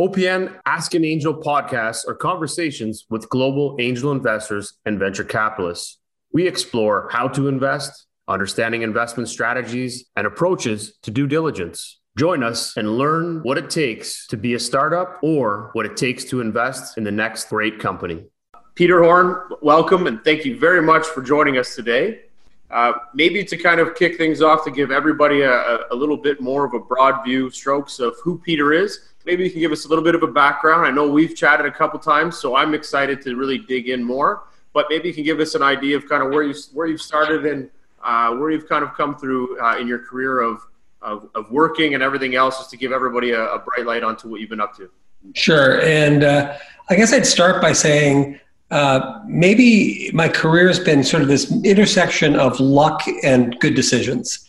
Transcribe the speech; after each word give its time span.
OPN 0.00 0.58
Ask 0.64 0.94
an 0.94 1.04
Angel 1.04 1.34
podcasts 1.34 2.08
are 2.08 2.14
conversations 2.14 3.04
with 3.10 3.28
global 3.28 3.76
angel 3.78 4.10
investors 4.10 4.78
and 4.86 4.98
venture 4.98 5.22
capitalists. 5.22 5.98
We 6.32 6.46
explore 6.48 7.10
how 7.12 7.28
to 7.28 7.46
invest, 7.46 8.06
understanding 8.26 8.80
investment 8.80 9.28
strategies, 9.28 10.06
and 10.16 10.26
approaches 10.26 10.94
to 11.02 11.10
due 11.10 11.26
diligence. 11.26 12.00
Join 12.16 12.42
us 12.42 12.74
and 12.78 12.96
learn 12.96 13.40
what 13.42 13.58
it 13.58 13.68
takes 13.68 14.26
to 14.28 14.38
be 14.38 14.54
a 14.54 14.58
startup 14.58 15.18
or 15.22 15.68
what 15.74 15.84
it 15.84 15.98
takes 15.98 16.24
to 16.24 16.40
invest 16.40 16.96
in 16.96 17.04
the 17.04 17.12
next 17.12 17.50
great 17.50 17.78
company. 17.78 18.24
Peter 18.74 19.02
Horn, 19.02 19.42
welcome 19.60 20.06
and 20.06 20.24
thank 20.24 20.46
you 20.46 20.58
very 20.58 20.80
much 20.80 21.06
for 21.06 21.20
joining 21.20 21.58
us 21.58 21.74
today. 21.74 22.22
Uh, 22.70 22.94
maybe 23.12 23.44
to 23.44 23.58
kind 23.58 23.78
of 23.78 23.94
kick 23.94 24.16
things 24.16 24.40
off 24.40 24.64
to 24.64 24.70
give 24.70 24.90
everybody 24.90 25.42
a, 25.42 25.80
a 25.90 25.94
little 25.94 26.16
bit 26.16 26.40
more 26.40 26.64
of 26.64 26.72
a 26.72 26.78
broad 26.80 27.22
view 27.22 27.50
strokes 27.50 28.00
of 28.00 28.14
who 28.24 28.38
Peter 28.38 28.72
is 28.72 29.11
maybe 29.24 29.44
you 29.44 29.50
can 29.50 29.60
give 29.60 29.72
us 29.72 29.84
a 29.84 29.88
little 29.88 30.04
bit 30.04 30.14
of 30.14 30.22
a 30.22 30.26
background. 30.26 30.86
I 30.86 30.90
know 30.90 31.08
we've 31.08 31.36
chatted 31.36 31.66
a 31.66 31.70
couple 31.70 31.98
times, 31.98 32.38
so 32.38 32.56
I'm 32.56 32.74
excited 32.74 33.22
to 33.22 33.36
really 33.36 33.58
dig 33.58 33.88
in 33.88 34.02
more. 34.02 34.44
But 34.72 34.86
maybe 34.88 35.08
you 35.08 35.14
can 35.14 35.24
give 35.24 35.40
us 35.40 35.54
an 35.54 35.62
idea 35.62 35.96
of 35.96 36.08
kind 36.08 36.22
of 36.22 36.30
where 36.30 36.42
you 36.42 36.54
where 36.72 36.86
you've 36.86 37.02
started 37.02 37.44
and 37.44 37.70
uh, 38.02 38.34
where 38.34 38.50
you've 38.50 38.68
kind 38.68 38.84
of 38.84 38.94
come 38.94 39.16
through 39.16 39.60
uh, 39.60 39.76
in 39.78 39.86
your 39.86 39.98
career 39.98 40.40
of, 40.40 40.66
of, 41.02 41.28
of 41.34 41.50
working 41.50 41.94
and 41.94 42.02
everything 42.02 42.34
else, 42.34 42.58
just 42.58 42.70
to 42.70 42.76
give 42.76 42.92
everybody 42.92 43.30
a, 43.32 43.44
a, 43.44 43.58
bright 43.58 43.86
light 43.86 44.02
onto 44.02 44.28
what 44.28 44.40
you've 44.40 44.50
been 44.50 44.60
up 44.60 44.76
to. 44.76 44.90
Sure, 45.34 45.80
and 45.82 46.24
uh, 46.24 46.56
I 46.90 46.96
guess 46.96 47.12
I'd 47.12 47.26
start 47.26 47.62
by 47.62 47.72
saying 47.72 48.40
uh, 48.70 49.20
maybe 49.26 50.10
my 50.12 50.28
career 50.28 50.66
has 50.66 50.80
been 50.80 51.04
sort 51.04 51.22
of 51.22 51.28
this 51.28 51.52
intersection 51.64 52.34
of 52.34 52.58
luck 52.58 53.02
and 53.22 53.58
good 53.60 53.74
decisions. 53.74 54.48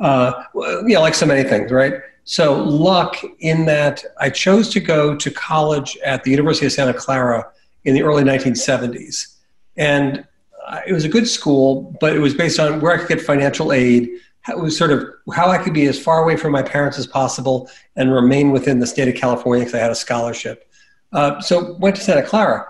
Uh, 0.00 0.44
you 0.54 0.94
know, 0.94 1.00
like 1.00 1.14
so 1.14 1.26
many 1.26 1.46
things, 1.48 1.70
right? 1.70 1.94
So, 2.24 2.62
luck 2.62 3.16
in 3.40 3.66
that 3.66 4.02
I 4.18 4.30
chose 4.30 4.70
to 4.70 4.80
go 4.80 5.14
to 5.14 5.30
college 5.30 5.98
at 6.04 6.24
the 6.24 6.30
University 6.30 6.64
of 6.64 6.72
Santa 6.72 6.94
Clara 6.94 7.46
in 7.84 7.94
the 7.94 8.02
early 8.02 8.24
1970s. 8.24 9.36
And 9.76 10.26
uh, 10.66 10.80
it 10.86 10.94
was 10.94 11.04
a 11.04 11.08
good 11.08 11.28
school, 11.28 11.94
but 12.00 12.16
it 12.16 12.20
was 12.20 12.32
based 12.32 12.58
on 12.58 12.80
where 12.80 12.94
I 12.94 12.98
could 12.98 13.08
get 13.08 13.20
financial 13.20 13.72
aid. 13.72 14.08
It 14.48 14.58
was 14.58 14.76
sort 14.76 14.90
of 14.90 15.06
how 15.34 15.50
I 15.50 15.58
could 15.58 15.74
be 15.74 15.86
as 15.86 16.02
far 16.02 16.22
away 16.22 16.36
from 16.36 16.52
my 16.52 16.62
parents 16.62 16.98
as 16.98 17.06
possible 17.06 17.70
and 17.96 18.12
remain 18.12 18.52
within 18.52 18.78
the 18.78 18.86
state 18.86 19.08
of 19.08 19.14
California 19.14 19.64
because 19.64 19.78
I 19.78 19.82
had 19.82 19.90
a 19.90 19.94
scholarship. 19.94 20.70
Uh, 21.12 21.40
so, 21.40 21.74
went 21.74 21.96
to 21.96 22.02
Santa 22.02 22.22
Clara. 22.22 22.66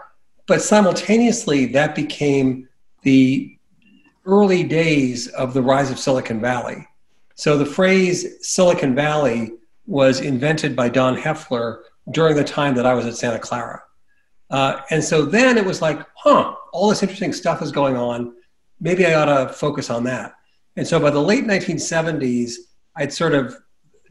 But 0.46 0.62
simultaneously, 0.62 1.66
that 1.66 1.94
became 1.94 2.68
the 3.02 3.56
early 4.26 4.64
days 4.64 5.28
of 5.28 5.54
the 5.54 5.62
rise 5.62 5.92
of 5.92 5.98
Silicon 5.98 6.40
Valley. 6.40 6.86
So 7.34 7.58
the 7.58 7.66
phrase 7.66 8.46
Silicon 8.46 8.94
Valley 8.94 9.52
was 9.86 10.20
invented 10.20 10.74
by 10.74 10.88
Don 10.88 11.16
Hoefler 11.16 11.82
during 12.10 12.36
the 12.36 12.44
time 12.44 12.74
that 12.74 12.86
I 12.86 12.94
was 12.94 13.06
at 13.06 13.16
Santa 13.16 13.38
Clara. 13.38 13.82
Uh, 14.50 14.80
and 14.90 15.02
so 15.02 15.24
then 15.24 15.58
it 15.58 15.64
was 15.64 15.82
like, 15.82 16.00
huh, 16.14 16.54
all 16.72 16.88
this 16.88 17.02
interesting 17.02 17.32
stuff 17.32 17.62
is 17.62 17.72
going 17.72 17.96
on. 17.96 18.34
Maybe 18.80 19.06
I 19.06 19.14
ought 19.14 19.46
to 19.46 19.52
focus 19.52 19.90
on 19.90 20.04
that. 20.04 20.34
And 20.76 20.86
so 20.86 21.00
by 21.00 21.10
the 21.10 21.20
late 21.20 21.44
1970s, 21.44 22.54
I'd 22.96 23.12
sort 23.12 23.34
of 23.34 23.56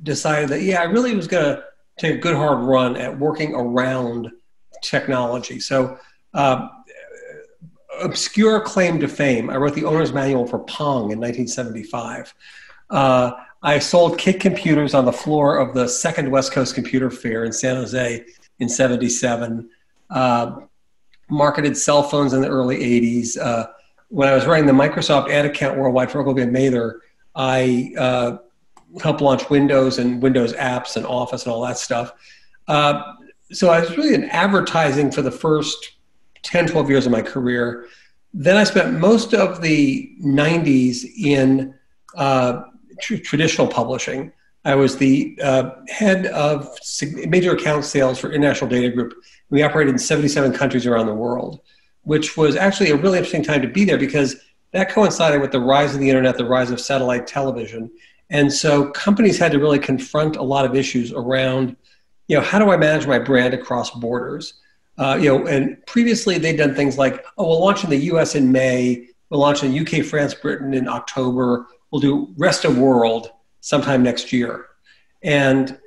decided 0.01 0.49
that, 0.49 0.61
yeah, 0.61 0.81
I 0.81 0.85
really 0.85 1.15
was 1.15 1.27
going 1.27 1.45
to 1.45 1.63
take 1.97 2.15
a 2.15 2.17
good 2.17 2.35
hard 2.35 2.59
run 2.65 2.97
at 2.97 3.17
working 3.17 3.53
around 3.53 4.31
technology. 4.81 5.59
So, 5.59 5.97
uh, 6.33 6.67
obscure 8.01 8.59
claim 8.59 8.99
to 8.99 9.07
fame. 9.07 9.49
I 9.49 9.57
wrote 9.57 9.75
the 9.75 9.85
owner's 9.85 10.11
manual 10.11 10.47
for 10.47 10.59
Pong 10.59 11.11
in 11.11 11.19
1975. 11.19 12.33
Uh, 12.89 13.31
I 13.61 13.79
sold 13.79 14.17
kit 14.17 14.39
computers 14.39 14.93
on 14.93 15.05
the 15.05 15.13
floor 15.13 15.57
of 15.57 15.73
the 15.73 15.87
second 15.87 16.29
West 16.29 16.51
Coast 16.51 16.75
Computer 16.75 17.09
Fair 17.09 17.45
in 17.45 17.53
San 17.53 17.75
Jose 17.77 18.25
in 18.59 18.69
77. 18.69 19.69
Uh, 20.09 20.57
marketed 21.29 21.77
cell 21.77 22.03
phones 22.03 22.33
in 22.33 22.41
the 22.41 22.47
early 22.47 22.77
80s. 22.77 23.37
Uh, 23.37 23.67
when 24.09 24.27
I 24.27 24.35
was 24.35 24.45
running 24.45 24.65
the 24.65 24.73
Microsoft 24.73 25.31
ad 25.31 25.45
account 25.45 25.77
worldwide 25.77 26.11
for 26.11 26.19
Ogilvy 26.19 26.43
and 26.43 26.51
Mather, 26.51 27.01
I 27.35 27.93
uh, 27.97 28.37
helped 29.01 29.21
launch 29.21 29.49
Windows 29.49 29.97
and 29.97 30.21
Windows 30.21 30.53
apps 30.53 30.97
and 30.97 31.05
Office 31.05 31.45
and 31.45 31.53
all 31.53 31.65
that 31.65 31.77
stuff. 31.77 32.13
Uh, 32.67 33.01
so 33.51 33.69
I 33.69 33.79
was 33.79 33.97
really 33.97 34.13
in 34.13 34.25
advertising 34.25 35.11
for 35.11 35.21
the 35.21 35.31
first 35.31 35.97
10, 36.43 36.67
12 36.67 36.89
years 36.89 37.05
of 37.05 37.11
my 37.11 37.21
career. 37.21 37.87
Then 38.33 38.57
I 38.57 38.63
spent 38.63 38.99
most 38.99 39.33
of 39.33 39.61
the 39.61 40.15
90s 40.21 41.05
in 41.17 41.73
uh, 42.15 42.63
tr- 43.03 43.17
traditional 43.17 43.67
publishing. 43.67 44.31
I 44.65 44.75
was 44.75 44.97
the 44.97 45.37
uh, 45.43 45.71
head 45.89 46.27
of 46.27 46.69
major 47.27 47.53
account 47.53 47.83
sales 47.83 48.17
for 48.17 48.31
International 48.31 48.69
Data 48.69 48.89
Group. 48.89 49.13
We 49.49 49.61
operated 49.61 49.93
in 49.93 49.99
77 49.99 50.53
countries 50.53 50.87
around 50.87 51.07
the 51.07 51.13
world, 51.13 51.59
which 52.03 52.37
was 52.37 52.55
actually 52.55 52.91
a 52.91 52.95
really 52.95 53.17
interesting 53.17 53.43
time 53.43 53.61
to 53.61 53.67
be 53.67 53.83
there 53.83 53.97
because 53.97 54.37
that 54.71 54.89
coincided 54.89 55.41
with 55.41 55.51
the 55.51 55.59
rise 55.59 55.93
of 55.93 55.99
the 55.99 56.09
internet, 56.09 56.37
the 56.37 56.45
rise 56.45 56.71
of 56.71 56.79
satellite 56.79 57.27
television. 57.27 57.91
And 58.29 58.51
so 58.51 58.89
companies 58.91 59.37
had 59.37 59.51
to 59.51 59.59
really 59.59 59.79
confront 59.79 60.37
a 60.37 60.41
lot 60.41 60.65
of 60.65 60.75
issues 60.75 61.11
around, 61.11 61.75
you 62.27 62.37
know, 62.37 62.41
how 62.41 62.57
do 62.57 62.71
I 62.71 62.77
manage 62.77 63.05
my 63.05 63.19
brand 63.19 63.53
across 63.53 63.91
borders? 63.91 64.55
Uh, 64.97 65.17
you 65.19 65.27
know, 65.27 65.45
and 65.45 65.77
previously 65.87 66.37
they'd 66.37 66.57
done 66.57 66.73
things 66.73 66.97
like, 66.97 67.23
oh, 67.37 67.47
we'll 67.47 67.59
launch 67.59 67.83
in 67.83 67.89
the 67.89 67.97
US 68.13 68.35
in 68.35 68.51
May, 68.51 69.09
we'll 69.29 69.41
launch 69.41 69.63
in 69.63 69.77
UK, 69.77 70.05
France, 70.05 70.33
Britain 70.33 70.73
in 70.73 70.87
October, 70.87 71.67
we'll 71.93 72.01
do 72.01 72.33
rest 72.37 72.65
of 72.65 72.79
world 72.79 73.29
sometime 73.61 74.01
next 74.01 74.33
year. 74.33 74.65
And 75.21 75.77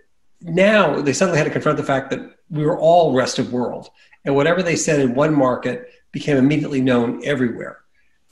now 0.41 1.01
they 1.03 1.13
suddenly 1.13 1.37
had 1.37 1.45
to 1.45 1.51
confront 1.51 1.79
the 1.79 1.85
fact 1.85 2.11
that 2.11 2.21
we 2.49 2.65
were 2.65 2.79
all 2.79 3.13
rest 3.13 3.41
of 3.41 3.53
world. 3.53 3.91
And 4.25 4.37
whatever 4.37 4.63
they 4.63 4.77
said 4.77 5.01
in 5.01 5.17
one 5.17 5.35
market 5.35 5.91
became 6.13 6.37
immediately 6.37 6.81
known 6.81 7.21
everywhere. 7.25 7.81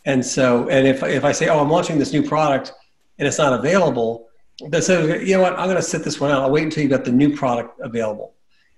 And 0.04 0.24
so, 0.24 0.68
and 0.68 0.86
if, 0.86 1.02
if 1.02 1.24
I 1.24 1.32
say, 1.32 1.48
oh, 1.48 1.58
I'm 1.58 1.68
launching 1.68 1.98
this 1.98 2.12
new 2.12 2.22
product 2.22 2.72
and 3.18 3.26
it's 3.26 3.38
not 3.38 3.52
available, 3.52 4.28
they 4.68 4.80
say, 4.80 5.24
you 5.24 5.34
know 5.34 5.42
what, 5.42 5.58
I'm 5.58 5.66
going 5.66 5.74
to 5.76 5.82
sit 5.82 6.04
this 6.04 6.20
one 6.20 6.30
out. 6.30 6.42
I'll 6.42 6.52
wait 6.52 6.62
until 6.62 6.84
you've 6.84 6.92
got 6.92 7.04
the 7.04 7.10
new 7.10 7.36
product 7.36 7.80
available. 7.80 8.34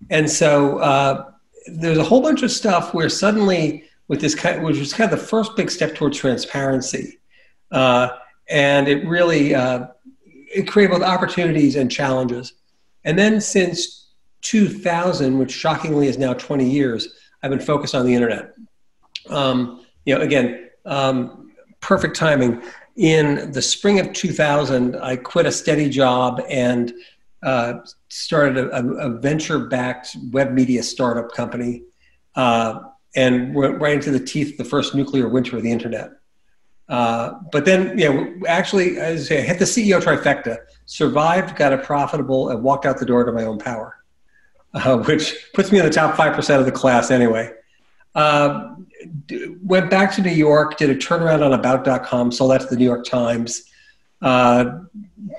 And 0.09 0.31
so 0.31 0.79
uh, 0.79 1.33
there's 1.67 1.99
a 1.99 2.05
whole 2.05 2.23
bunch 2.23 2.43
of 2.43 2.51
stuff 2.51 2.95
where 2.95 3.11
suddenly, 3.11 3.85
with 4.09 4.23
this 4.23 4.35
kind, 4.35 4.65
which 4.65 4.79
was 4.79 4.95
kind 4.95 5.13
of 5.13 5.19
the 5.19 5.27
first 5.27 5.55
big 5.55 5.71
step 5.71 5.95
towards 5.95 6.17
transparency, 6.17 7.19
uh, 7.73 8.09
and 8.49 8.89
it 8.89 9.07
really 9.07 9.55
uh, 9.55 9.87
it 10.25 10.69
created 10.69 10.93
both 10.93 11.03
opportunities 11.03 11.77
and 11.77 11.91
challenges. 11.91 12.55
And 13.05 13.19
then 13.19 13.41
since 13.41 14.09
2000, 14.43 15.39
which 15.39 15.53
shockingly 15.53 16.09
is 16.09 16.19
now 16.19 16.35
20 16.35 16.69
years, 16.69 17.09
I've 17.43 17.51
been 17.51 17.61
focused 17.61 17.95
on 17.95 18.07
the 18.07 18.15
internet. 18.15 18.55
Um, 19.29 19.85
you 20.05 20.15
know, 20.15 20.21
again, 20.21 20.71
um, 20.85 21.53
perfect 21.81 22.17
timing. 22.17 22.63
In 22.97 23.53
the 23.53 23.61
spring 23.61 24.01
of 24.01 24.13
2000, 24.13 24.97
I 24.97 25.17
quit 25.17 25.47
a 25.47 25.53
steady 25.53 25.91
job 25.91 26.41
and 26.49 26.93
uh, 27.43 27.75
started 28.09 28.57
a, 28.57 28.79
a, 28.79 29.11
venture-backed 29.11 30.17
web 30.31 30.53
media 30.53 30.83
startup 30.83 31.33
company, 31.33 31.83
uh, 32.35 32.81
and 33.15 33.55
went 33.55 33.81
right 33.81 33.95
into 33.95 34.11
the 34.11 34.19
teeth 34.19 34.53
of 34.53 34.59
the 34.59 34.65
first 34.65 34.95
nuclear 34.95 35.29
winter 35.29 35.57
of 35.57 35.63
the 35.63 35.71
internet. 35.71 36.11
Uh, 36.89 37.35
but 37.51 37.65
then, 37.65 37.99
yeah, 37.99 38.27
actually, 38.47 38.99
as 38.99 39.23
I 39.23 39.25
say, 39.25 39.39
I 39.39 39.43
hit 39.43 39.59
the 39.59 39.65
CEO 39.65 40.01
trifecta, 40.01 40.59
survived, 40.87 41.57
got 41.57 41.73
a 41.73 41.79
profitable, 41.79 42.51
and 42.51 42.63
walked 42.63 42.87
out 42.87 42.99
the 42.99 43.07
door 43.07 43.25
to 43.25 43.33
my 43.33 43.45
own 43.45 43.59
power, 43.59 43.99
uh, 44.75 44.99
which 44.99 45.35
puts 45.53 45.73
me 45.73 45.79
in 45.79 45.85
the 45.85 45.91
top 45.91 46.15
5% 46.15 46.61
of 46.61 46.65
the 46.65 46.73
class 46.73 47.11
anyway. 47.11 47.53
Uh, 48.15 48.77
went 49.63 49.91
back 49.91 50.15
to 50.15 50.23
New 50.23 50.31
York, 50.31 50.79
did 50.79 50.91
a 50.91 50.95
turnaround 50.95 51.45
on 51.45 51.53
About.com, 51.53 52.33
sold 52.33 52.53
that 52.53 52.63
to 52.63 52.67
the 52.69 52.77
New 52.77 52.85
York 52.85 53.05
Times. 53.05 53.65
Uh, 54.23 54.81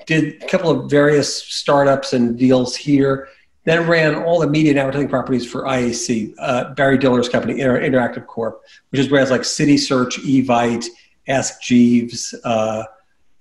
did 0.06 0.40
a 0.42 0.46
couple 0.46 0.70
of 0.70 0.90
various 0.90 1.42
startups 1.42 2.12
and 2.12 2.38
deals 2.38 2.76
here. 2.76 3.28
Then 3.64 3.88
ran 3.88 4.14
all 4.14 4.38
the 4.38 4.46
media 4.46 4.70
and 4.70 4.78
advertising 4.78 5.08
properties 5.08 5.44
for 5.44 5.64
IAC, 5.64 6.34
uh, 6.38 6.72
Barry 6.74 6.96
Diller's 6.96 7.28
company, 7.28 7.60
Inter- 7.60 7.80
Interactive 7.80 8.26
Corp, 8.26 8.62
which 8.90 9.00
is 9.00 9.08
brands 9.08 9.30
like 9.30 9.44
City 9.44 9.76
Search, 9.76 10.18
Evite, 10.20 10.86
Ask 11.28 11.60
Jeeves. 11.62 12.34
Uh, 12.44 12.84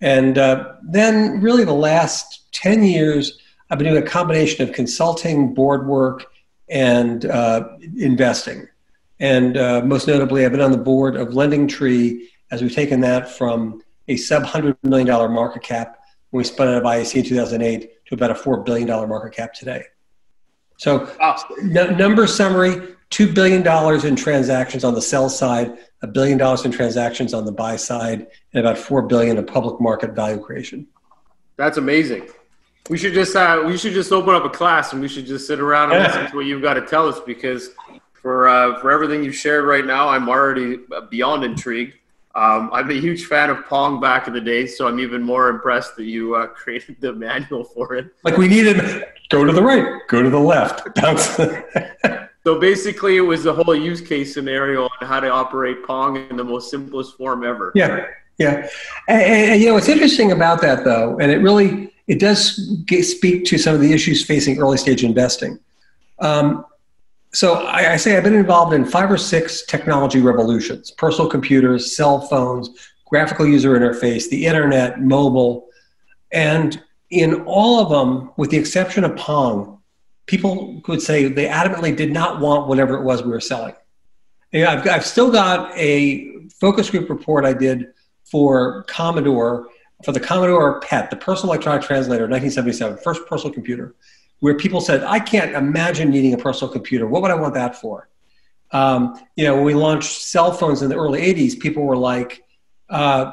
and 0.02 0.38
uh, 0.38 0.74
then, 0.84 1.42
really, 1.42 1.64
the 1.64 1.74
last 1.74 2.52
10 2.54 2.84
years, 2.84 3.40
I've 3.70 3.80
been 3.80 3.88
doing 3.88 4.04
a 4.04 4.06
combination 4.06 4.68
of 4.68 4.76
consulting, 4.76 5.54
board 5.54 5.88
work, 5.88 6.26
and 6.70 7.26
uh, 7.26 7.70
investing. 7.98 8.68
And 9.20 9.58
uh, 9.58 9.82
most 9.84 10.08
notably, 10.08 10.46
I've 10.46 10.52
been 10.52 10.62
on 10.62 10.72
the 10.72 10.78
board 10.78 11.16
of 11.16 11.30
LendingTree 11.30 12.28
as 12.52 12.62
we've 12.62 12.74
taken 12.74 13.02
that 13.02 13.30
from 13.30 13.82
a 14.08 14.18
sub 14.18 14.44
$100 14.44 14.78
million 14.84 15.08
market 15.32 15.64
cap 15.64 16.00
when 16.30 16.40
we 16.40 16.44
spun 16.44 16.68
out 16.68 16.76
of 16.76 16.84
IAC 16.84 17.16
in 17.16 17.24
2008 17.24 18.06
to 18.06 18.14
about 18.14 18.32
a 18.32 18.34
$4 18.34 18.64
billion 18.64 18.88
market 18.88 19.34
cap 19.34 19.54
today. 19.54 19.84
So, 20.78 21.12
wow. 21.20 21.38
n- 21.60 21.98
number 21.98 22.28
summary 22.28 22.96
$2 23.12 23.34
billion 23.34 23.66
in 24.06 24.16
transactions 24.16 24.84
on 24.84 24.94
the 24.94 25.02
sell 25.02 25.30
side, 25.30 25.78
a 26.02 26.08
billion 26.08 26.38
dollars 26.38 26.66
in 26.66 26.72
transactions 26.72 27.34
on 27.34 27.46
the 27.46 27.52
buy 27.52 27.76
side, 27.76 28.28
and 28.54 28.66
about 28.66 28.78
4 28.78 29.04
billion 29.04 29.38
of 29.38 29.48
public 29.48 29.80
market 29.80 30.12
value 30.12 30.40
creation. 30.40 30.88
That's 31.56 31.78
amazing. 31.78 32.28
We 32.90 32.98
should 32.98 33.14
just 33.14 33.36
uh, 33.36 33.64
we 33.66 33.78
should 33.78 33.94
just 33.94 34.12
open 34.14 34.34
up 34.34 34.46
a 34.46 34.50
class 34.50 34.94
and 34.94 35.02
we 35.02 35.10
should 35.10 35.26
just 35.26 35.46
sit 35.46 35.60
around 35.60 35.92
and 35.92 36.02
yeah. 36.02 36.08
listen 36.08 36.32
to 36.32 36.36
what 36.38 36.46
you've 36.46 36.62
got 36.62 36.76
to 36.76 36.86
tell 36.86 37.08
us 37.08 37.20
because 37.20 37.72
for 38.14 38.48
uh, 38.48 38.80
for 38.80 38.92
everything 38.92 39.24
you've 39.24 39.36
shared 39.36 39.66
right 39.66 39.86
now, 39.86 40.08
I'm 40.08 40.30
already 40.30 40.80
beyond 41.10 41.44
intrigued. 41.44 41.96
Um, 42.36 42.70
I'm 42.72 42.90
a 42.92 42.94
huge 42.94 43.26
fan 43.26 43.50
of 43.50 43.66
Pong 43.66 44.00
back 44.00 44.28
in 44.28 44.34
the 44.34 44.40
day, 44.40 44.68
so 44.68 44.88
I'm 44.88 45.00
even 45.00 45.24
more 45.24 45.50
impressed 45.50 45.96
that 45.98 46.06
you 46.06 46.36
uh, 46.36 46.48
created 46.62 46.98
the 47.02 47.12
manual 47.12 47.64
for 47.64 47.96
it. 47.96 48.14
Like 48.24 48.38
we 48.38 48.48
needed 48.48 49.06
go 49.30 49.44
to 49.44 49.52
the 49.52 49.64
right, 49.64 50.02
go 50.08 50.22
to 50.22 50.30
the 50.30 50.40
left, 50.40 50.94
bounce. 50.96 51.40
so 52.48 52.58
basically, 52.58 53.18
it 53.18 53.22
was 53.34 53.44
the 53.44 53.54
whole 53.54 53.76
use 53.76 54.00
case 54.00 54.34
scenario 54.34 54.84
on 54.84 55.06
how 55.06 55.20
to 55.20 55.30
operate 55.30 55.84
Pong 55.86 56.30
in 56.30 56.38
the 56.38 56.46
most 56.46 56.72
simplest 56.72 57.18
form 57.18 57.44
ever. 57.44 57.74
Yeah, 57.76 58.06
yeah, 58.38 58.70
and, 59.10 59.22
and 59.22 59.62
you 59.62 59.68
know 59.68 59.74
what's 59.74 59.90
interesting 59.90 60.32
about 60.32 60.62
that 60.62 60.86
though, 60.86 61.20
and 61.20 61.30
it 61.30 61.40
really 61.40 61.94
it 62.08 62.22
does 62.22 62.58
get, 62.86 63.04
speak 63.04 63.44
to 63.48 63.58
some 63.58 63.76
of 63.76 63.82
the 63.82 63.92
issues 63.92 64.24
facing 64.24 64.60
early 64.60 64.78
stage 64.78 65.04
investing. 65.04 65.60
Um, 66.20 66.66
so 67.34 67.56
I, 67.56 67.92
I, 67.92 67.98
say 67.98 68.16
I've 68.16 68.24
been 68.24 68.34
involved 68.34 68.74
in 68.74 68.86
five 68.86 69.12
or 69.12 69.18
six 69.18 69.66
technology 69.66 70.22
revolutions: 70.22 70.92
personal 70.92 71.30
computers, 71.30 71.98
cell 71.98 72.22
phones, 72.22 72.70
graphical 73.08 73.46
user 73.46 73.78
interface, 73.78 74.30
the 74.30 74.46
internet, 74.46 75.02
mobile, 75.02 75.68
and 76.32 76.82
in 77.10 77.42
all 77.42 77.82
of 77.82 77.90
them, 77.90 78.32
with 78.38 78.52
the 78.52 78.58
exception 78.58 79.04
of 79.04 79.18
Pong, 79.18 79.77
people 80.28 80.82
would 80.88 81.02
say 81.02 81.28
they 81.28 81.48
adamantly 81.48 81.96
did 81.96 82.12
not 82.12 82.40
want 82.40 82.68
whatever 82.68 82.96
it 82.96 83.04
was 83.04 83.24
we 83.24 83.30
were 83.30 83.40
selling. 83.40 83.74
And 84.54 84.66
I've, 84.66 84.88
I've 84.88 85.06
still 85.06 85.32
got 85.32 85.76
a 85.76 86.48
focus 86.60 86.90
group 86.90 87.10
report 87.10 87.44
I 87.44 87.54
did 87.54 87.88
for 88.24 88.84
Commodore, 88.84 89.68
for 90.04 90.12
the 90.12 90.20
Commodore 90.20 90.80
PET, 90.82 91.10
the 91.10 91.16
personal 91.16 91.54
electronic 91.54 91.82
translator, 91.82 92.24
1977, 92.24 92.98
first 92.98 93.26
personal 93.28 93.54
computer 93.54 93.96
where 94.40 94.56
people 94.56 94.82
said, 94.82 95.04
I 95.04 95.20
can't 95.20 95.56
imagine 95.56 96.10
needing 96.10 96.34
a 96.34 96.38
personal 96.38 96.72
computer. 96.72 97.08
What 97.08 97.22
would 97.22 97.32
I 97.32 97.36
want 97.36 97.54
that 97.56 97.76
for? 97.76 98.08
Um, 98.72 99.20
you 99.36 99.46
know, 99.46 99.56
when 99.56 99.64
we 99.64 99.74
launched 99.74 100.22
cell 100.22 100.52
phones 100.52 100.82
in 100.82 100.90
the 100.90 100.96
early 100.96 101.22
80s, 101.22 101.60
people 101.60 101.84
were 101.84 101.98
like, 101.98 102.44
uh, 102.90 103.32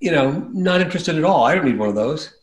you 0.00 0.10
know, 0.10 0.48
not 0.52 0.80
interested 0.80 1.16
at 1.16 1.24
all. 1.24 1.44
I 1.44 1.54
don't 1.54 1.64
need 1.64 1.78
one 1.78 1.88
of 1.88 1.94
those. 1.94 2.34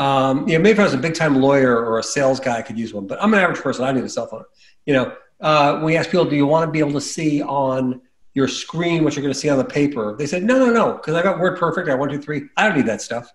Um, 0.00 0.48
you 0.48 0.56
know, 0.56 0.62
maybe 0.62 0.72
if 0.72 0.80
I 0.80 0.84
was 0.84 0.94
a 0.94 0.98
big 0.98 1.14
time 1.14 1.42
lawyer 1.42 1.76
or 1.76 1.98
a 1.98 2.02
sales 2.02 2.40
guy, 2.40 2.56
I 2.56 2.62
could 2.62 2.78
use 2.78 2.94
one, 2.94 3.06
but 3.06 3.22
I'm 3.22 3.34
an 3.34 3.40
average 3.40 3.60
person. 3.60 3.84
I 3.84 3.92
need 3.92 4.02
a 4.02 4.08
cell 4.08 4.26
phone. 4.26 4.44
You 4.86 4.94
know, 4.94 5.16
uh, 5.42 5.80
we 5.84 5.94
asked 5.94 6.10
people, 6.10 6.24
do 6.24 6.36
you 6.36 6.46
want 6.46 6.66
to 6.66 6.72
be 6.72 6.78
able 6.78 6.92
to 6.92 7.02
see 7.02 7.42
on 7.42 8.00
your 8.32 8.48
screen 8.48 9.04
what 9.04 9.14
you're 9.14 9.22
going 9.22 9.34
to 9.34 9.38
see 9.38 9.50
on 9.50 9.58
the 9.58 9.64
paper? 9.64 10.16
They 10.16 10.26
said, 10.26 10.42
no, 10.42 10.58
no, 10.58 10.72
no, 10.72 10.94
because 10.94 11.14
I 11.14 11.22
got 11.22 11.36
WordPerfect. 11.36 11.90
I 11.90 11.94
one, 11.94 12.08
two, 12.08 12.18
three. 12.18 12.44
I 12.56 12.66
don't 12.66 12.78
need 12.78 12.86
that 12.86 13.02
stuff. 13.02 13.30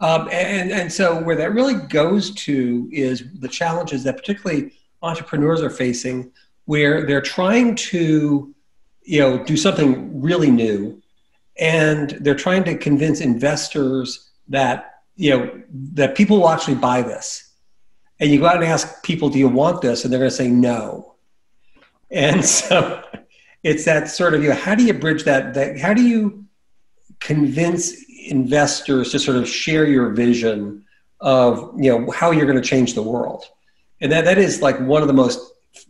Um, 0.00 0.28
and, 0.30 0.70
and 0.70 0.92
so 0.92 1.22
where 1.22 1.36
that 1.36 1.54
really 1.54 1.74
goes 1.86 2.34
to 2.34 2.86
is 2.92 3.24
the 3.40 3.48
challenges 3.48 4.04
that 4.04 4.18
particularly 4.18 4.72
entrepreneurs 5.00 5.62
are 5.62 5.70
facing 5.70 6.30
where 6.66 7.06
they're 7.06 7.22
trying 7.22 7.74
to 7.74 8.54
you 9.02 9.20
know 9.20 9.42
do 9.42 9.56
something 9.56 10.20
really 10.20 10.50
new 10.50 11.00
and 11.58 12.10
they're 12.20 12.34
trying 12.34 12.62
to 12.64 12.76
convince 12.76 13.20
investors 13.20 14.30
that 14.48 14.97
you 15.18 15.30
know 15.30 15.62
that 15.94 16.14
people 16.14 16.38
will 16.38 16.48
actually 16.48 16.76
buy 16.76 17.02
this. 17.02 17.44
And 18.20 18.30
you 18.30 18.40
go 18.40 18.46
out 18.46 18.56
and 18.56 18.64
ask 18.64 19.02
people 19.02 19.28
do 19.28 19.38
you 19.38 19.48
want 19.48 19.82
this? 19.82 20.04
And 20.04 20.12
they're 20.12 20.20
going 20.20 20.30
to 20.30 20.36
say 20.36 20.48
no. 20.48 21.16
And 22.10 22.44
so 22.58 23.02
it's 23.62 23.84
that 23.84 24.08
sort 24.08 24.32
of 24.34 24.42
you 24.42 24.48
know 24.48 24.54
how 24.54 24.74
do 24.74 24.84
you 24.84 24.94
bridge 24.94 25.24
that 25.24 25.54
that 25.54 25.78
how 25.78 25.92
do 25.92 26.02
you 26.02 26.46
convince 27.20 27.92
investors 28.28 29.10
to 29.10 29.18
sort 29.18 29.36
of 29.36 29.48
share 29.48 29.86
your 29.86 30.10
vision 30.10 30.84
of 31.20 31.74
you 31.76 31.90
know 31.90 32.10
how 32.12 32.30
you're 32.30 32.46
going 32.46 32.60
to 32.60 32.68
change 32.68 32.94
the 32.94 33.02
world? 33.02 33.44
And 34.00 34.12
that 34.12 34.24
that 34.24 34.38
is 34.38 34.62
like 34.62 34.78
one 34.80 35.02
of 35.02 35.08
the 35.08 35.14
most 35.14 35.40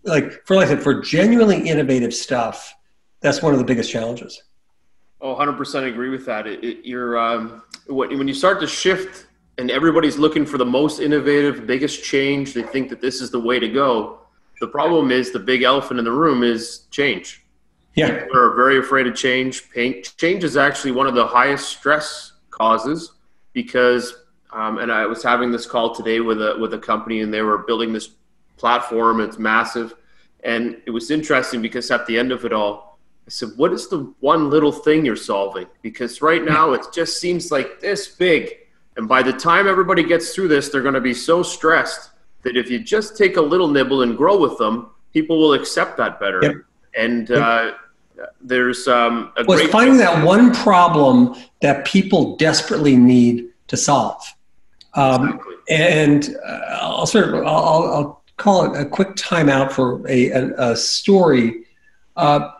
like 0.04 0.46
for 0.46 0.56
like 0.56 0.66
I 0.66 0.70
said, 0.70 0.82
for 0.82 1.00
genuinely 1.02 1.68
innovative 1.68 2.14
stuff 2.14 2.74
that's 3.20 3.42
one 3.42 3.52
of 3.52 3.58
the 3.58 3.64
biggest 3.64 3.90
challenges 3.90 4.42
oh 5.20 5.34
100% 5.34 5.88
agree 5.88 6.08
with 6.08 6.26
that 6.26 6.46
it, 6.46 6.62
it, 6.64 6.84
you're 6.84 7.18
um, 7.18 7.62
when 7.88 8.28
you 8.28 8.34
start 8.34 8.60
to 8.60 8.66
shift 8.66 9.26
and 9.58 9.70
everybody's 9.70 10.18
looking 10.18 10.46
for 10.46 10.58
the 10.58 10.64
most 10.64 11.00
innovative 11.00 11.66
biggest 11.66 12.04
change 12.04 12.54
they 12.54 12.62
think 12.62 12.88
that 12.88 13.00
this 13.00 13.20
is 13.20 13.30
the 13.30 13.40
way 13.40 13.58
to 13.58 13.68
go 13.68 14.20
the 14.60 14.68
problem 14.68 15.10
is 15.10 15.30
the 15.30 15.38
big 15.38 15.62
elephant 15.62 15.98
in 15.98 16.04
the 16.04 16.12
room 16.12 16.42
is 16.42 16.86
change 16.90 17.44
yeah. 17.98 18.20
People 18.20 18.38
are 18.38 18.54
very 18.54 18.78
afraid 18.78 19.08
of 19.08 19.16
change. 19.16 19.68
Change 19.72 20.44
is 20.44 20.56
actually 20.56 20.92
one 20.92 21.08
of 21.08 21.14
the 21.14 21.26
highest 21.26 21.68
stress 21.68 22.32
causes 22.50 23.12
because, 23.52 24.14
um, 24.52 24.78
and 24.78 24.92
I 24.92 25.04
was 25.06 25.22
having 25.22 25.50
this 25.50 25.66
call 25.66 25.94
today 25.94 26.20
with 26.20 26.40
a 26.40 26.56
with 26.60 26.74
a 26.74 26.78
company, 26.78 27.22
and 27.22 27.34
they 27.34 27.42
were 27.42 27.58
building 27.58 27.92
this 27.92 28.10
platform. 28.56 29.20
It's 29.20 29.38
massive, 29.38 29.94
and 30.44 30.80
it 30.86 30.90
was 30.90 31.10
interesting 31.10 31.60
because 31.60 31.90
at 31.90 32.06
the 32.06 32.16
end 32.16 32.30
of 32.30 32.44
it 32.44 32.52
all, 32.52 32.87
I 33.28 33.30
said, 33.30 33.50
"What 33.56 33.74
is 33.74 33.88
the 33.88 34.10
one 34.20 34.48
little 34.48 34.72
thing 34.72 35.04
you're 35.04 35.14
solving?" 35.14 35.66
Because 35.82 36.22
right 36.22 36.42
now 36.42 36.72
it 36.72 36.86
just 36.94 37.20
seems 37.20 37.52
like 37.52 37.78
this 37.78 38.08
big, 38.08 38.56
and 38.96 39.06
by 39.06 39.22
the 39.22 39.34
time 39.34 39.68
everybody 39.68 40.02
gets 40.02 40.34
through 40.34 40.48
this, 40.48 40.70
they're 40.70 40.80
going 40.82 40.94
to 40.94 41.00
be 41.00 41.12
so 41.12 41.42
stressed 41.42 42.10
that 42.42 42.56
if 42.56 42.70
you 42.70 42.78
just 42.78 43.18
take 43.18 43.36
a 43.36 43.40
little 43.40 43.68
nibble 43.68 44.00
and 44.00 44.16
grow 44.16 44.38
with 44.38 44.56
them, 44.56 44.88
people 45.12 45.38
will 45.38 45.52
accept 45.52 45.98
that 45.98 46.18
better. 46.18 46.40
Yep. 46.42 46.54
And 46.96 47.30
uh, 47.30 47.72
there's 48.40 48.88
um, 48.88 49.30
a 49.36 49.44
was 49.44 49.62
finding 49.68 49.98
that 49.98 50.24
one 50.24 50.54
problem 50.54 51.36
that 51.60 51.84
people 51.84 52.34
desperately 52.36 52.96
need 52.96 53.48
to 53.66 53.76
solve. 53.76 54.22
Um, 54.94 55.28
exactly. 55.28 55.54
And 55.68 56.36
uh, 56.46 56.78
I'll 56.80 57.06
sort 57.06 57.28
of 57.28 57.34
I'll, 57.34 57.84
I'll, 57.94 58.18
call 58.38 58.72
it 58.72 58.80
a 58.80 58.84
quick 58.84 59.16
timeout 59.16 59.72
for 59.72 60.00
a, 60.08 60.30
a, 60.30 60.70
a 60.70 60.76
story, 60.76 61.64
uh, 62.16 62.52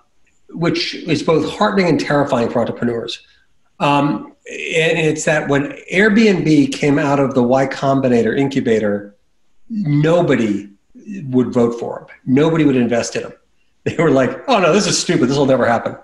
which 0.50 0.95
is 0.95 1.23
both 1.23 1.50
heartening 1.50 1.89
and 1.89 2.00
terrifying 2.00 2.50
for 2.50 2.61
entrepreneurs. 2.61 3.21
Um, 3.81 4.35
and 4.49 4.99
it's 4.99 5.25
that 5.25 5.49
when 5.49 5.73
Airbnb 5.93 6.73
came 6.73 6.99
out 6.99 7.21
of 7.21 7.35
the 7.35 7.43
Y 7.43 7.67
Combinator 7.67 8.37
incubator, 8.37 9.15
nobody 9.69 10.69
would 11.25 11.53
vote 11.53 11.79
for 11.79 12.00
them. 12.00 12.17
Nobody 12.27 12.65
would 12.65 12.77
invest 12.77 13.15
in 13.15 13.23
them 13.23 13.33
they 13.85 14.03
were 14.03 14.11
like, 14.11 14.43
"Oh 14.49 14.59
no, 14.59 14.73
this 14.73 14.87
is 14.87 14.99
stupid. 14.99 15.29
This 15.29 15.37
will 15.37 15.47
never 15.47 15.67
happen." 15.67 15.97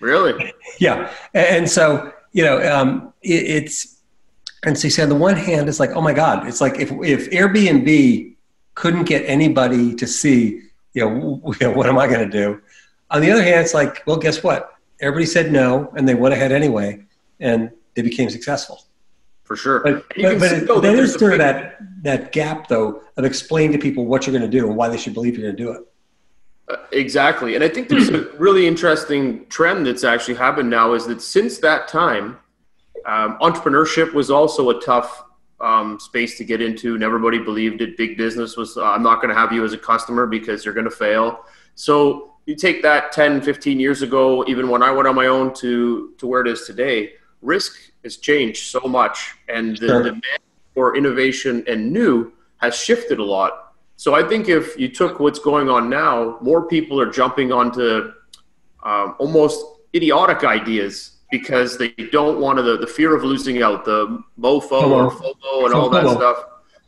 Really? 0.00 0.52
yeah. 0.78 1.12
And 1.34 1.68
so 1.68 2.12
you 2.32 2.44
know, 2.44 2.60
um, 2.70 3.12
it, 3.22 3.44
it's 3.44 4.00
and 4.64 4.78
so 4.78 4.86
you 4.86 4.90
say 4.90 5.02
on 5.02 5.08
the 5.08 5.14
one 5.14 5.36
hand, 5.36 5.68
it's 5.68 5.80
like, 5.80 5.90
oh 5.90 6.00
my 6.00 6.12
god, 6.12 6.46
it's 6.46 6.60
like 6.60 6.78
if 6.78 6.90
if 6.90 7.30
Airbnb 7.30 8.34
couldn't 8.74 9.04
get 9.04 9.22
anybody 9.26 9.94
to 9.94 10.06
see, 10.06 10.62
you 10.92 11.04
know, 11.04 11.54
you 11.60 11.68
know 11.68 11.72
what 11.72 11.88
am 11.88 11.98
I 11.98 12.06
going 12.06 12.28
to 12.28 12.30
do? 12.30 12.60
On 13.10 13.20
the 13.20 13.30
other 13.30 13.42
hand, 13.42 13.60
it's 13.60 13.74
like, 13.74 14.02
well, 14.06 14.16
guess 14.16 14.42
what? 14.42 14.72
Everybody 15.00 15.26
said 15.26 15.52
no, 15.52 15.92
and 15.96 16.08
they 16.08 16.14
went 16.14 16.34
ahead 16.34 16.52
anyway, 16.52 17.04
and 17.40 17.70
they 17.94 18.02
became 18.02 18.30
successful. 18.30 18.82
For 19.44 19.54
sure. 19.54 19.80
But, 19.80 20.04
but, 20.20 20.40
but 20.40 20.52
it, 20.52 20.82
there 20.82 20.96
is 20.96 21.14
sort 21.14 21.32
of 21.32 21.38
that, 21.38 21.78
that 22.02 22.32
gap, 22.32 22.66
though, 22.66 23.02
of 23.16 23.24
explaining 23.24 23.72
to 23.72 23.78
people 23.78 24.04
what 24.04 24.26
you're 24.26 24.36
going 24.36 24.50
to 24.50 24.58
do 24.58 24.66
and 24.66 24.76
why 24.76 24.88
they 24.88 24.96
should 24.96 25.14
believe 25.14 25.38
you're 25.38 25.46
going 25.46 25.56
to 25.56 25.62
do 25.62 25.70
it. 25.72 25.82
Uh, 26.68 26.76
exactly. 26.90 27.54
And 27.54 27.62
I 27.62 27.68
think 27.68 27.88
there's 27.88 28.08
a 28.08 28.28
really 28.38 28.66
interesting 28.66 29.46
trend 29.46 29.86
that's 29.86 30.02
actually 30.02 30.34
happened 30.34 30.68
now 30.68 30.94
is 30.94 31.06
that 31.06 31.22
since 31.22 31.58
that 31.58 31.86
time, 31.86 32.38
um, 33.04 33.38
entrepreneurship 33.40 34.12
was 34.14 34.32
also 34.32 34.70
a 34.70 34.80
tough 34.80 35.22
um, 35.60 36.00
space 36.00 36.36
to 36.38 36.44
get 36.44 36.60
into, 36.60 36.94
and 36.94 37.04
everybody 37.04 37.38
believed 37.38 37.82
it. 37.82 37.96
Big 37.96 38.16
business 38.16 38.56
was, 38.56 38.76
uh, 38.76 38.84
I'm 38.84 39.02
not 39.04 39.22
going 39.22 39.32
to 39.32 39.40
have 39.40 39.52
you 39.52 39.64
as 39.64 39.72
a 39.72 39.78
customer 39.78 40.26
because 40.26 40.64
you're 40.64 40.74
going 40.74 40.90
to 40.90 40.90
fail. 40.90 41.44
So 41.76 42.34
you 42.46 42.56
take 42.56 42.82
that 42.82 43.12
10, 43.12 43.42
15 43.42 43.78
years 43.78 44.02
ago, 44.02 44.44
even 44.46 44.68
when 44.68 44.82
I 44.82 44.90
went 44.90 45.06
on 45.08 45.14
my 45.14 45.26
own 45.26 45.52
to, 45.54 46.14
to 46.18 46.26
where 46.26 46.40
it 46.40 46.48
is 46.48 46.62
today, 46.62 47.12
risk 47.42 47.76
has 48.04 48.16
changed 48.16 48.70
so 48.70 48.80
much. 48.80 49.34
And 49.48 49.76
the 49.76 49.88
sure. 49.88 50.02
demand 50.02 50.40
for 50.74 50.96
innovation 50.96 51.64
and 51.66 51.92
new 51.92 52.32
has 52.58 52.76
shifted 52.76 53.18
a 53.18 53.24
lot 53.24 53.66
so 53.96 54.14
I 54.14 54.22
think 54.22 54.48
if 54.48 54.78
you 54.78 54.88
took 54.88 55.20
what's 55.20 55.38
going 55.38 55.70
on 55.70 55.88
now, 55.88 56.38
more 56.42 56.66
people 56.68 57.00
are 57.00 57.10
jumping 57.10 57.50
onto 57.50 58.12
um, 58.82 59.16
almost 59.18 59.64
idiotic 59.94 60.44
ideas 60.44 61.12
because 61.30 61.78
they 61.78 61.88
don't 62.12 62.38
want 62.38 62.58
to, 62.58 62.62
the, 62.62 62.76
the 62.76 62.86
fear 62.86 63.16
of 63.16 63.24
losing 63.24 63.62
out, 63.62 63.84
the 63.84 64.22
MOFO 64.38 64.82
or 64.90 65.10
FOMO 65.10 65.64
and 65.64 65.74
all 65.74 65.88
that 65.88 66.06
stuff. 66.08 66.44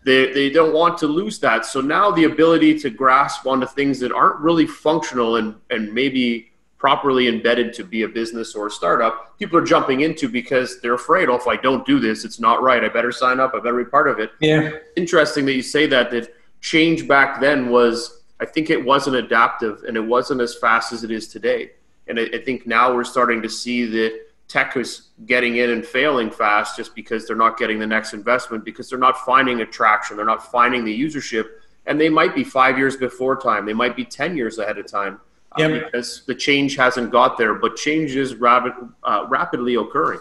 They, 0.09 0.33
they 0.33 0.49
don't 0.49 0.73
want 0.73 0.97
to 1.01 1.07
lose 1.07 1.39
that. 1.41 1.67
So 1.67 1.83
now 1.83 2.11
the 2.11 2.25
ability 2.25 2.79
to 2.79 2.89
grasp 2.89 3.47
onto 3.47 3.67
things 3.67 4.01
that 4.01 4.11
aren't 4.11 4.41
really 4.41 4.67
functional 4.67 5.37
and, 5.37 5.55
and 5.69 5.93
maybe 5.93 6.51
properly 6.79 7.29
embedded 7.29 7.75
to 7.75 7.85
be 7.85 8.05
a 8.05 8.09
business 8.09 8.55
or 8.55 8.69
a 8.69 8.71
startup, 8.71 9.39
people 9.39 9.59
are 9.59 9.65
jumping 9.67 10.01
into 10.01 10.27
because 10.27 10.81
they're 10.81 10.95
afraid, 10.95 11.29
oh, 11.29 11.35
if 11.35 11.47
I 11.47 11.57
don't 11.57 11.85
do 11.85 12.01
this, 12.01 12.25
it's 12.25 12.41
not 12.41 12.63
right. 12.63 12.83
I 12.83 12.89
better 12.89 13.13
sign 13.13 13.39
up. 13.39 13.53
I 13.55 13.59
better 13.59 13.85
be 13.85 13.91
part 13.91 14.09
of 14.09 14.19
it. 14.19 14.31
Yeah. 14.41 14.71
Interesting 14.97 15.45
that 15.45 15.53
you 15.53 15.61
say 15.61 15.87
that, 15.89 16.11
that 16.13 16.35
change 16.63 17.07
back 17.07 17.39
then 17.39 17.69
was 17.69 18.23
I 18.41 18.47
think 18.47 18.71
it 18.71 18.83
wasn't 18.83 19.17
adaptive 19.17 19.83
and 19.87 19.95
it 19.95 20.01
wasn't 20.01 20.41
as 20.41 20.55
fast 20.55 20.91
as 20.95 21.05
it 21.05 21.11
is 21.11 21.29
today. 21.29 21.73
And 22.07 22.19
I, 22.19 22.31
I 22.33 22.39
think 22.39 22.67
now 22.67 22.95
we're 22.95 23.05
starting 23.05 23.43
to 23.43 23.51
see 23.51 23.85
that 23.85 24.28
tech 24.49 24.77
is 24.77 25.09
getting 25.27 25.57
in 25.57 25.71
and 25.71 25.87
failing 25.87 26.31
fast 26.31 26.77
just 26.77 26.95
because 26.95 27.27
they're 27.27 27.37
not 27.37 27.59
getting 27.59 27.79
the 27.79 27.87
next 27.87 28.15
investment 28.15 28.65
because 28.65 28.89
they're 28.89 28.99
not 28.99 29.19
finding 29.19 29.61
attraction, 29.61 30.17
they're 30.17 30.27
not 30.27 30.51
finding 30.51 30.85
the 30.85 31.01
usership, 31.01 31.45
and 31.87 32.01
they 32.01 32.09
might 32.09 32.35
be 32.35 32.43
five 32.43 32.79
years 32.79 32.97
before 32.97 33.37
time, 33.37 33.67
they 33.67 33.75
might 33.75 33.95
be 33.95 34.05
ten 34.05 34.37
years 34.37 34.59
ahead 34.59 34.79
of 34.79 34.87
time. 34.87 35.21
Uh, 35.53 35.67
because 35.67 36.25
the 36.27 36.35
change 36.35 36.77
hasn't 36.77 37.11
got 37.11 37.39
there, 37.39 37.55
but 37.55 37.75
change 37.75 38.15
is 38.15 38.35
rapid, 38.35 38.73
uh, 39.03 39.25
rapidly 39.31 39.77
occurring. 39.77 40.21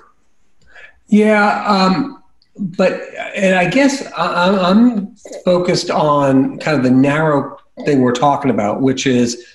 Yeah, 1.08 1.64
um, 1.68 2.24
but 2.56 3.02
and 3.36 3.56
I 3.56 3.70
guess 3.70 4.10
I, 4.14 4.70
I'm 4.70 5.16
focused 5.44 5.92
on 5.92 6.58
kind 6.60 6.78
of 6.78 6.84
the 6.84 6.92
narrow 6.92 7.58
thing 7.86 8.02
we're 8.02 8.14
talking 8.14 8.50
about, 8.50 8.82
which 8.82 9.06
is 9.06 9.46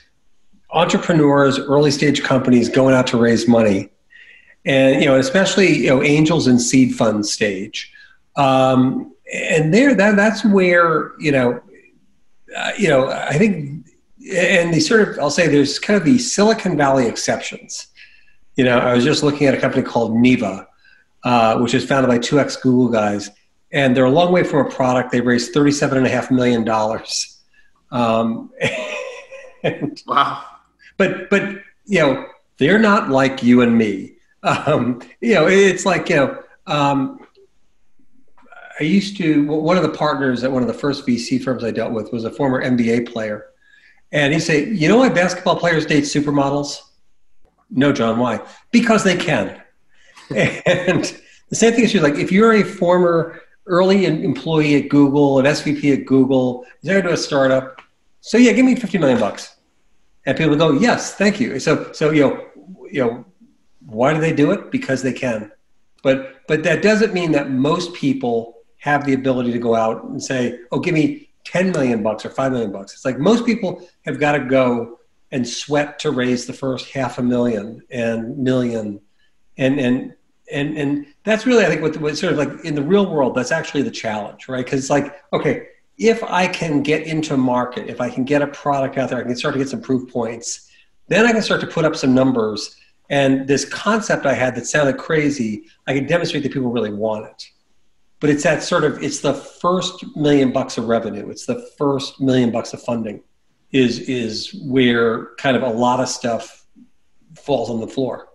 entrepreneurs, 0.70 1.58
early 1.58 1.90
stage 1.90 2.22
companies 2.22 2.68
going 2.68 2.94
out 2.94 3.06
to 3.08 3.16
raise 3.16 3.48
money, 3.48 3.90
and 4.64 5.00
you 5.00 5.06
know, 5.06 5.16
especially 5.16 5.78
you 5.78 5.88
know, 5.88 6.02
angels 6.02 6.46
and 6.46 6.60
seed 6.60 6.94
fund 6.94 7.26
stage, 7.26 7.92
um, 8.36 9.14
and 9.32 9.72
there 9.72 9.94
that 9.94 10.16
that's 10.16 10.44
where 10.44 11.12
you 11.18 11.32
know, 11.32 11.60
uh, 12.56 12.72
you 12.78 12.88
know, 12.88 13.08
I 13.08 13.38
think, 13.38 13.86
and 14.34 14.72
the 14.72 14.80
sort 14.80 15.08
of 15.08 15.18
I'll 15.18 15.30
say 15.30 15.48
there's 15.48 15.78
kind 15.78 15.96
of 15.96 16.04
the 16.04 16.18
Silicon 16.18 16.76
Valley 16.76 17.06
exceptions. 17.06 17.88
You 18.56 18.64
know, 18.64 18.78
I 18.78 18.94
was 18.94 19.04
just 19.04 19.22
looking 19.22 19.46
at 19.46 19.54
a 19.54 19.60
company 19.60 19.82
called 19.82 20.12
Neeva, 20.12 20.66
uh, 21.24 21.58
which 21.58 21.74
is 21.74 21.84
founded 21.84 22.08
by 22.08 22.18
two 22.18 22.38
ex 22.38 22.56
Google 22.56 22.88
guys, 22.88 23.30
and 23.72 23.96
they're 23.96 24.04
a 24.04 24.10
long 24.10 24.32
way 24.32 24.44
from 24.44 24.66
a 24.66 24.70
product. 24.70 25.12
They 25.12 25.20
raised 25.20 25.52
thirty-seven 25.52 25.98
and 25.98 26.06
a 26.06 26.10
half 26.10 26.30
million 26.30 26.64
dollars. 26.64 27.40
Um, 27.90 28.50
wow 30.06 30.44
but 30.96 31.30
but 31.30 31.42
you 31.86 31.98
know 31.98 32.26
they're 32.58 32.78
not 32.78 33.10
like 33.10 33.42
you 33.42 33.60
and 33.60 33.76
me. 33.76 34.11
Um, 34.42 35.00
you 35.20 35.34
know, 35.34 35.46
it's 35.46 35.86
like 35.86 36.08
you 36.08 36.16
know. 36.16 36.42
Um, 36.66 37.26
I 38.80 38.84
used 38.84 39.16
to 39.18 39.44
one 39.46 39.76
of 39.76 39.82
the 39.82 39.90
partners 39.90 40.42
at 40.44 40.50
one 40.50 40.62
of 40.62 40.68
the 40.68 40.74
first 40.74 41.06
VC 41.06 41.42
firms 41.42 41.62
I 41.62 41.70
dealt 41.70 41.92
with 41.92 42.12
was 42.12 42.24
a 42.24 42.30
former 42.30 42.64
NBA 42.64 43.12
player, 43.12 43.46
and 44.10 44.32
he 44.32 44.40
say, 44.40 44.68
"You 44.68 44.88
know 44.88 44.96
why 44.98 45.08
basketball 45.08 45.56
players 45.56 45.86
date 45.86 46.04
supermodels?" 46.04 46.80
No, 47.70 47.92
John. 47.92 48.18
Why? 48.18 48.40
Because 48.70 49.04
they 49.04 49.16
can. 49.16 49.62
and 50.34 51.20
the 51.48 51.56
same 51.56 51.72
thing 51.72 51.84
is 51.84 51.92
true. 51.92 52.00
Like 52.00 52.14
if 52.14 52.32
you're 52.32 52.54
a 52.54 52.62
former 52.62 53.40
early 53.66 54.06
employee 54.06 54.82
at 54.82 54.88
Google, 54.88 55.38
an 55.38 55.46
SVP 55.46 55.92
at 55.92 56.06
Google, 56.06 56.64
you're 56.82 57.02
to 57.02 57.12
a 57.12 57.16
startup. 57.16 57.80
So 58.20 58.38
yeah, 58.38 58.52
give 58.52 58.64
me 58.64 58.74
fifty 58.74 58.98
million 58.98 59.20
bucks 59.20 59.56
and 60.26 60.36
people 60.36 60.56
go, 60.56 60.72
"Yes, 60.72 61.14
thank 61.14 61.40
you." 61.40 61.58
So, 61.58 61.92
so 61.92 62.10
you 62.10 62.22
know, 62.22 62.46
you 62.90 63.04
know, 63.04 63.24
why 63.92 64.12
do 64.14 64.20
they 64.20 64.32
do 64.32 64.50
it? 64.52 64.70
Because 64.70 65.02
they 65.02 65.12
can. 65.12 65.50
But 66.02 66.46
but 66.48 66.62
that 66.64 66.82
doesn't 66.82 67.14
mean 67.14 67.32
that 67.32 67.50
most 67.50 67.94
people 67.94 68.58
have 68.78 69.06
the 69.06 69.14
ability 69.14 69.52
to 69.52 69.58
go 69.58 69.74
out 69.74 70.04
and 70.04 70.22
say, 70.22 70.58
"Oh, 70.72 70.80
give 70.80 70.94
me 70.94 71.30
ten 71.44 71.70
million 71.70 72.02
bucks 72.02 72.24
or 72.26 72.30
five 72.30 72.52
million 72.52 72.72
bucks." 72.72 72.92
It's 72.92 73.04
like 73.04 73.18
most 73.18 73.46
people 73.46 73.88
have 74.04 74.18
got 74.18 74.32
to 74.32 74.40
go 74.40 74.98
and 75.30 75.48
sweat 75.48 75.98
to 76.00 76.10
raise 76.10 76.46
the 76.46 76.52
first 76.52 76.90
half 76.90 77.18
a 77.18 77.22
million 77.22 77.82
and 77.90 78.36
million, 78.38 79.00
and 79.56 79.78
and 79.78 80.14
and 80.50 80.76
and 80.76 81.06
that's 81.24 81.46
really 81.46 81.64
I 81.64 81.68
think 81.68 81.82
what, 81.82 81.96
what 81.98 82.18
sort 82.18 82.32
of 82.32 82.38
like 82.38 82.64
in 82.64 82.74
the 82.74 82.82
real 82.82 83.08
world 83.10 83.34
that's 83.34 83.52
actually 83.52 83.82
the 83.82 83.90
challenge, 83.90 84.48
right? 84.48 84.64
Because 84.64 84.80
it's 84.80 84.90
like 84.90 85.14
okay, 85.32 85.68
if 85.98 86.22
I 86.24 86.46
can 86.48 86.82
get 86.82 87.06
into 87.06 87.36
market, 87.36 87.88
if 87.88 88.00
I 88.00 88.10
can 88.10 88.24
get 88.24 88.42
a 88.42 88.48
product 88.48 88.98
out 88.98 89.10
there, 89.10 89.18
I 89.18 89.22
can 89.22 89.36
start 89.36 89.54
to 89.54 89.58
get 89.58 89.68
some 89.68 89.80
proof 89.80 90.10
points, 90.10 90.70
then 91.08 91.26
I 91.26 91.32
can 91.32 91.42
start 91.42 91.60
to 91.60 91.66
put 91.66 91.84
up 91.84 91.96
some 91.96 92.14
numbers. 92.14 92.76
And 93.12 93.46
this 93.46 93.66
concept 93.66 94.24
I 94.24 94.32
had 94.32 94.54
that 94.54 94.66
sounded 94.66 94.96
crazy, 94.96 95.66
I 95.86 95.92
can 95.92 96.06
demonstrate 96.06 96.42
that 96.44 96.52
people 96.52 96.72
really 96.72 96.92
want 96.92 97.26
it. 97.26 97.46
But 98.20 98.30
it's 98.30 98.42
that 98.44 98.62
sort 98.62 98.84
of, 98.84 99.02
it's 99.02 99.20
the 99.20 99.34
first 99.34 100.16
million 100.16 100.50
bucks 100.50 100.78
of 100.78 100.86
revenue. 100.86 101.28
It's 101.28 101.44
the 101.44 101.70
first 101.76 102.22
million 102.22 102.50
bucks 102.50 102.72
of 102.72 102.82
funding 102.82 103.22
is, 103.70 103.98
is 104.00 104.54
where 104.64 105.34
kind 105.36 105.58
of 105.58 105.62
a 105.62 105.68
lot 105.68 106.00
of 106.00 106.08
stuff 106.08 106.64
falls 107.36 107.68
on 107.68 107.80
the 107.80 107.86
floor. 107.86 108.28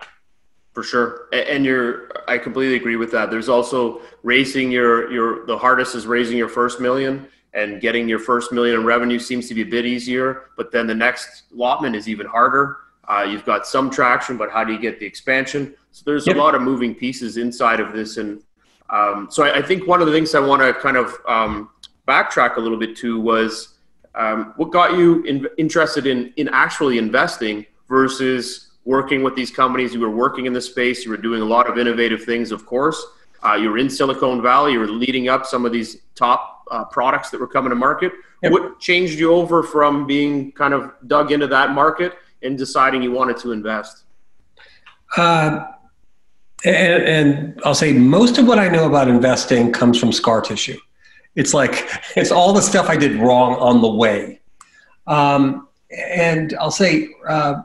For 0.74 0.84
sure. 0.84 1.28
And 1.34 1.66
you're, 1.66 2.12
I 2.28 2.38
completely 2.38 2.76
agree 2.76 2.98
with 2.98 3.12
that. 3.14 3.32
There's 3.32 3.50
also 3.50 4.02
raising 4.22 4.70
your, 4.70 5.12
your, 5.12 5.48
the 5.48 5.58
hardest 5.58 5.96
is 5.96 6.06
raising 6.06 6.38
your 6.38 6.50
first 6.50 6.80
million 6.80 7.28
and 7.54 7.82
getting 7.82 8.08
your 8.08 8.20
first 8.20 8.52
million 8.52 8.82
in 8.82 8.86
revenue 8.86 9.18
seems 9.18 9.48
to 9.48 9.56
be 9.56 9.64
a 9.64 9.66
bit 9.66 9.88
easier. 9.88 10.52
But 10.56 10.72
then 10.72 10.86
the 10.86 10.94
next 10.94 11.46
allotment 11.52 11.96
is 11.96 12.08
even 12.08 12.28
harder. 12.28 12.78
Uh, 13.08 13.24
you've 13.24 13.46
got 13.46 13.66
some 13.66 13.90
traction, 13.90 14.38
but 14.38 14.52
how 14.52 14.64
do 14.64 14.74
you 14.74 14.80
get 14.80 15.00
the 15.00 15.06
expansion? 15.06 15.74
So 15.92 16.04
there's 16.06 16.28
yep. 16.28 16.36
a 16.36 16.40
lot 16.40 16.56
of 16.56 16.62
moving 16.62 16.94
pieces 16.94 17.38
inside 17.38 17.80
of 17.80 17.94
this. 17.94 18.18
And 18.18 18.44
um, 18.90 19.28
so 19.32 19.44
I, 19.44 19.58
I, 19.58 19.62
think 19.62 19.88
one 19.88 20.02
of 20.02 20.08
the 20.08 20.14
things 20.14 20.36
I 20.36 20.40
want 20.40 20.62
to 20.62 20.74
kind 20.74 20.98
of 20.98 21.16
um, 21.28 21.70
backtrack 22.08 22.58
a 22.58 22.60
little 22.60 22.78
bit 22.78 22.96
to 22.98 23.20
was 23.20 23.76
um, 24.16 24.54
what 24.58 24.72
got 24.72 24.98
you 24.98 25.24
in, 25.24 25.48
interested 25.58 26.06
in, 26.06 26.34
in 26.38 26.50
actually 26.50 26.98
investing 26.98 27.66
versus 27.88 28.72
working 28.84 29.24
with 29.24 29.36
these 29.36 29.52
companies. 29.52 29.94
You 29.94 30.02
were 30.02 30.10
working 30.10 30.46
in 30.46 30.54
the 30.54 30.62
space, 30.62 31.06
you 31.06 31.12
were 31.12 31.18
doing 31.18 31.42
a 31.42 31.46
lot 31.46 31.70
of 31.70 31.78
innovative 31.78 32.24
things, 32.24 32.52
of 32.52 32.66
course. 32.66 33.06
Uh, 33.46 33.54
you 33.54 33.70
were 33.70 33.78
in 33.78 33.90
Silicon 33.90 34.42
Valley, 34.42 34.74
you 34.74 34.80
were 34.80 34.88
leading 34.88 35.30
up 35.30 35.46
some 35.46 35.66
of 35.66 35.72
these 35.72 35.98
top 36.16 36.66
uh, 36.72 36.84
products 36.86 37.30
that 37.30 37.40
were 37.40 37.48
coming 37.48 37.70
to 37.70 37.76
market. 37.76 38.12
Yep. 38.44 38.52
What 38.52 38.80
changed 38.80 39.20
you 39.20 39.34
over 39.34 39.64
from 39.64 40.08
being 40.08 40.52
kind 40.52 40.74
of 40.74 40.92
dug 41.08 41.32
into 41.32 41.48
that 41.48 41.72
market 41.72 42.14
and 42.42 42.58
deciding 42.58 43.02
you 43.02 43.12
wanted 43.12 43.38
to 43.38 43.52
invest? 43.52 44.04
Uh, 45.16 45.66
and, 46.66 47.04
and, 47.04 47.62
I'll 47.64 47.76
say 47.76 47.94
most 47.94 48.38
of 48.38 48.48
what 48.48 48.60
I 48.60 48.68
know 48.68 48.88
about 48.88 49.08
investing 49.08 49.72
comes 49.72 50.00
from 50.00 50.12
scar 50.12 50.42
tissue. 50.42 50.78
It's 51.36 51.54
like 51.54 51.88
it's 52.16 52.32
all 52.32 52.54
the 52.54 52.62
stuff 52.62 52.90
I 52.90 52.98
did 52.98 53.16
wrong 53.16 53.56
on 53.56 53.82
the 53.82 53.90
way. 53.90 54.42
Um, 55.06 55.68
and 55.92 56.54
I'll 56.60 56.72
say 56.72 57.10
uh, 57.28 57.62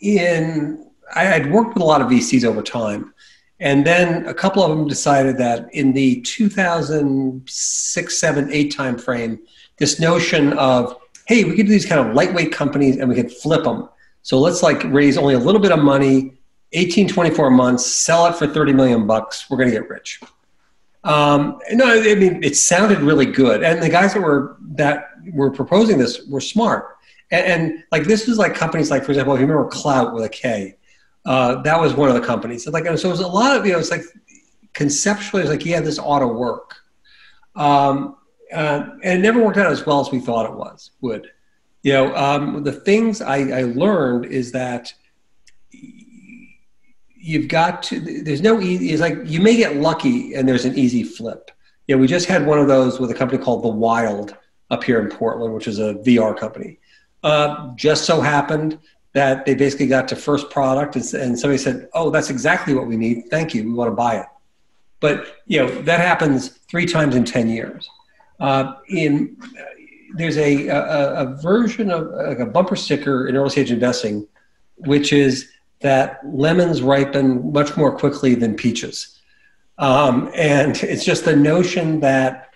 in 0.00 0.86
I'd 1.14 1.50
worked 1.52 1.74
with 1.74 1.82
a 1.82 1.86
lot 1.86 2.02
of 2.02 2.08
VCs 2.08 2.44
over 2.44 2.62
time, 2.62 3.14
and 3.60 3.86
then 3.86 4.26
a 4.26 4.34
couple 4.34 4.62
of 4.62 4.70
them 4.70 4.86
decided 4.86 5.38
that 5.38 5.72
in 5.72 5.92
the 5.92 6.20
2006, 6.22 8.20
7, 8.20 8.52
8 8.52 8.76
time 8.76 8.98
frame, 8.98 9.38
this 9.78 10.00
notion 10.00 10.52
of, 10.54 10.96
hey, 11.26 11.44
we 11.44 11.54
could 11.54 11.66
do 11.66 11.72
these 11.72 11.86
kind 11.86 12.00
of 12.00 12.14
lightweight 12.14 12.52
companies 12.52 12.96
and 12.96 13.08
we 13.08 13.14
could 13.14 13.30
flip 13.30 13.64
them. 13.64 13.88
So 14.22 14.38
let's 14.38 14.62
like 14.62 14.82
raise 14.84 15.18
only 15.18 15.34
a 15.34 15.38
little 15.38 15.60
bit 15.60 15.72
of 15.72 15.80
money, 15.80 16.34
18, 16.72 17.08
24 17.08 17.50
months, 17.50 17.86
sell 17.86 18.26
it 18.26 18.34
for 18.36 18.46
30 18.46 18.72
million 18.72 19.06
bucks. 19.06 19.48
We're 19.50 19.56
going 19.56 19.70
to 19.70 19.78
get 19.78 19.88
rich. 19.88 20.20
Um, 21.04 21.60
no, 21.70 21.86
I 21.86 22.14
mean, 22.16 22.42
it 22.42 22.56
sounded 22.56 22.98
really 22.98 23.26
good. 23.26 23.62
And 23.62 23.82
the 23.82 23.88
guys 23.88 24.14
that 24.14 24.20
were, 24.20 24.56
that 24.72 25.10
were 25.32 25.50
proposing 25.50 25.98
this 25.98 26.26
were 26.26 26.40
smart. 26.40 26.96
And, 27.30 27.46
and 27.46 27.84
like, 27.92 28.04
this 28.04 28.26
was 28.26 28.38
like 28.38 28.54
companies 28.54 28.90
like, 28.90 29.04
for 29.04 29.12
example, 29.12 29.34
if 29.34 29.40
you 29.40 29.46
remember 29.46 29.70
Klout 29.70 30.12
with 30.12 30.24
a 30.24 30.28
K, 30.28 30.76
uh, 31.24 31.62
that 31.62 31.80
was 31.80 31.94
one 31.94 32.08
of 32.08 32.14
the 32.14 32.20
companies. 32.20 32.64
So 32.64 32.70
like, 32.70 32.84
so 32.84 33.08
it 33.08 33.12
was 33.12 33.20
a 33.20 33.26
lot 33.26 33.56
of, 33.56 33.66
you 33.66 33.72
know, 33.72 33.78
it's 33.78 33.90
like 33.90 34.02
conceptually, 34.72 35.42
it's 35.42 35.50
like, 35.50 35.64
yeah, 35.64 35.80
this 35.80 35.98
ought 35.98 36.20
to 36.20 36.28
work. 36.28 36.76
Um, 37.54 38.16
uh, 38.52 38.90
and 39.02 39.18
it 39.18 39.22
never 39.22 39.42
worked 39.42 39.58
out 39.58 39.70
as 39.70 39.84
well 39.84 40.00
as 40.00 40.10
we 40.10 40.20
thought 40.20 40.46
it 40.46 40.56
was 40.56 40.90
would. 41.00 41.30
You 41.82 41.92
know, 41.92 42.16
um, 42.16 42.64
the 42.64 42.72
things 42.72 43.22
I, 43.22 43.36
I 43.58 43.62
learned 43.62 44.26
is 44.26 44.52
that 44.52 44.92
you've 47.26 47.48
got 47.48 47.82
to, 47.84 48.00
there's 48.00 48.42
no 48.42 48.60
easy, 48.60 48.90
it's 48.90 49.00
like 49.00 49.18
you 49.24 49.40
may 49.40 49.56
get 49.56 49.76
lucky 49.76 50.34
and 50.34 50.48
there's 50.48 50.64
an 50.64 50.76
easy 50.78 51.02
flip. 51.02 51.50
You 51.86 51.94
know, 51.94 52.00
we 52.00 52.06
just 52.06 52.26
had 52.26 52.46
one 52.46 52.58
of 52.58 52.68
those 52.68 52.98
with 52.98 53.10
a 53.10 53.14
company 53.14 53.42
called 53.42 53.62
The 53.62 53.68
Wild 53.68 54.36
up 54.70 54.82
here 54.82 55.00
in 55.00 55.08
Portland, 55.08 55.54
which 55.54 55.68
is 55.68 55.78
a 55.78 55.94
VR 55.94 56.36
company. 56.36 56.78
Uh, 57.22 57.74
just 57.76 58.04
so 58.04 58.20
happened 58.20 58.78
that 59.12 59.46
they 59.46 59.54
basically 59.54 59.86
got 59.86 60.06
to 60.08 60.16
first 60.16 60.50
product 60.50 60.94
and, 60.94 61.14
and 61.14 61.38
somebody 61.38 61.58
said, 61.58 61.88
"Oh, 61.94 62.10
that's 62.10 62.30
exactly 62.30 62.74
what 62.74 62.86
we 62.86 62.96
need. 62.96 63.24
Thank 63.30 63.54
you. 63.54 63.64
We 63.64 63.72
want 63.72 63.90
to 63.90 63.94
buy 63.94 64.18
it." 64.18 64.26
But 65.00 65.36
you 65.46 65.58
know 65.58 65.68
that 65.82 66.00
happens 66.00 66.48
three 66.68 66.86
times 66.86 67.16
in 67.16 67.24
ten 67.24 67.48
years. 67.48 67.88
Uh, 68.40 68.74
in 68.88 69.36
there's 70.14 70.36
a, 70.36 70.68
a, 70.68 71.14
a 71.14 71.36
version 71.36 71.90
of 71.90 72.08
like 72.08 72.38
a 72.38 72.46
bumper 72.46 72.76
sticker 72.76 73.26
in 73.28 73.36
early 73.36 73.50
stage 73.50 73.70
investing, 73.70 74.26
which 74.76 75.12
is 75.12 75.50
that 75.80 76.20
lemons 76.24 76.80
ripen 76.82 77.52
much 77.52 77.76
more 77.76 77.96
quickly 77.96 78.34
than 78.34 78.54
peaches, 78.54 79.18
um, 79.78 80.30
and 80.34 80.82
it's 80.82 81.04
just 81.04 81.24
the 81.24 81.36
notion 81.36 82.00
that 82.00 82.50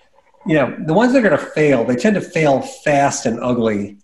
you 0.47 0.55
know 0.55 0.75
the 0.87 0.95
ones 0.95 1.13
that 1.13 1.25
are 1.25 1.29
going 1.29 1.39
to 1.39 1.47
fail, 1.53 1.85
they 1.85 1.97
tend 1.97 2.15
to 2.15 2.21
fail 2.21 2.61
fast 2.61 3.27
and 3.27 3.39
ugly 3.41 3.99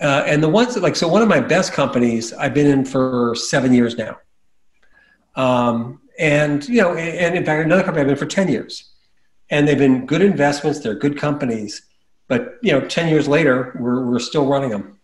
uh, 0.00 0.22
and 0.26 0.42
the 0.42 0.48
ones 0.48 0.74
that 0.74 0.82
like, 0.82 0.96
so 0.96 1.08
one 1.08 1.22
of 1.22 1.28
my 1.28 1.40
best 1.40 1.72
companies 1.72 2.32
I've 2.32 2.54
been 2.54 2.66
in 2.66 2.84
for 2.84 3.34
seven 3.34 3.72
years 3.72 3.96
now. 3.96 4.18
Um, 5.34 6.00
and, 6.18 6.66
you 6.68 6.80
know, 6.80 6.94
and 6.94 7.36
in 7.36 7.44
fact, 7.44 7.64
another 7.64 7.82
company 7.82 8.02
I've 8.02 8.08
been 8.08 8.16
for 8.16 8.26
10 8.26 8.48
years. 8.48 8.90
And 9.50 9.66
they've 9.66 9.78
been 9.78 10.06
good 10.06 10.22
investments, 10.22 10.80
they're 10.80 10.94
good 10.94 11.18
companies. 11.18 11.82
But, 12.26 12.58
you 12.62 12.72
know, 12.72 12.80
10 12.86 13.08
years 13.08 13.26
later, 13.26 13.76
we're, 13.80 14.04
we're 14.04 14.18
still 14.18 14.46
running 14.46 14.70
them. 14.70 14.98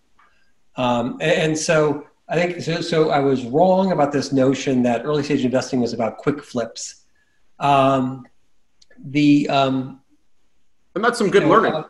Um, 0.77 1.13
and, 1.21 1.33
and, 1.33 1.59
so, 1.59 2.07
I 2.29 2.35
think 2.35 2.63
so. 2.63 2.81
So 2.81 3.11
I 3.11 3.21
was 3.21 3.45
wrong 3.45 3.93
about 3.93 4.13
this 4.13 4.33
notion 4.33 4.83
that 4.83 5.05
early 5.05 5.23
stage 5.23 5.45
investing 5.45 5.81
was 5.81 5.93
about 5.93 6.19
quick 6.19 6.43
flips. 6.43 7.03
Um, 7.59 8.27
the 8.99 9.49
um, 9.49 10.01
and 10.95 11.05
that's 11.05 11.19
some 11.19 11.31
good 11.31 11.43
you 11.43 11.49
know, 11.49 11.55
learning. 11.55 11.75
Uh, 11.75 11.85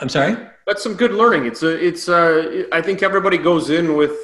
I'm 0.00 0.08
sorry. 0.08 0.36
That's 0.66 0.82
some 0.82 0.94
good 0.94 1.12
learning. 1.12 1.46
It's 1.46 1.62
a, 1.62 1.86
it's 1.86 2.08
a, 2.08 2.66
I 2.72 2.80
think 2.80 3.02
everybody 3.02 3.38
goes 3.38 3.70
in 3.70 3.96
with 3.96 4.16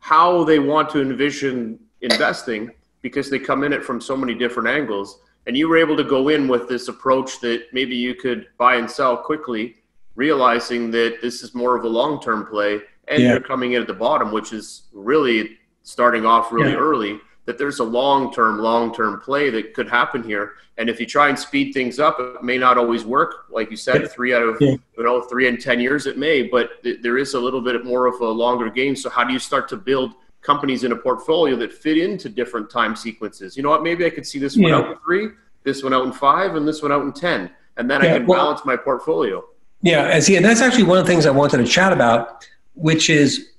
how 0.00 0.44
they 0.44 0.58
want 0.58 0.90
to 0.90 1.00
envision 1.00 1.78
investing 2.00 2.70
because 3.02 3.30
they 3.30 3.38
come 3.38 3.64
in 3.64 3.72
it 3.72 3.84
from 3.84 4.00
so 4.00 4.16
many 4.16 4.34
different 4.34 4.68
angles. 4.68 5.20
And 5.46 5.56
you 5.56 5.68
were 5.68 5.76
able 5.76 5.96
to 5.96 6.04
go 6.04 6.28
in 6.28 6.48
with 6.48 6.68
this 6.68 6.88
approach 6.88 7.40
that 7.40 7.66
maybe 7.72 7.94
you 7.94 8.14
could 8.14 8.48
buy 8.56 8.76
and 8.76 8.90
sell 8.90 9.16
quickly, 9.16 9.76
realizing 10.14 10.90
that 10.92 11.18
this 11.20 11.42
is 11.42 11.54
more 11.54 11.76
of 11.76 11.84
a 11.84 11.88
long 11.88 12.20
term 12.20 12.46
play 12.46 12.80
and 13.08 13.22
yeah. 13.22 13.30
you're 13.30 13.40
coming 13.40 13.72
in 13.72 13.82
at 13.82 13.86
the 13.86 13.94
bottom, 13.94 14.32
which 14.32 14.52
is 14.52 14.84
really 14.92 15.58
starting 15.82 16.24
off 16.24 16.52
really 16.52 16.72
yeah. 16.72 16.78
early. 16.78 17.20
That 17.46 17.58
there's 17.58 17.78
a 17.78 17.84
long 17.84 18.32
term, 18.32 18.58
long 18.58 18.94
term 18.94 19.20
play 19.20 19.50
that 19.50 19.74
could 19.74 19.86
happen 19.86 20.22
here, 20.22 20.52
and 20.78 20.88
if 20.88 20.98
you 20.98 21.04
try 21.04 21.28
and 21.28 21.38
speed 21.38 21.74
things 21.74 21.98
up, 21.98 22.16
it 22.18 22.42
may 22.42 22.56
not 22.56 22.78
always 22.78 23.04
work. 23.04 23.46
Like 23.50 23.70
you 23.70 23.76
said, 23.76 24.10
three 24.10 24.32
out 24.32 24.42
of 24.42 24.56
you 24.62 24.80
know 24.96 25.20
three 25.20 25.46
in 25.46 25.58
ten 25.58 25.78
years 25.78 26.06
it 26.06 26.16
may, 26.16 26.44
but 26.44 26.82
th- 26.82 27.02
there 27.02 27.18
is 27.18 27.34
a 27.34 27.38
little 27.38 27.60
bit 27.60 27.84
more 27.84 28.06
of 28.06 28.18
a 28.22 28.26
longer 28.26 28.70
game. 28.70 28.96
So 28.96 29.10
how 29.10 29.24
do 29.24 29.32
you 29.34 29.38
start 29.38 29.68
to 29.68 29.76
build 29.76 30.14
companies 30.44 30.84
in 30.84 30.92
a 30.92 30.96
portfolio 30.96 31.56
that 31.56 31.72
fit 31.72 31.98
into 31.98 32.28
different 32.28 32.70
time 32.70 32.94
sequences? 32.94 33.56
You 33.56 33.62
know 33.62 33.70
what? 33.70 33.82
Maybe 33.82 34.06
I 34.06 34.10
could 34.10 34.26
see 34.26 34.38
this 34.38 34.56
one 34.56 34.72
out 34.72 34.90
in 34.90 34.98
three, 34.98 35.30
this 35.64 35.82
one 35.82 35.92
out 35.92 36.06
in 36.06 36.12
five, 36.12 36.54
and 36.54 36.66
this 36.68 36.82
one 36.82 36.92
out 36.92 37.02
in 37.02 37.12
ten, 37.12 37.50
and 37.76 37.90
then 37.90 38.02
I 38.02 38.18
can 38.18 38.26
well, 38.26 38.44
balance 38.44 38.64
my 38.64 38.76
portfolio. 38.76 39.44
Yeah, 39.82 40.04
and 40.04 40.22
see, 40.22 40.36
and 40.36 40.44
that's 40.44 40.60
actually 40.60 40.84
one 40.84 40.98
of 40.98 41.04
the 41.04 41.12
things 41.12 41.26
I 41.26 41.30
wanted 41.30 41.58
to 41.58 41.66
chat 41.66 41.92
about 41.92 42.46
which 42.74 43.08
is 43.08 43.50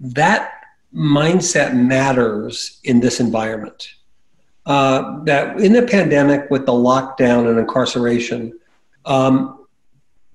that 0.00 0.52
mindset 0.94 1.74
matters 1.74 2.80
in 2.84 3.00
this 3.00 3.20
environment. 3.20 3.88
Uh, 4.66 5.22
that 5.24 5.58
in 5.60 5.72
the 5.72 5.82
pandemic, 5.82 6.48
with 6.50 6.66
the 6.66 6.72
lockdown 6.72 7.48
and 7.48 7.58
incarceration, 7.58 8.58
um, 9.04 9.66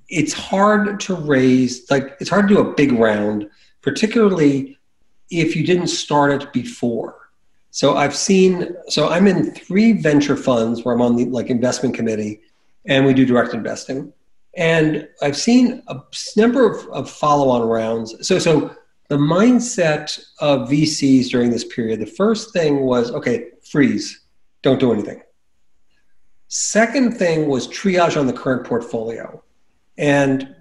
it's 0.10 0.34
hard 0.34 1.00
to 1.00 1.16
raise, 1.16 1.90
like, 1.90 2.16
it's 2.20 2.30
hard 2.30 2.48
to 2.48 2.56
do 2.56 2.62
a 2.62 2.74
big 2.74 2.92
round, 2.94 3.50
particularly 3.82 4.78
if 5.30 5.56
you 5.56 5.66
didn't 5.66 5.88
start 5.88 6.32
it 6.32 6.54
before. 6.54 7.30
So 7.72 7.98
I've 7.98 8.16
seen, 8.16 8.76
so 8.88 9.10
I'm 9.10 9.28
in 9.28 9.52
three 9.54 9.94
venture 9.94 10.38
funds 10.38 10.86
where 10.86 10.96
I'm 10.96 11.02
on 11.02 11.16
the 11.16 11.26
like 11.26 11.50
investment 11.50 11.94
committee 11.94 12.42
and 12.86 13.06
we 13.06 13.14
do 13.14 13.26
direct 13.26 13.54
investing. 13.54 14.14
And 14.56 15.08
I've 15.22 15.36
seen 15.36 15.84
a 15.88 16.00
number 16.38 16.70
of, 16.70 16.88
of 16.88 17.10
follow 17.10 17.50
on 17.50 17.68
rounds. 17.68 18.16
So, 18.26 18.40
so 18.40 18.74
the 19.10 19.18
mindset 19.18 20.18
of 20.40 20.70
VCs 20.70 21.30
during 21.30 21.52
this 21.52 21.66
period, 21.66 22.00
the 22.00 22.06
first 22.06 22.54
thing 22.54 22.82
was 22.82 23.12
okay, 23.12 23.50
freeze, 23.70 24.22
don't 24.62 24.80
do 24.80 24.94
anything. 24.94 25.22
Second 26.48 27.18
thing 27.18 27.48
was 27.48 27.68
triage 27.68 28.18
on 28.18 28.28
the 28.28 28.34
current 28.34 28.66
portfolio. 28.66 29.44
And 29.98 30.56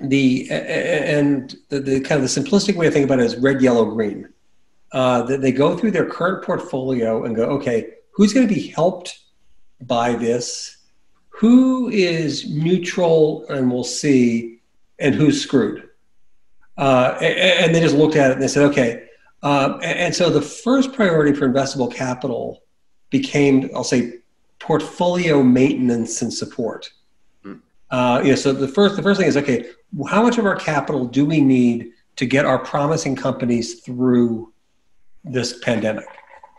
the 0.00 0.48
and 0.50 1.54
the, 1.68 1.80
the 1.80 2.00
kind 2.00 2.22
of 2.22 2.32
the 2.32 2.40
simplistic 2.40 2.76
way 2.76 2.86
to 2.86 2.92
think 2.92 3.04
about 3.04 3.20
it 3.20 3.26
is 3.26 3.36
red, 3.36 3.60
yellow, 3.60 3.84
green. 3.84 4.28
Uh, 4.92 5.22
that 5.22 5.40
they 5.40 5.52
go 5.52 5.76
through 5.76 5.90
their 5.90 6.04
current 6.04 6.44
portfolio 6.44 7.24
and 7.24 7.34
go, 7.34 7.44
okay, 7.44 7.94
who's 8.10 8.34
going 8.34 8.46
to 8.46 8.54
be 8.54 8.68
helped 8.68 9.20
by 9.80 10.14
this? 10.14 10.76
who 11.42 11.88
is 11.88 12.48
neutral 12.48 13.44
and 13.48 13.68
we'll 13.68 13.82
see, 13.82 14.60
and 15.00 15.12
who's 15.12 15.42
screwed. 15.42 15.88
Uh, 16.78 17.18
and, 17.20 17.64
and, 17.64 17.74
they 17.74 17.80
just 17.80 17.96
looked 17.96 18.14
at 18.14 18.30
it 18.30 18.34
and 18.34 18.42
they 18.42 18.46
said, 18.46 18.62
okay. 18.70 19.06
Uh, 19.42 19.76
and, 19.82 19.98
and 19.98 20.14
so 20.14 20.30
the 20.30 20.40
first 20.40 20.92
priority 20.92 21.36
for 21.36 21.48
investable 21.48 21.92
capital 21.92 22.62
became, 23.10 23.68
I'll 23.74 23.82
say, 23.82 24.20
portfolio 24.60 25.42
maintenance 25.42 26.22
and 26.22 26.32
support. 26.32 26.92
Uh, 27.92 28.22
know, 28.30 28.34
so 28.34 28.52
the 28.52 28.66
first 28.66 28.96
the 28.96 29.02
first 29.02 29.20
thing 29.20 29.28
is 29.28 29.36
okay, 29.36 29.66
how 30.08 30.22
much 30.22 30.38
of 30.38 30.46
our 30.46 30.56
capital 30.56 31.04
do 31.06 31.26
we 31.26 31.40
need 31.40 31.90
to 32.16 32.24
get 32.24 32.46
our 32.46 32.58
promising 32.58 33.14
companies 33.14 33.80
through 33.80 34.50
this 35.24 35.58
pandemic? 35.60 36.06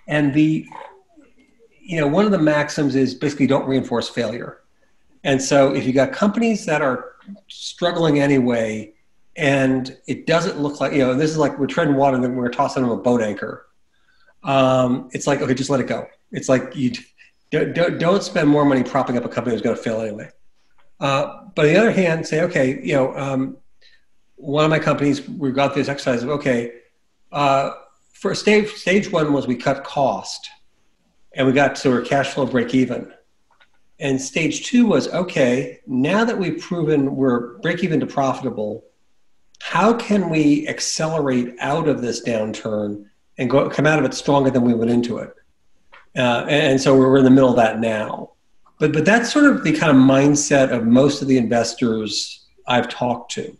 And 0.08 0.32
the 0.32 0.66
you 1.82 2.00
know 2.00 2.08
one 2.08 2.26
of 2.26 2.32
the 2.32 2.38
maxims 2.38 2.96
is 2.96 3.16
basically 3.16 3.48
don't 3.48 3.68
reinforce 3.68 4.08
failure. 4.08 4.62
And 5.24 5.42
so 5.42 5.74
if 5.74 5.86
you 5.86 5.92
got 5.92 6.12
companies 6.12 6.66
that 6.68 6.84
are 6.84 7.14
struggling 7.48 8.20
anyway, 8.20 8.94
and 9.36 9.98
it 10.06 10.28
doesn't 10.28 10.60
look 10.60 10.80
like, 10.80 10.94
you 10.94 11.00
know, 11.00 11.16
this 11.16 11.32
is 11.32 11.38
like 11.38 11.58
we're 11.58 11.66
treading 11.66 11.96
water 11.96 12.18
and 12.18 12.38
we're 12.38 12.50
tossing 12.50 12.84
them 12.84 12.92
a 12.92 12.98
boat 12.98 13.22
anchor. 13.22 13.68
Um, 14.44 15.10
it's 15.14 15.26
like, 15.26 15.42
okay, 15.42 15.54
just 15.54 15.70
let 15.70 15.80
it 15.80 15.88
go. 15.88 16.06
It's 16.32 16.50
like 16.50 16.76
you 16.76 16.92
don't, 17.52 17.98
don't 17.98 18.22
spend 18.22 18.50
more 18.50 18.66
money 18.66 18.84
propping 18.84 19.18
up 19.18 19.26
a 19.26 19.30
company 19.30 19.56
that's 19.56 19.64
going 19.64 19.76
to 19.76 19.82
fail 19.82 20.02
anyway. 20.02 20.30
Uh, 21.04 21.44
but 21.54 21.66
on 21.66 21.74
the 21.74 21.78
other 21.78 21.92
hand, 21.92 22.26
say, 22.26 22.42
okay, 22.42 22.82
you 22.82 22.94
know, 22.94 23.16
um, 23.18 23.58
one 24.38 24.64
of 24.64 24.72
my 24.72 24.80
companies, 24.80 25.28
we 25.28 25.52
got 25.52 25.76
this 25.76 25.90
exercise 25.90 26.24
of, 26.24 26.30
okay, 26.30 26.72
uh, 27.34 27.72
for 28.14 28.34
stage, 28.34 28.70
stage 28.70 29.12
one 29.12 29.34
was 29.34 29.46
we 29.46 29.56
cut 29.56 29.84
cost 29.84 30.50
and 31.34 31.46
we 31.46 31.52
got 31.52 31.76
to 31.76 31.92
our 31.92 32.02
cash 32.02 32.30
flow 32.30 32.46
break 32.46 32.74
even. 32.74 33.12
And 34.00 34.20
stage 34.20 34.66
two 34.66 34.86
was 34.86 35.10
okay, 35.10 35.82
now 35.86 36.24
that 36.24 36.38
we've 36.38 36.62
proven 36.62 37.18
we're 37.18 37.58
break 37.58 37.84
even 37.84 38.00
to 38.00 38.06
profitable, 38.06 38.86
how 39.62 39.94
can 39.94 40.30
we 40.30 40.66
accelerate 40.70 41.56
out 41.60 41.90
of 41.90 42.02
this 42.02 42.24
downturn 42.24 43.08
and 43.38 43.50
go, 43.50 43.70
come 43.70 43.86
out 43.86 44.00
of 44.00 44.06
it 44.06 44.14
stronger 44.14 44.50
than 44.50 44.64
we 44.64 44.74
went 44.74 44.92
into 44.92 45.18
it? 45.18 45.34
Uh, 46.16 46.46
and, 46.48 46.80
so 46.80 46.98
we're 46.98 47.18
in 47.18 47.26
the 47.26 47.30
middle 47.30 47.50
of 47.50 47.58
that 47.58 47.80
now. 47.80 48.33
But, 48.84 48.92
but 48.92 49.06
that's 49.06 49.32
sort 49.32 49.46
of 49.46 49.64
the 49.64 49.72
kind 49.72 49.96
of 49.96 49.96
mindset 49.96 50.70
of 50.72 50.86
most 50.86 51.22
of 51.22 51.30
the 51.30 51.38
investors 51.38 52.46
I've 52.68 52.90
talked 52.90 53.32
to. 53.32 53.56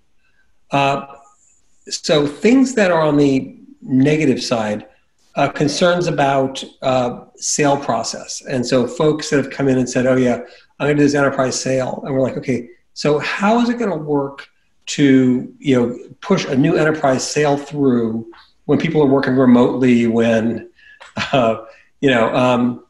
Uh, 0.70 1.06
so 1.88 2.28
things 2.28 2.76
that 2.76 2.92
are 2.92 3.00
on 3.00 3.16
the 3.16 3.58
negative 3.82 4.44
side, 4.44 4.86
uh, 5.36 5.48
concerns 5.48 6.08
about 6.08 6.62
uh, 6.82 7.22
sale 7.38 7.78
process. 7.78 8.42
And 8.50 8.66
so 8.66 8.86
folks 8.86 9.30
that 9.30 9.38
have 9.38 9.50
come 9.50 9.70
in 9.70 9.78
and 9.78 9.90
said, 9.90 10.08
oh, 10.08 10.18
yeah, 10.18 10.42
I'm 10.78 10.88
going 10.88 10.98
to 10.98 11.02
do 11.02 11.04
this 11.04 11.16
enterprise 11.16 11.58
sale. 11.58 12.04
And 12.06 12.14
we're 12.14 12.20
like, 12.20 12.36
okay, 12.36 12.68
so 12.94 13.20
how 13.20 13.62
is 13.62 13.70
it 13.70 13.80
going 13.80 13.92
to 13.92 13.96
work 13.96 14.50
to 14.88 15.56
you 15.58 15.76
know 15.80 15.98
push 16.20 16.44
a 16.44 16.58
new 16.58 16.76
enterprise 16.76 17.26
sale 17.26 17.56
through 17.56 18.30
when 18.66 18.78
people 18.78 19.02
are 19.02 19.08
working 19.08 19.38
remotely, 19.38 20.06
when, 20.06 20.70
uh, 21.32 21.64
you 22.02 22.10
know, 22.10 22.36
um, 22.36 22.83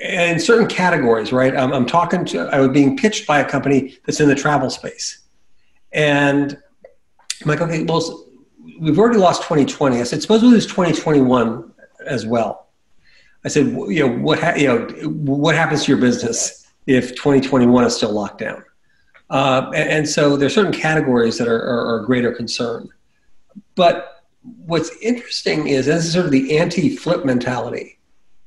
in 0.00 0.40
certain 0.40 0.66
categories, 0.66 1.32
right? 1.32 1.54
I'm, 1.54 1.72
I'm 1.72 1.86
talking 1.86 2.24
to, 2.26 2.48
I 2.48 2.60
was 2.60 2.70
being 2.70 2.96
pitched 2.96 3.26
by 3.26 3.40
a 3.40 3.48
company 3.48 3.98
that's 4.04 4.20
in 4.20 4.28
the 4.28 4.34
travel 4.34 4.70
space. 4.70 5.18
And 5.92 6.56
I'm 7.42 7.48
like, 7.48 7.60
okay, 7.60 7.84
well, 7.84 8.26
we've 8.78 8.98
already 8.98 9.18
lost 9.18 9.42
2020. 9.42 10.00
I 10.00 10.04
said, 10.04 10.22
suppose 10.22 10.42
we 10.42 10.48
lose 10.48 10.66
2021 10.66 11.70
as 12.06 12.26
well. 12.26 12.68
I 13.44 13.48
said, 13.48 13.66
you 13.66 14.06
know, 14.06 14.18
what 14.18 14.38
ha- 14.40 14.54
you 14.54 14.66
know, 14.66 14.86
what 15.08 15.54
happens 15.54 15.84
to 15.84 15.92
your 15.92 16.00
business 16.00 16.66
if 16.86 17.10
2021 17.10 17.84
is 17.84 17.96
still 17.96 18.12
locked 18.12 18.38
down? 18.38 18.62
Uh, 19.30 19.70
and, 19.74 19.90
and, 19.90 20.08
so 20.08 20.36
there 20.36 20.46
are 20.46 20.50
certain 20.50 20.72
categories 20.72 21.38
that 21.38 21.46
are, 21.46 21.62
are, 21.62 21.94
are 21.94 22.00
greater 22.04 22.32
concern. 22.32 22.88
But 23.76 24.24
what's 24.66 24.90
interesting 25.00 25.68
is, 25.68 25.86
this 25.86 26.04
is 26.04 26.12
sort 26.12 26.26
of 26.26 26.32
the 26.32 26.58
anti-flip 26.58 27.24
mentality. 27.24 27.99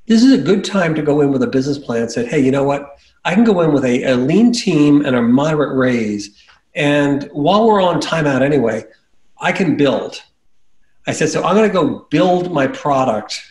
This 0.06 0.22
is 0.24 0.34
a 0.34 0.38
good 0.38 0.66
time 0.66 0.96
to 0.96 1.02
go 1.02 1.22
in 1.22 1.32
with 1.32 1.44
a 1.44 1.48
business 1.48 1.78
plan 1.78 2.02
and 2.02 2.12
say, 2.12 2.26
hey, 2.26 2.40
you 2.40 2.52
know 2.52 2.64
what? 2.64 2.98
I 3.24 3.34
can 3.34 3.44
go 3.44 3.62
in 3.62 3.72
with 3.72 3.86
a, 3.86 4.04
a 4.04 4.16
lean 4.16 4.52
team 4.52 5.06
and 5.06 5.16
a 5.16 5.22
moderate 5.22 5.78
raise. 5.78 6.44
And 6.76 7.30
while 7.32 7.68
we're 7.68 7.82
on 7.82 8.02
timeout 8.02 8.42
anyway, 8.42 8.84
I 9.40 9.52
can 9.52 9.78
build. 9.78 10.22
I 11.08 11.14
said, 11.14 11.30
so 11.30 11.44
I'm 11.44 11.56
going 11.56 11.70
to 11.70 11.74
go 11.74 12.08
build 12.10 12.52
my 12.52 12.68
product. 12.68 13.42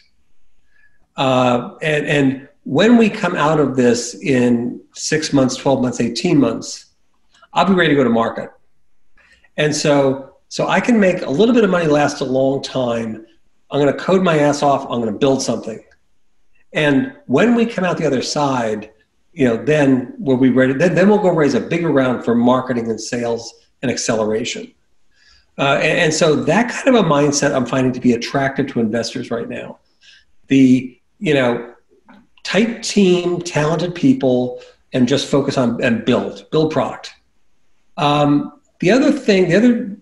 Uh, 1.17 1.77
and, 1.81 2.07
and 2.07 2.49
when 2.65 2.97
we 2.97 3.09
come 3.09 3.35
out 3.35 3.61
of 3.61 3.77
this 3.77 4.15
in 4.15 4.81
six 4.95 5.33
months, 5.33 5.57
12 5.57 5.83
months, 5.83 6.01
18 6.01 6.39
months, 6.39 6.87
I'll 7.55 7.67
be 7.67 7.75
ready 7.75 7.91
to 7.91 7.95
go 7.95 8.05
to 8.05 8.11
market. 8.11 8.51
And 9.57 9.75
so, 9.75 10.37
so 10.49 10.69
I 10.69 10.81
can 10.81 10.99
make 10.99 11.23
a 11.23 11.31
little 11.31 11.55
bit 11.55 11.65
of 11.65 11.71
money 11.71 11.87
last 11.87 12.21
a 12.21 12.25
long 12.25 12.63
time. 12.63 13.27
I'm 13.71 13.81
going 13.81 13.95
to 13.95 14.03
code 14.03 14.23
my 14.23 14.39
ass 14.39 14.63
off. 14.63 14.83
I'm 14.83 15.01
going 15.01 15.13
to 15.13 15.19
build 15.19 15.43
something. 15.43 15.83
And 16.73 17.15
when 17.27 17.55
we 17.55 17.67
come 17.67 17.85
out 17.85 17.99
the 17.99 18.07
other 18.07 18.23
side, 18.23 18.91
you 19.33 19.47
know, 19.47 19.63
then 19.63 20.15
we'll 20.19 20.37
be 20.37 20.51
ready. 20.51 20.73
Then, 20.73 20.95
then 20.95 21.09
we'll 21.09 21.19
go 21.19 21.31
raise 21.31 21.55
a 21.55 21.61
bigger 21.61 21.91
round 21.91 22.25
for 22.25 22.35
marketing 22.35 22.89
and 22.91 23.01
sales 23.01 23.53
and 23.83 23.91
acceleration. 23.91 24.73
Uh, 25.59 25.79
and, 25.83 25.99
and, 25.99 26.15
so 26.15 26.35
that 26.35 26.71
kind 26.71 26.97
of 26.97 27.05
a 27.05 27.09
mindset 27.09 27.55
I'm 27.55 27.67
finding 27.67 27.93
to 27.93 28.01
be 28.01 28.15
attractive 28.15 28.69
to 28.69 28.81
investors 28.81 29.31
right 29.31 29.49
now. 29.49 29.79
The 30.49 30.99
you 31.19 31.35
know 31.35 31.75
tight 32.43 32.83
team, 32.83 33.41
talented 33.41 33.95
people, 33.95 34.63
and 34.95 35.07
just 35.07 35.29
focus 35.29 35.59
on 35.59 35.83
and 35.83 36.05
build 36.05 36.47
build 36.51 36.73
product. 36.73 37.13
Um, 37.99 38.61
the 38.81 38.91
other 38.91 39.13
thing, 39.13 39.49
the 39.51 39.57
other 39.57 39.97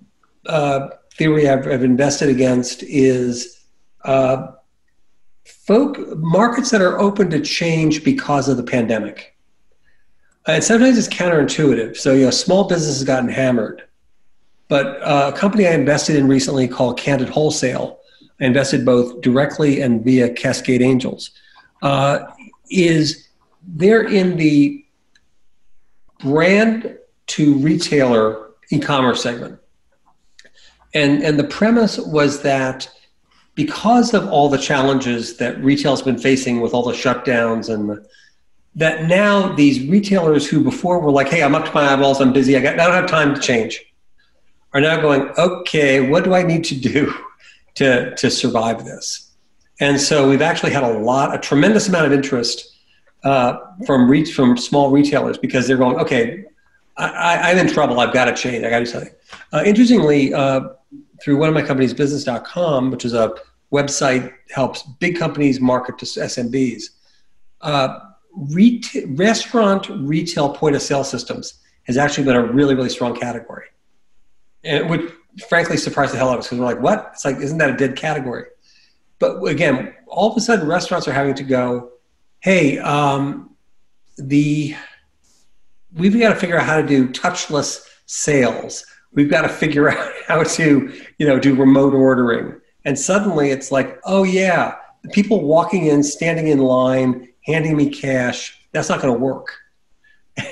uh, 0.46 0.88
theory 1.14 1.48
I've, 1.48 1.66
I've, 1.66 1.83
invested 1.83 2.28
against 2.28 2.83
is 2.85 3.64
uh, 4.04 4.52
folk 5.44 6.16
markets 6.16 6.70
that 6.70 6.81
are 6.81 6.98
open 6.98 7.31
to 7.31 7.40
change 7.40 8.05
because 8.05 8.48
of 8.48 8.57
the 8.57 8.62
pandemic. 8.62 9.37
And 10.46 10.64
sometimes 10.64 10.98
it's 10.98 11.09
counterintuitive. 11.09 11.96
So, 11.96 12.12
you 12.12 12.24
know, 12.24 12.31
small 12.31 12.64
business 12.64 12.98
has 12.98 13.05
gotten 13.05 13.29
hammered. 13.29 13.83
But 14.68 15.03
uh, 15.03 15.33
a 15.35 15.37
company 15.37 15.66
I 15.66 15.72
invested 15.72 16.16
in 16.16 16.29
recently 16.29 16.68
called 16.68 16.98
Candid 16.98 17.29
Wholesale, 17.29 17.98
I 18.40 18.46
invested 18.46 18.85
both 18.85 19.20
directly 19.20 19.81
and 19.83 20.05
via 20.05 20.33
Cascade 20.33 20.83
Angels, 20.83 21.31
uh, 21.83 22.20
is 22.70 23.29
they're 23.66 24.07
in 24.07 24.37
the 24.37 24.85
brand 26.20 26.96
to 27.26 27.55
retailer 27.59 28.50
e-commerce 28.70 29.22
segment. 29.22 29.59
And, 30.94 31.22
and 31.22 31.38
the 31.38 31.44
premise 31.44 31.98
was 31.98 32.42
that 32.42 32.88
because 33.54 34.14
of 34.14 34.28
all 34.28 34.48
the 34.48 34.58
challenges 34.58 35.36
that 35.36 35.62
retail's 35.62 36.02
been 36.02 36.18
facing 36.18 36.60
with 36.60 36.72
all 36.72 36.82
the 36.82 36.92
shutdowns 36.92 37.72
and 37.72 37.90
the, 37.90 38.06
that 38.74 39.06
now 39.06 39.52
these 39.54 39.86
retailers 39.88 40.48
who 40.48 40.62
before 40.62 41.00
were 41.00 41.10
like, 41.10 41.28
hey, 41.28 41.42
I'm 41.42 41.54
up 41.54 41.64
to 41.66 41.72
my 41.74 41.92
eyeballs, 41.92 42.20
I'm 42.20 42.32
busy, 42.32 42.56
I, 42.56 42.60
got, 42.60 42.78
I 42.78 42.86
don't 42.86 42.94
have 42.94 43.10
time 43.10 43.34
to 43.34 43.40
change, 43.40 43.84
are 44.72 44.80
now 44.80 45.00
going, 45.00 45.28
okay, 45.36 46.08
what 46.08 46.24
do 46.24 46.34
I 46.34 46.42
need 46.42 46.64
to 46.64 46.74
do 46.76 47.12
to, 47.74 48.14
to 48.14 48.30
survive 48.30 48.84
this? 48.84 49.32
And 49.80 50.00
so 50.00 50.28
we've 50.28 50.42
actually 50.42 50.72
had 50.72 50.84
a 50.84 50.98
lot, 50.98 51.34
a 51.34 51.38
tremendous 51.38 51.88
amount 51.88 52.06
of 52.06 52.12
interest 52.12 52.76
uh, 53.24 53.56
from 53.86 54.10
re- 54.10 54.30
from 54.30 54.56
small 54.56 54.90
retailers 54.90 55.38
because 55.38 55.66
they're 55.66 55.76
going, 55.76 55.98
okay, 55.98 56.44
I, 56.96 57.50
am 57.50 57.58
in 57.58 57.72
trouble. 57.72 57.98
I've 57.98 58.12
got 58.12 58.26
to 58.26 58.34
change. 58.34 58.64
I 58.64 58.70
got 58.70 58.80
to 58.80 58.84
do 58.84 58.90
something. 58.90 59.12
Uh, 59.52 59.62
interestingly, 59.64 60.34
uh, 60.34 60.60
through 61.22 61.37
one 61.37 61.48
of 61.48 61.54
my 61.54 61.62
companies, 61.62 61.94
business.com, 61.94 62.90
which 62.90 63.04
is 63.04 63.14
a 63.14 63.35
website 63.72 64.33
helps 64.50 64.83
big 64.83 65.18
companies 65.18 65.61
market 65.61 65.98
to 65.98 66.04
SMBs. 66.04 66.85
Uh, 67.61 67.98
restaurant 69.09 69.88
retail 69.90 70.52
point 70.54 70.76
of 70.76 70.83
sale 70.83 71.04
systems 71.04 71.54
has 71.85 71.96
actually 71.96 72.24
been 72.24 72.37
a 72.37 72.52
really, 72.52 72.74
really 72.74 72.88
strong 72.88 73.18
category. 73.18 73.66
And 74.64 74.76
it 74.76 74.88
would 74.88 75.12
frankly 75.48 75.76
surprise 75.76 76.12
the 76.12 76.18
hell 76.18 76.30
out 76.30 76.35
of 76.35 76.40
us 76.40 76.46
because 76.46 76.59
we're 76.59 76.66
like, 76.66 76.80
what? 76.80 77.11
It's 77.12 77.24
like, 77.24 77.37
isn't 77.37 77.59
that 77.59 77.70
a 77.70 77.76
dead 77.76 77.96
category? 77.96 78.44
But 79.18 79.42
again, 79.44 79.94
all 80.06 80.30
of 80.30 80.37
a 80.37 80.40
sudden 80.40 80.66
restaurants 80.66 81.06
are 81.06 81.12
having 81.12 81.35
to 81.35 81.44
go, 81.44 81.90
hey, 82.40 82.78
um, 82.78 83.54
the 84.16 84.74
we've 85.92 86.18
got 86.18 86.30
to 86.30 86.37
figure 86.37 86.59
out 86.59 86.66
how 86.66 86.80
to 86.80 86.87
do 86.87 87.09
touchless 87.09 87.85
sales. 88.06 88.85
We've 89.12 89.31
got 89.31 89.42
to 89.42 89.49
figure 89.49 89.90
out 89.96 90.12
how 90.27 90.42
to, 90.42 90.92
you 91.18 91.27
know, 91.27 91.38
do 91.38 91.55
remote 91.55 91.94
ordering. 91.94 92.61
And 92.85 92.99
suddenly 92.99 93.51
it's 93.51 93.70
like, 93.70 94.01
oh 94.05 94.23
yeah, 94.23 94.77
the 95.03 95.09
people 95.11 95.42
walking 95.42 95.87
in, 95.87 96.03
standing 96.03 96.49
in 96.49 96.59
line, 96.59 97.29
handing 97.46 97.77
me 97.77 97.90
cash, 97.90 98.59
that's 98.73 98.88
not 98.88 99.01
going 99.01 99.12
to 99.12 99.20
work. 99.20 99.49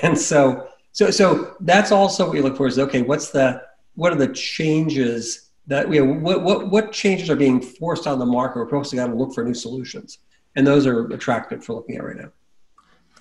And 0.03 0.15
so, 0.15 0.67
so, 0.91 1.09
so 1.09 1.55
that's 1.61 1.91
also 1.91 2.27
what 2.27 2.35
you 2.35 2.43
look 2.43 2.57
for 2.57 2.67
is 2.67 2.77
okay, 2.77 3.01
what's 3.01 3.31
the, 3.31 3.63
what 3.95 4.11
are 4.13 4.17
the 4.17 4.27
changes 4.27 5.49
that, 5.65 5.91
you 5.91 6.05
know, 6.05 6.13
what, 6.19 6.43
what, 6.43 6.69
what 6.69 6.91
changes 6.91 7.27
are 7.29 7.35
being 7.35 7.59
forced 7.59 8.05
on 8.05 8.19
the 8.19 8.25
market? 8.25 8.59
We're 8.59 8.83
to 8.83 8.95
got 8.95 9.07
to 9.07 9.15
look 9.15 9.33
for 9.33 9.43
new 9.43 9.55
solutions. 9.55 10.19
And 10.55 10.67
those 10.67 10.85
are 10.85 11.07
attractive 11.07 11.63
for 11.63 11.73
looking 11.73 11.95
at 11.95 12.03
right 12.03 12.17
now. 12.17 12.31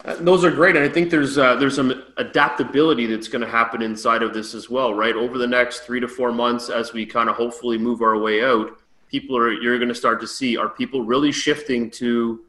Uh, 0.04 0.14
those 0.20 0.44
are 0.44 0.50
great, 0.50 0.76
and 0.76 0.84
I 0.84 0.88
think 0.88 1.10
there's 1.10 1.38
uh, 1.38 1.56
there's 1.56 1.74
some 1.74 2.04
adaptability 2.18 3.06
that's 3.06 3.26
going 3.26 3.42
to 3.42 3.48
happen 3.50 3.82
inside 3.82 4.22
of 4.22 4.32
this 4.32 4.54
as 4.54 4.70
well, 4.70 4.94
right? 4.94 5.14
Over 5.14 5.38
the 5.38 5.46
next 5.46 5.80
three 5.80 5.98
to 5.98 6.06
four 6.06 6.30
months, 6.30 6.70
as 6.70 6.92
we 6.92 7.04
kind 7.04 7.28
of 7.28 7.34
hopefully 7.34 7.78
move 7.78 8.00
our 8.00 8.16
way 8.16 8.44
out, 8.44 8.78
people 9.10 9.36
are 9.36 9.52
you're 9.52 9.76
going 9.78 9.88
to 9.88 9.94
start 9.94 10.20
to 10.20 10.26
see 10.26 10.56
are 10.56 10.68
people 10.68 11.02
really 11.02 11.32
shifting 11.32 11.90
to 11.90 12.44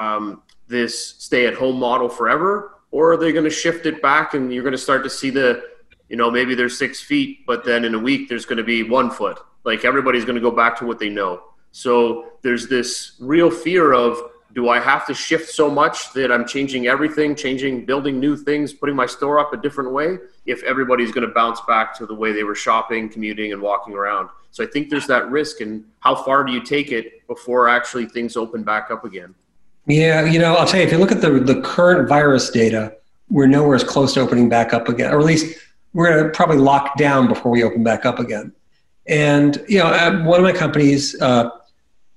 um, 0.00 0.42
this 0.66 1.16
stay-at-home 1.18 1.78
model 1.78 2.08
forever, 2.08 2.78
or 2.90 3.12
are 3.12 3.16
they 3.18 3.32
going 3.32 3.44
to 3.44 3.50
shift 3.50 3.84
it 3.84 4.00
back, 4.00 4.32
and 4.32 4.52
you're 4.52 4.62
going 4.62 4.72
to 4.72 4.78
start 4.78 5.04
to 5.04 5.10
see 5.10 5.28
the, 5.28 5.62
you 6.08 6.16
know, 6.16 6.30
maybe 6.30 6.54
they're 6.54 6.70
six 6.70 7.02
feet, 7.02 7.44
but 7.46 7.64
then 7.64 7.84
in 7.84 7.94
a 7.94 7.98
week 7.98 8.30
there's 8.30 8.46
going 8.46 8.56
to 8.56 8.64
be 8.64 8.82
one 8.82 9.10
foot. 9.10 9.38
Like 9.64 9.84
everybody's 9.84 10.24
going 10.24 10.36
to 10.36 10.40
go 10.40 10.50
back 10.50 10.78
to 10.78 10.86
what 10.86 10.98
they 10.98 11.10
know. 11.10 11.42
So 11.72 12.32
there's 12.42 12.66
this 12.68 13.16
real 13.20 13.50
fear 13.50 13.92
of 13.92 14.18
do 14.54 14.68
I 14.68 14.78
have 14.78 15.04
to 15.08 15.14
shift 15.14 15.50
so 15.50 15.68
much 15.68 16.12
that 16.12 16.30
I'm 16.30 16.46
changing 16.46 16.86
everything, 16.86 17.34
changing, 17.34 17.84
building 17.84 18.20
new 18.20 18.36
things, 18.36 18.72
putting 18.72 18.94
my 18.94 19.06
store 19.06 19.40
up 19.40 19.52
a 19.52 19.56
different 19.56 19.90
way 19.90 20.18
if 20.46 20.62
everybody's 20.62 21.10
going 21.10 21.26
to 21.26 21.34
bounce 21.34 21.60
back 21.62 21.92
to 21.98 22.06
the 22.06 22.14
way 22.14 22.32
they 22.32 22.44
were 22.44 22.54
shopping, 22.54 23.08
commuting, 23.08 23.52
and 23.52 23.60
walking 23.60 23.94
around? 23.94 24.28
So 24.52 24.62
I 24.62 24.68
think 24.68 24.90
there's 24.90 25.08
that 25.08 25.28
risk. 25.28 25.60
And 25.60 25.84
how 25.98 26.14
far 26.14 26.44
do 26.44 26.52
you 26.52 26.62
take 26.62 26.92
it 26.92 27.26
before 27.26 27.68
actually 27.68 28.06
things 28.06 28.36
open 28.36 28.62
back 28.62 28.92
up 28.92 29.04
again? 29.04 29.34
Yeah, 29.86 30.24
you 30.24 30.38
know, 30.38 30.54
I'll 30.54 30.66
tell 30.66 30.80
you, 30.80 30.86
if 30.86 30.92
you 30.92 30.98
look 30.98 31.12
at 31.12 31.20
the, 31.20 31.30
the 31.40 31.60
current 31.60 32.08
virus 32.08 32.48
data, 32.50 32.96
we're 33.28 33.48
nowhere 33.48 33.74
as 33.74 33.82
close 33.82 34.14
to 34.14 34.20
opening 34.20 34.48
back 34.48 34.72
up 34.72 34.88
again, 34.88 35.12
or 35.12 35.18
at 35.18 35.26
least 35.26 35.58
we're 35.94 36.10
going 36.10 36.24
to 36.24 36.30
probably 36.30 36.58
lock 36.58 36.96
down 36.96 37.26
before 37.26 37.50
we 37.50 37.64
open 37.64 37.82
back 37.82 38.06
up 38.06 38.20
again. 38.20 38.52
And, 39.06 39.62
you 39.68 39.78
know, 39.78 40.22
one 40.24 40.38
of 40.38 40.44
my 40.44 40.52
companies, 40.52 41.20
uh, 41.20 41.50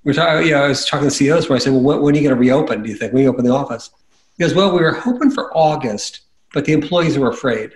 we're 0.08 0.42
you 0.42 0.52
know, 0.52 0.64
I 0.64 0.68
was 0.70 0.86
talking 0.86 1.10
to 1.10 1.14
CEOs 1.14 1.50
where 1.50 1.58
I 1.58 1.60
said, 1.60 1.74
well, 1.74 1.82
when, 1.82 2.02
when 2.02 2.16
are 2.16 2.18
you 2.18 2.24
going 2.24 2.34
to 2.34 2.40
reopen? 2.40 2.82
Do 2.82 2.90
you 2.90 2.96
think 2.96 3.12
when 3.12 3.24
you 3.24 3.30
open 3.30 3.44
the 3.44 3.52
office? 3.52 3.92
He 4.38 4.44
goes, 4.44 4.54
well, 4.54 4.74
we 4.74 4.82
were 4.82 4.94
hoping 4.94 5.30
for 5.30 5.56
August, 5.56 6.22
but 6.54 6.64
the 6.64 6.72
employees 6.72 7.18
were 7.18 7.30
afraid 7.30 7.72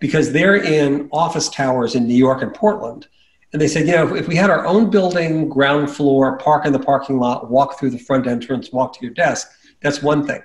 because 0.00 0.32
they're 0.32 0.56
in 0.56 1.08
office 1.12 1.48
towers 1.48 1.94
in 1.94 2.08
New 2.08 2.16
York 2.16 2.42
and 2.42 2.52
Portland. 2.52 3.06
And 3.52 3.62
they 3.62 3.68
said, 3.68 3.86
you 3.86 3.92
know, 3.92 4.08
if, 4.08 4.22
if 4.22 4.28
we 4.28 4.34
had 4.34 4.50
our 4.50 4.66
own 4.66 4.90
building, 4.90 5.48
ground 5.48 5.88
floor, 5.88 6.36
park 6.38 6.66
in 6.66 6.72
the 6.72 6.80
parking 6.80 7.20
lot, 7.20 7.48
walk 7.48 7.78
through 7.78 7.90
the 7.90 7.98
front 7.98 8.26
entrance, 8.26 8.72
walk 8.72 8.92
to 8.94 9.04
your 9.04 9.14
desk, 9.14 9.48
that's 9.80 10.02
one 10.02 10.26
thing. 10.26 10.42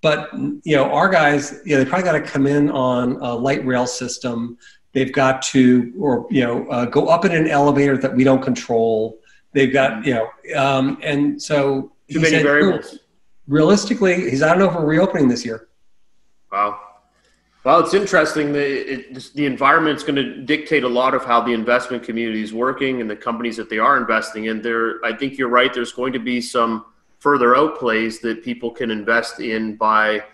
But, 0.00 0.30
you 0.32 0.76
know, 0.76 0.90
our 0.90 1.10
guys, 1.10 1.60
you 1.66 1.76
know, 1.76 1.84
they 1.84 1.90
probably 1.90 2.04
got 2.04 2.12
to 2.12 2.22
come 2.22 2.46
in 2.46 2.70
on 2.70 3.16
a 3.20 3.34
light 3.34 3.64
rail 3.66 3.86
system. 3.86 4.56
They've 4.92 5.12
got 5.12 5.42
to, 5.42 5.92
or, 5.98 6.26
you 6.30 6.42
know, 6.42 6.66
uh, 6.68 6.86
go 6.86 7.08
up 7.08 7.26
in 7.26 7.32
an 7.32 7.48
elevator 7.48 7.98
that 7.98 8.16
we 8.16 8.24
don't 8.24 8.42
control 8.42 9.18
They've 9.54 9.72
got, 9.72 10.04
you 10.04 10.14
know, 10.14 10.28
um, 10.56 10.98
and 11.02 11.40
so 11.40 11.92
too 12.10 12.20
many 12.20 12.30
said, 12.30 12.42
variables. 12.42 12.98
Realistically, 13.46 14.30
he's 14.30 14.42
I 14.42 14.48
don't 14.48 14.58
know 14.58 14.68
if 14.68 14.74
we're 14.74 14.84
reopening 14.84 15.28
this 15.28 15.44
year. 15.44 15.68
Wow. 16.50 16.80
Well, 17.62 17.80
it's 17.80 17.94
interesting. 17.94 18.52
The, 18.52 18.92
it, 18.92 19.32
the 19.34 19.46
environment's 19.46 20.02
going 20.02 20.16
to 20.16 20.42
dictate 20.42 20.84
a 20.84 20.88
lot 20.88 21.14
of 21.14 21.24
how 21.24 21.40
the 21.40 21.52
investment 21.52 22.02
community 22.02 22.42
is 22.42 22.52
working 22.52 23.00
and 23.00 23.08
the 23.08 23.16
companies 23.16 23.56
that 23.56 23.70
they 23.70 23.78
are 23.78 23.96
investing 23.96 24.46
in. 24.46 24.60
There, 24.60 25.02
I 25.04 25.16
think 25.16 25.38
you're 25.38 25.48
right. 25.48 25.72
There's 25.72 25.92
going 25.92 26.12
to 26.12 26.18
be 26.18 26.42
some 26.42 26.84
further 27.20 27.54
outplays 27.54 28.20
that 28.20 28.44
people 28.44 28.70
can 28.70 28.90
invest 28.90 29.40
in 29.40 29.76
by 29.76 30.24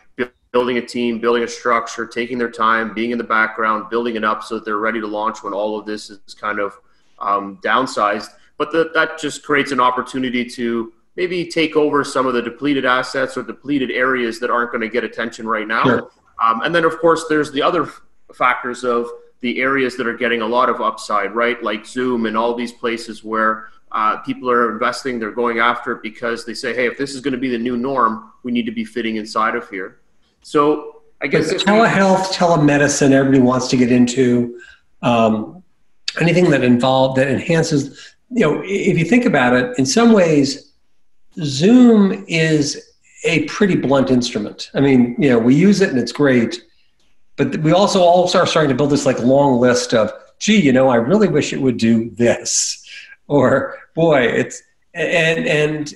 building 0.52 0.78
a 0.78 0.84
team, 0.84 1.20
building 1.20 1.44
a 1.44 1.48
structure, 1.48 2.04
taking 2.06 2.36
their 2.36 2.50
time, 2.50 2.92
being 2.94 3.12
in 3.12 3.18
the 3.18 3.22
background, 3.22 3.88
building 3.90 4.16
it 4.16 4.24
up 4.24 4.42
so 4.42 4.56
that 4.56 4.64
they're 4.64 4.78
ready 4.78 5.00
to 5.00 5.06
launch 5.06 5.44
when 5.44 5.52
all 5.52 5.78
of 5.78 5.86
this 5.86 6.10
is 6.10 6.34
kind 6.34 6.58
of 6.58 6.76
um, 7.20 7.60
downsized 7.62 8.30
but 8.60 8.72
the, 8.72 8.90
that 8.92 9.18
just 9.18 9.42
creates 9.42 9.72
an 9.72 9.80
opportunity 9.80 10.44
to 10.44 10.92
maybe 11.16 11.46
take 11.46 11.76
over 11.76 12.04
some 12.04 12.26
of 12.26 12.34
the 12.34 12.42
depleted 12.42 12.84
assets 12.84 13.38
or 13.38 13.42
depleted 13.42 13.90
areas 13.90 14.38
that 14.38 14.50
aren't 14.50 14.70
going 14.70 14.82
to 14.82 14.88
get 14.90 15.02
attention 15.02 15.48
right 15.48 15.66
now. 15.66 15.82
Sure. 15.82 16.10
Um, 16.44 16.60
and 16.60 16.74
then, 16.74 16.84
of 16.84 16.98
course, 16.98 17.24
there's 17.26 17.50
the 17.52 17.62
other 17.62 17.90
factors 18.34 18.84
of 18.84 19.08
the 19.40 19.62
areas 19.62 19.96
that 19.96 20.06
are 20.06 20.14
getting 20.14 20.42
a 20.42 20.46
lot 20.46 20.68
of 20.68 20.82
upside, 20.82 21.34
right? 21.34 21.62
Like 21.62 21.86
Zoom 21.86 22.26
and 22.26 22.36
all 22.36 22.54
these 22.54 22.70
places 22.70 23.24
where 23.24 23.68
uh, 23.92 24.18
people 24.18 24.50
are 24.50 24.70
investing, 24.70 25.18
they're 25.18 25.30
going 25.30 25.58
after 25.58 25.92
it 25.92 26.02
because 26.02 26.44
they 26.44 26.52
say, 26.52 26.74
hey, 26.74 26.86
if 26.86 26.98
this 26.98 27.14
is 27.14 27.22
going 27.22 27.32
to 27.32 27.40
be 27.40 27.48
the 27.48 27.56
new 27.56 27.78
norm, 27.78 28.30
we 28.42 28.52
need 28.52 28.66
to 28.66 28.72
be 28.72 28.84
fitting 28.84 29.16
inside 29.16 29.54
of 29.54 29.70
here. 29.70 30.00
So 30.42 31.00
I 31.22 31.28
guess 31.28 31.50
telehealth, 31.54 32.34
telemedicine, 32.34 33.12
everybody 33.12 33.40
wants 33.40 33.68
to 33.68 33.78
get 33.78 33.90
into 33.90 34.60
um, 35.00 35.62
anything 36.20 36.50
that 36.50 36.62
involved 36.62 37.18
that 37.18 37.28
enhances 37.28 38.09
you 38.30 38.40
know, 38.40 38.62
if 38.64 38.96
you 38.96 39.04
think 39.04 39.24
about 39.24 39.54
it, 39.54 39.76
in 39.78 39.84
some 39.84 40.12
ways, 40.12 40.72
Zoom 41.42 42.24
is 42.28 42.90
a 43.24 43.44
pretty 43.44 43.76
blunt 43.76 44.10
instrument. 44.10 44.70
I 44.74 44.80
mean, 44.80 45.16
you 45.18 45.28
know, 45.28 45.38
we 45.38 45.54
use 45.54 45.80
it 45.80 45.90
and 45.90 45.98
it's 45.98 46.12
great, 46.12 46.62
but 47.36 47.56
we 47.58 47.72
also 47.72 48.00
all 48.00 48.28
start 48.28 48.48
starting 48.48 48.70
to 48.70 48.74
build 48.74 48.90
this 48.90 49.06
like 49.06 49.18
long 49.18 49.58
list 49.60 49.94
of, 49.94 50.12
gee, 50.38 50.60
you 50.60 50.72
know, 50.72 50.88
I 50.88 50.96
really 50.96 51.28
wish 51.28 51.52
it 51.52 51.60
would 51.60 51.76
do 51.76 52.10
this, 52.10 52.88
or 53.28 53.76
boy, 53.94 54.20
it's 54.22 54.62
and 54.94 55.46
and 55.46 55.94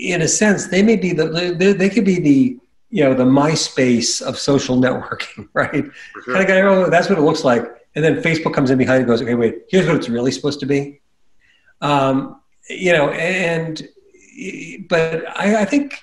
in 0.00 0.22
a 0.22 0.28
sense, 0.28 0.68
they 0.68 0.82
may 0.82 0.96
be 0.96 1.12
the 1.12 1.54
they, 1.58 1.72
they 1.72 1.90
could 1.90 2.04
be 2.04 2.18
the 2.18 2.58
you 2.90 3.04
know 3.04 3.14
the 3.14 3.24
MySpace 3.24 4.22
of 4.22 4.38
social 4.38 4.76
networking, 4.76 5.48
right? 5.54 5.84
Sure. 6.24 6.34
Kind 6.34 6.40
of 6.40 6.46
guy, 6.46 6.60
oh, 6.62 6.90
that's 6.90 7.08
what 7.08 7.18
it 7.18 7.22
looks 7.22 7.44
like, 7.44 7.64
and 7.94 8.04
then 8.04 8.22
Facebook 8.22 8.54
comes 8.54 8.70
in 8.70 8.78
behind 8.78 8.98
and 8.98 9.06
goes, 9.06 9.20
okay, 9.20 9.34
wait, 9.34 9.62
here's 9.68 9.86
what 9.86 9.96
it's 9.96 10.08
really 10.08 10.32
supposed 10.32 10.60
to 10.60 10.66
be 10.66 11.01
um, 11.82 12.40
you 12.70 12.92
know, 12.92 13.10
and 13.10 13.86
but 14.88 15.28
I, 15.38 15.62
I, 15.62 15.64
think 15.64 16.00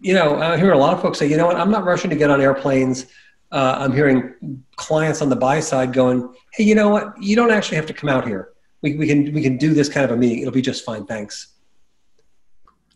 you 0.00 0.14
know 0.14 0.40
I 0.40 0.56
hear 0.56 0.72
a 0.72 0.78
lot 0.78 0.94
of 0.94 1.02
folks 1.02 1.18
say, 1.18 1.28
you 1.28 1.36
know 1.36 1.46
what, 1.46 1.56
I'm 1.56 1.70
not 1.70 1.84
rushing 1.84 2.10
to 2.10 2.16
get 2.16 2.30
on 2.30 2.40
airplanes. 2.40 3.06
Uh, 3.52 3.76
I'm 3.78 3.92
hearing 3.92 4.64
clients 4.74 5.22
on 5.22 5.28
the 5.28 5.36
buy 5.36 5.60
side 5.60 5.92
going, 5.92 6.34
hey, 6.52 6.64
you 6.64 6.74
know 6.74 6.88
what, 6.88 7.14
you 7.22 7.36
don't 7.36 7.52
actually 7.52 7.76
have 7.76 7.86
to 7.86 7.92
come 7.92 8.10
out 8.10 8.26
here. 8.26 8.48
We, 8.82 8.96
we 8.96 9.06
can 9.06 9.32
we 9.32 9.42
can 9.42 9.56
do 9.56 9.74
this 9.74 9.88
kind 9.88 10.04
of 10.04 10.10
a 10.10 10.16
meeting. 10.16 10.40
It'll 10.40 10.52
be 10.52 10.62
just 10.62 10.84
fine. 10.84 11.06
Thanks. 11.06 11.48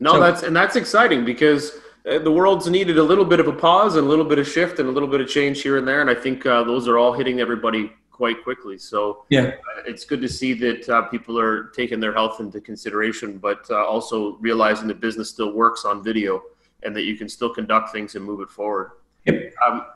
No, 0.01 0.15
so, 0.15 0.21
that's 0.21 0.43
and 0.43 0.57
that's 0.57 0.77
exciting 0.77 1.25
because 1.25 1.73
uh, 2.11 2.19
the 2.19 2.33
world's 2.33 2.69
needed 2.69 2.99
a 2.99 3.03
little 3.03 3.25
bit 3.25 3.39
of 3.39 3.49
a 3.49 3.53
pause 3.53 3.97
and 3.97 4.07
a 4.07 4.09
little 4.09 4.25
bit 4.25 4.39
of 4.39 4.49
shift 4.49 4.79
and 4.79 4.89
a 4.89 4.93
little 4.93 5.09
bit 5.09 5.21
of 5.21 5.29
change 5.29 5.63
here 5.63 5.77
and 5.77 5.87
there, 5.87 6.01
and 6.01 6.09
I 6.09 6.15
think 6.15 6.47
uh, 6.47 6.65
those 6.65 6.89
are 6.89 6.99
all 6.99 7.13
hitting 7.13 7.41
everybody 7.41 7.93
quite 8.19 8.43
quickly. 8.43 8.77
So 8.77 9.25
yeah, 9.31 9.43
uh, 9.43 9.83
it's 9.87 10.05
good 10.05 10.21
to 10.23 10.29
see 10.29 10.53
that 10.55 10.89
uh, 10.89 11.03
people 11.03 11.39
are 11.39 11.69
taking 11.69 12.01
their 12.01 12.13
health 12.13 12.41
into 12.41 12.61
consideration, 12.61 13.39
but 13.39 13.65
uh, 13.71 13.87
also 13.87 14.33
realizing 14.49 14.89
that 14.89 15.01
business 15.01 15.31
still 15.31 15.53
works 15.53 15.85
on 15.85 16.03
video 16.03 16.43
and 16.83 16.95
that 16.97 17.03
you 17.03 17.17
can 17.17 17.29
still 17.29 17.55
conduct 17.55 17.93
things 17.93 18.17
and 18.17 18.25
move 18.25 18.41
it 18.41 18.51
forward. 18.51 18.91
Yep. 19.25 19.55
Um, 19.65 19.87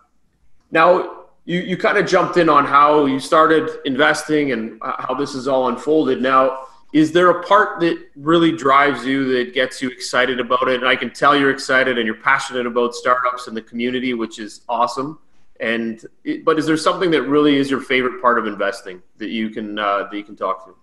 now 0.71 1.25
you 1.47 1.59
you 1.61 1.77
kind 1.77 1.99
of 1.99 2.07
jumped 2.07 2.37
in 2.37 2.49
on 2.49 2.65
how 2.65 3.07
you 3.07 3.19
started 3.19 3.69
investing 3.85 4.53
and 4.53 4.81
how 4.83 5.15
this 5.15 5.35
is 5.35 5.49
all 5.49 5.69
unfolded. 5.69 6.23
Now 6.23 6.69
is 6.93 7.11
there 7.11 7.31
a 7.31 7.43
part 7.43 7.81
that 7.81 7.97
really 8.15 8.53
drives 8.53 9.05
you 9.05 9.33
that 9.33 9.55
gets 9.55 9.83
you 9.83 9.89
excited 9.89 10.39
about 10.39 10.69
it 10.69 10.81
and 10.81 10.87
i 10.87 10.95
can 10.95 11.11
tell 11.11 11.35
you're 11.35 11.51
excited 11.51 11.97
and 11.97 12.05
you're 12.05 12.23
passionate 12.33 12.67
about 12.67 12.95
startups 12.95 13.49
and 13.49 13.57
the 13.57 13.63
community 13.63 14.13
which 14.13 14.39
is 14.39 14.61
awesome 14.69 15.19
and 15.63 16.05
it, 16.25 16.45
but 16.45 16.59
is 16.59 16.67
there 16.67 16.77
something 16.77 17.11
that 17.13 17.23
really 17.23 17.57
is 17.57 17.71
your 17.71 17.81
favorite 17.81 18.21
part 18.21 18.39
of 18.39 18.47
investing 18.47 19.01
that 19.19 19.31
you 19.31 19.49
can 19.49 19.79
uh, 19.79 20.09
that 20.11 20.17
you 20.17 20.25
can 20.25 20.37
talk 20.37 20.67
to? 20.67 20.75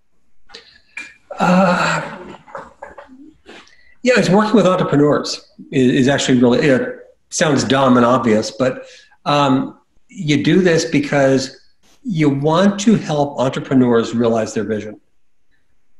Uh, 1.39 2.35
yeah 4.01 4.13
it's 4.17 4.29
working 4.29 4.55
with 4.55 4.65
entrepreneurs 4.65 5.51
is, 5.71 5.91
is 5.91 6.07
actually 6.07 6.39
really 6.39 6.59
it 6.59 7.15
sounds 7.29 7.63
dumb 7.63 7.97
and 7.97 8.05
obvious 8.05 8.49
but 8.49 8.87
um, 9.25 9.79
you 10.07 10.43
do 10.43 10.61
this 10.61 10.85
because 10.85 11.59
you 12.03 12.29
want 12.29 12.79
to 12.81 12.95
help 12.95 13.37
entrepreneurs 13.39 14.15
realize 14.15 14.53
their 14.53 14.63
vision. 14.63 14.99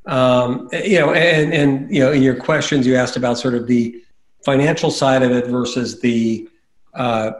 Um, 0.06 0.70
you 0.72 1.00
know, 1.00 1.14
and 1.14 1.54
and 1.54 1.94
you 1.94 2.00
know, 2.00 2.12
in 2.12 2.24
your 2.24 2.36
questions, 2.36 2.88
you 2.88 2.96
asked 2.96 3.16
about 3.16 3.38
sort 3.38 3.54
of 3.54 3.68
the 3.68 4.02
financial 4.44 4.90
side 4.90 5.22
of 5.22 5.32
it 5.32 5.48
versus 5.48 6.00
the 6.00 6.50
uh, 6.94 7.32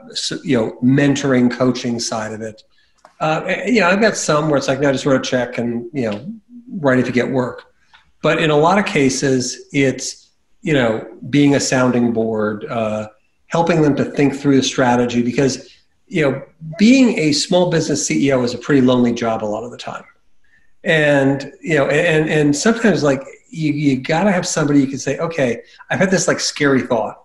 you 0.44 0.56
know 0.56 0.78
mentoring, 0.82 1.50
coaching 1.50 2.00
side 2.00 2.32
of 2.32 2.40
it. 2.40 2.62
Uh, 3.20 3.62
you 3.66 3.80
know, 3.80 3.88
I've 3.88 4.00
got 4.00 4.16
some 4.16 4.48
where 4.48 4.56
it's 4.56 4.68
like, 4.68 4.80
no, 4.80 4.90
just 4.92 5.04
write 5.04 5.20
a 5.20 5.22
check 5.22 5.58
and 5.58 5.90
you 5.92 6.10
know, 6.10 6.32
write 6.68 6.98
if 6.98 7.06
you 7.06 7.12
get 7.12 7.30
work. 7.30 7.74
But 8.22 8.42
in 8.42 8.50
a 8.50 8.56
lot 8.56 8.78
of 8.78 8.86
cases, 8.86 9.68
it's 9.72 10.30
you 10.62 10.74
know, 10.74 11.06
being 11.30 11.54
a 11.54 11.60
sounding 11.60 12.12
board, 12.12 12.66
uh, 12.66 13.08
helping 13.46 13.82
them 13.82 13.96
to 13.96 14.04
think 14.04 14.34
through 14.34 14.56
the 14.56 14.62
strategy 14.62 15.22
because 15.22 15.70
you 16.06 16.28
know, 16.28 16.42
being 16.78 17.18
a 17.18 17.32
small 17.32 17.70
business 17.70 18.08
CEO 18.08 18.42
is 18.44 18.52
a 18.52 18.58
pretty 18.58 18.80
lonely 18.80 19.12
job 19.12 19.44
a 19.44 19.46
lot 19.46 19.62
of 19.64 19.70
the 19.70 19.76
time 19.76 20.04
and 20.84 21.52
you 21.60 21.76
know 21.76 21.86
and 21.88 22.30
and 22.30 22.56
sometimes 22.56 23.02
like 23.02 23.22
you, 23.50 23.72
you 23.72 24.00
got 24.00 24.24
to 24.24 24.32
have 24.32 24.46
somebody 24.46 24.80
you 24.80 24.86
can 24.86 24.98
say 24.98 25.18
okay 25.18 25.60
i've 25.90 25.98
had 25.98 26.10
this 26.10 26.26
like 26.26 26.40
scary 26.40 26.80
thought 26.82 27.24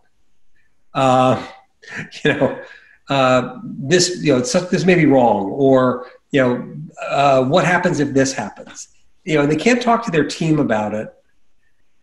uh, 0.93 1.45
you 2.23 2.33
know 2.33 2.61
uh, 3.09 3.59
this 3.63 4.23
you 4.23 4.33
know 4.33 4.39
this 4.39 4.85
may 4.85 4.95
be 4.95 5.05
wrong 5.05 5.51
or 5.51 6.07
you 6.31 6.41
know 6.41 6.75
uh, 7.09 7.43
what 7.43 7.65
happens 7.65 7.99
if 7.99 8.13
this 8.13 8.33
happens 8.33 8.89
you 9.23 9.35
know 9.35 9.41
and 9.41 9.51
they 9.51 9.55
can't 9.55 9.81
talk 9.81 10.03
to 10.03 10.11
their 10.11 10.25
team 10.25 10.59
about 10.59 10.93
it 10.93 11.13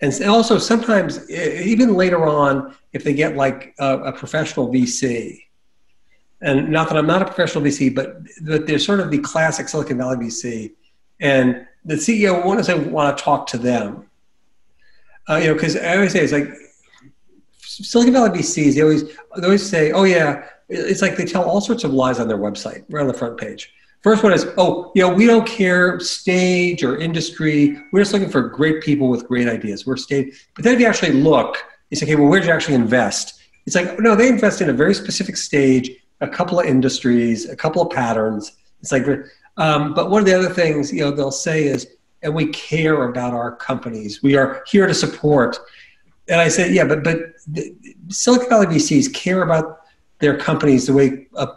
and 0.00 0.12
also 0.24 0.58
sometimes 0.58 1.30
even 1.30 1.94
later 1.94 2.26
on 2.26 2.74
if 2.92 3.04
they 3.04 3.14
get 3.14 3.36
like 3.36 3.74
a, 3.78 3.98
a 3.98 4.12
professional 4.12 4.68
vc 4.68 5.38
and 6.40 6.68
not 6.68 6.88
that 6.88 6.96
i'm 6.96 7.06
not 7.06 7.22
a 7.22 7.24
professional 7.24 7.64
vc 7.64 7.94
but 7.94 8.22
but 8.42 8.66
they're 8.66 8.78
sort 8.78 9.00
of 9.00 9.10
the 9.10 9.18
classic 9.18 9.68
silicon 9.68 9.98
valley 9.98 10.16
vc 10.16 10.72
and 11.20 11.66
the 11.84 11.94
CEO 11.94 12.44
won't 12.44 12.58
necessarily 12.58 12.88
want 12.88 13.16
to 13.16 13.24
talk 13.24 13.46
to 13.48 13.58
them. 13.58 14.06
Uh, 15.28 15.36
you 15.36 15.48
know, 15.48 15.54
because 15.54 15.76
I 15.76 15.94
always 15.94 16.12
say 16.12 16.20
it's 16.20 16.32
like 16.32 16.48
Silicon 17.76 18.12
Valley 18.12 18.38
VCs. 18.38 18.74
They 18.74 18.82
always 18.82 19.04
they 19.04 19.44
always 19.44 19.68
say, 19.68 19.92
"Oh 19.92 20.04
yeah," 20.04 20.44
it's 20.68 21.02
like 21.02 21.16
they 21.16 21.24
tell 21.24 21.44
all 21.44 21.60
sorts 21.60 21.84
of 21.84 21.92
lies 21.92 22.18
on 22.20 22.28
their 22.28 22.38
website, 22.38 22.84
right 22.88 23.02
on 23.02 23.08
the 23.08 23.14
front 23.14 23.38
page. 23.38 23.72
First 24.02 24.22
one 24.22 24.32
is, 24.32 24.46
"Oh, 24.56 24.92
you 24.94 25.02
know, 25.02 25.14
we 25.14 25.26
don't 25.26 25.46
care 25.46 26.00
stage 26.00 26.82
or 26.82 26.98
industry. 26.98 27.78
We're 27.92 28.00
just 28.00 28.12
looking 28.12 28.30
for 28.30 28.42
great 28.42 28.82
people 28.82 29.08
with 29.08 29.26
great 29.26 29.48
ideas. 29.48 29.86
We're 29.86 29.96
stage." 29.96 30.48
But 30.54 30.64
then 30.64 30.74
if 30.74 30.80
you 30.80 30.86
actually 30.86 31.12
look, 31.12 31.56
it's 31.90 32.00
say, 32.00 32.06
"Okay, 32.06 32.16
well, 32.16 32.28
where 32.28 32.40
did 32.40 32.46
you 32.46 32.52
actually 32.52 32.74
invest?" 32.74 33.40
It's 33.66 33.76
like, 33.76 33.98
no, 34.00 34.16
they 34.16 34.28
invest 34.28 34.60
in 34.60 34.70
a 34.70 34.72
very 34.72 34.94
specific 34.94 35.36
stage, 35.36 35.90
a 36.20 36.28
couple 36.28 36.58
of 36.58 36.66
industries, 36.66 37.48
a 37.48 37.56
couple 37.56 37.82
of 37.82 37.90
patterns. 37.90 38.52
It's 38.80 38.92
like 38.92 39.06
um, 39.56 39.94
but 39.94 40.10
one 40.10 40.20
of 40.20 40.26
the 40.26 40.34
other 40.34 40.48
things 40.48 40.92
you 40.92 41.00
know 41.00 41.10
they'll 41.10 41.30
say 41.30 41.64
is, 41.64 41.86
and 42.22 42.34
we 42.34 42.46
care 42.46 43.04
about 43.10 43.34
our 43.34 43.54
companies. 43.56 44.22
We 44.22 44.36
are 44.36 44.62
here 44.66 44.86
to 44.86 44.94
support. 44.94 45.58
And 46.28 46.40
I 46.40 46.48
said, 46.48 46.72
yeah, 46.72 46.84
but 46.84 47.02
but 47.02 47.18
Silicon 48.08 48.48
Valley 48.48 48.66
VCs 48.66 49.12
care 49.12 49.42
about 49.42 49.80
their 50.20 50.36
companies 50.36 50.86
the 50.86 50.92
way 50.92 51.26
a 51.34 51.48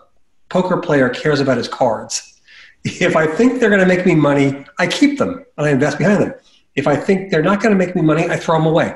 poker 0.49 0.78
player 0.78 1.10
cares 1.10 1.39
about 1.39 1.58
his 1.58 1.67
cards. 1.67 2.39
If 2.84 3.15
I 3.15 3.25
think 3.25 3.60
they're 3.60 3.69
going 3.69 3.82
to 3.82 3.88
make 3.88 4.06
me 4.06 4.13
money, 4.15 4.63
I 4.78 4.88
keep 4.88 5.17
them 5.17 5.43
and 5.58 5.67
I 5.67 5.71
invest 5.71 5.97
behind 5.97 6.21
them. 6.21 6.34
If 6.75 6.88
I 6.88 6.95
think 6.95 7.32
they're 7.32 7.41
not 7.41 7.62
going 7.62 7.78
to 7.78 7.86
make 7.86 7.95
me 7.95 8.01
money, 8.01 8.25
I 8.30 8.38
throw 8.38 8.58
them 8.58 8.67
away. 8.67 8.95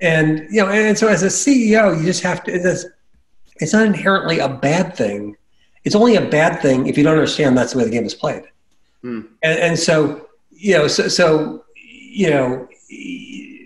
And 0.00 0.46
you 0.50 0.62
know, 0.62 0.68
and 0.68 0.96
so 0.96 1.08
as 1.08 1.22
a 1.22 1.26
CEO, 1.26 1.98
you 1.98 2.04
just 2.04 2.22
have 2.22 2.42
to. 2.44 2.52
It's, 2.52 2.86
it's 3.56 3.74
not 3.74 3.84
inherently 3.84 4.38
a 4.38 4.48
bad 4.48 4.96
thing 4.96 5.36
it's 5.84 5.94
only 5.94 6.16
a 6.16 6.28
bad 6.28 6.60
thing 6.60 6.86
if 6.86 6.98
you 6.98 7.04
don't 7.04 7.14
understand 7.14 7.56
that's 7.56 7.72
the 7.72 7.78
way 7.78 7.84
the 7.84 7.90
game 7.90 8.04
is 8.04 8.14
played. 8.14 8.44
Hmm. 9.02 9.20
And, 9.42 9.58
and, 9.58 9.78
so, 9.78 10.28
you 10.50 10.76
know, 10.76 10.88
so, 10.88 11.08
so, 11.08 11.64
you 11.74 12.28
know, 12.28 12.68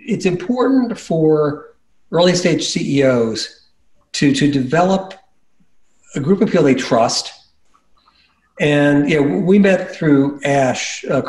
it's 0.07 0.27
important 0.27 0.99
for 0.99 1.75
early 2.13 2.35
stage 2.35 2.65
CEOs 2.67 3.69
to, 4.13 4.35
to 4.35 4.51
develop 4.51 5.15
a 6.15 6.21
group 6.21 6.41
of 6.41 6.49
people 6.49 6.65
they 6.65 6.75
trust. 6.75 7.33
And, 8.61 9.11
know, 9.21 9.39
we 9.39 9.59
met 9.59 9.91
through 9.91 10.41
Ash 10.45 11.05
uh, 11.07 11.23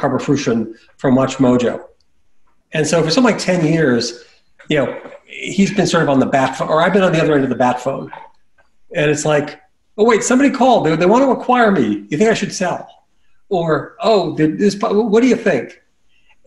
from 0.98 1.16
WatchMojo. 1.16 1.84
And 2.74 2.86
so 2.86 3.02
for 3.02 3.10
something 3.10 3.34
like 3.34 3.42
10 3.42 3.66
years, 3.66 4.24
you 4.70 4.78
know, 4.78 5.02
he's 5.26 5.74
been 5.74 5.88
sort 5.88 6.04
of 6.04 6.10
on 6.10 6.20
the 6.20 6.26
bat 6.26 6.58
phone, 6.58 6.68
or 6.68 6.82
I've 6.82 6.94
been 6.94 7.04
on 7.04 7.12
the 7.12 7.22
other 7.22 7.34
end 7.34 7.44
of 7.44 7.50
the 7.50 7.56
bat 7.56 7.82
phone. 7.82 8.12
And 8.94 9.10
it's 9.10 9.26
like, 9.26 9.60
oh 9.98 10.04
wait, 10.04 10.24
somebody 10.24 10.52
called. 10.52 10.86
They, 10.86 10.96
they 10.96 11.06
want 11.06 11.24
to 11.24 11.32
acquire 11.32 11.72
me. 11.72 12.06
You 12.10 12.18
think 12.18 12.30
I 12.30 12.34
should 12.34 12.54
sell? 12.54 12.88
Or 13.50 13.96
oh, 14.02 14.36
this. 14.36 14.76
What 14.80 15.22
do 15.22 15.28
you 15.28 15.36
think? 15.36 15.82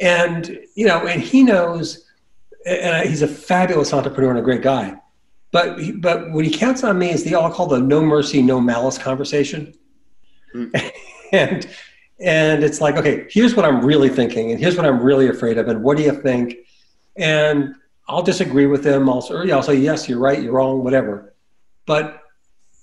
And 0.01 0.59
you 0.75 0.87
know, 0.87 1.07
and 1.07 1.21
he 1.21 1.43
knows, 1.43 2.08
and 2.69 3.09
he's 3.09 3.23
a 3.23 3.29
fabulous 3.29 3.93
entrepreneur 3.93 4.31
and 4.31 4.39
a 4.39 4.43
great 4.43 4.63
guy. 4.63 4.97
But 5.51 5.79
but 6.01 6.31
what 6.33 6.45
he 6.45 6.51
counts 6.51 6.85
on 6.85 6.99
me 6.99 7.11
is 7.11 7.25
the 7.25 7.35
all 7.35 7.51
call 7.51 7.67
the 7.67 7.79
no 7.79 8.03
mercy, 8.03 8.43
no 8.43 8.61
malice 8.61 8.99
conversation. 8.99 9.75
Mm. 10.55 10.93
and 11.33 11.69
and 12.21 12.65
it's 12.65 12.81
like, 12.81 12.97
okay, 12.97 13.27
here's 13.31 13.55
what 13.55 13.65
I'm 13.65 13.85
really 13.85 14.09
thinking, 14.09 14.51
and 14.51 14.61
here's 14.61 14.77
what 14.77 14.85
I'm 14.85 15.03
really 15.03 15.29
afraid 15.29 15.57
of, 15.57 15.69
and 15.69 15.83
what 15.83 15.97
do 15.97 16.03
you 16.03 16.13
think? 16.13 16.57
And 17.17 17.75
I'll 18.09 18.23
disagree 18.23 18.67
with 18.67 18.85
him. 18.85 19.09
I'll, 19.09 19.25
yeah, 19.45 19.57
I'll 19.57 19.63
say 19.63 19.77
yes, 19.77 20.09
you're 20.09 20.19
right, 20.19 20.43
you're 20.43 20.53
wrong, 20.53 20.83
whatever. 20.83 21.35
But 21.87 22.23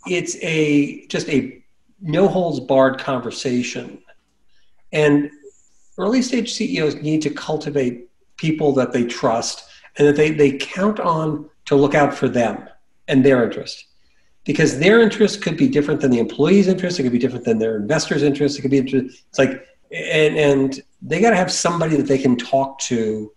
it's 0.07 0.35
a 0.41 1.05
just 1.07 1.29
a 1.29 1.63
no 2.01 2.27
holds 2.27 2.59
barred 2.59 2.99
conversation 2.99 4.01
and 4.91 5.29
early 5.97 6.21
stage 6.21 6.53
ceos 6.53 6.95
need 6.95 7.21
to 7.21 7.29
cultivate 7.29 8.09
people 8.37 8.73
that 8.73 8.91
they 8.91 9.05
trust 9.05 9.69
and 9.97 10.07
that 10.07 10.15
they, 10.15 10.31
they 10.31 10.57
count 10.57 10.99
on 10.99 11.49
to 11.65 11.75
look 11.75 11.95
out 11.95 12.13
for 12.13 12.27
them 12.27 12.67
and 13.07 13.25
their 13.25 13.43
interest 13.43 13.85
because 14.43 14.77
their 14.79 15.01
interest 15.01 15.41
could 15.41 15.57
be 15.57 15.67
different 15.67 16.01
than 16.01 16.11
the 16.11 16.19
employee's 16.19 16.67
interest 16.67 16.99
it 16.99 17.03
could 17.03 17.11
be 17.11 17.19
different 17.19 17.45
than 17.45 17.57
their 17.59 17.77
investors 17.77 18.23
interest 18.23 18.57
it 18.57 18.61
could 18.61 18.71
be 18.71 18.79
it's 18.79 19.39
like 19.39 19.65
and 19.91 20.37
and 20.37 20.81
they 21.01 21.21
got 21.21 21.29
to 21.29 21.35
have 21.35 21.51
somebody 21.51 21.95
that 21.95 22.07
they 22.07 22.17
can 22.17 22.35
talk 22.35 22.79
to 22.79 23.31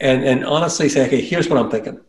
and 0.00 0.24
and 0.24 0.44
honestly 0.44 0.88
say 0.88 1.06
okay 1.06 1.20
here's 1.20 1.48
what 1.48 1.58
i'm 1.58 1.70
thinking 1.70 2.00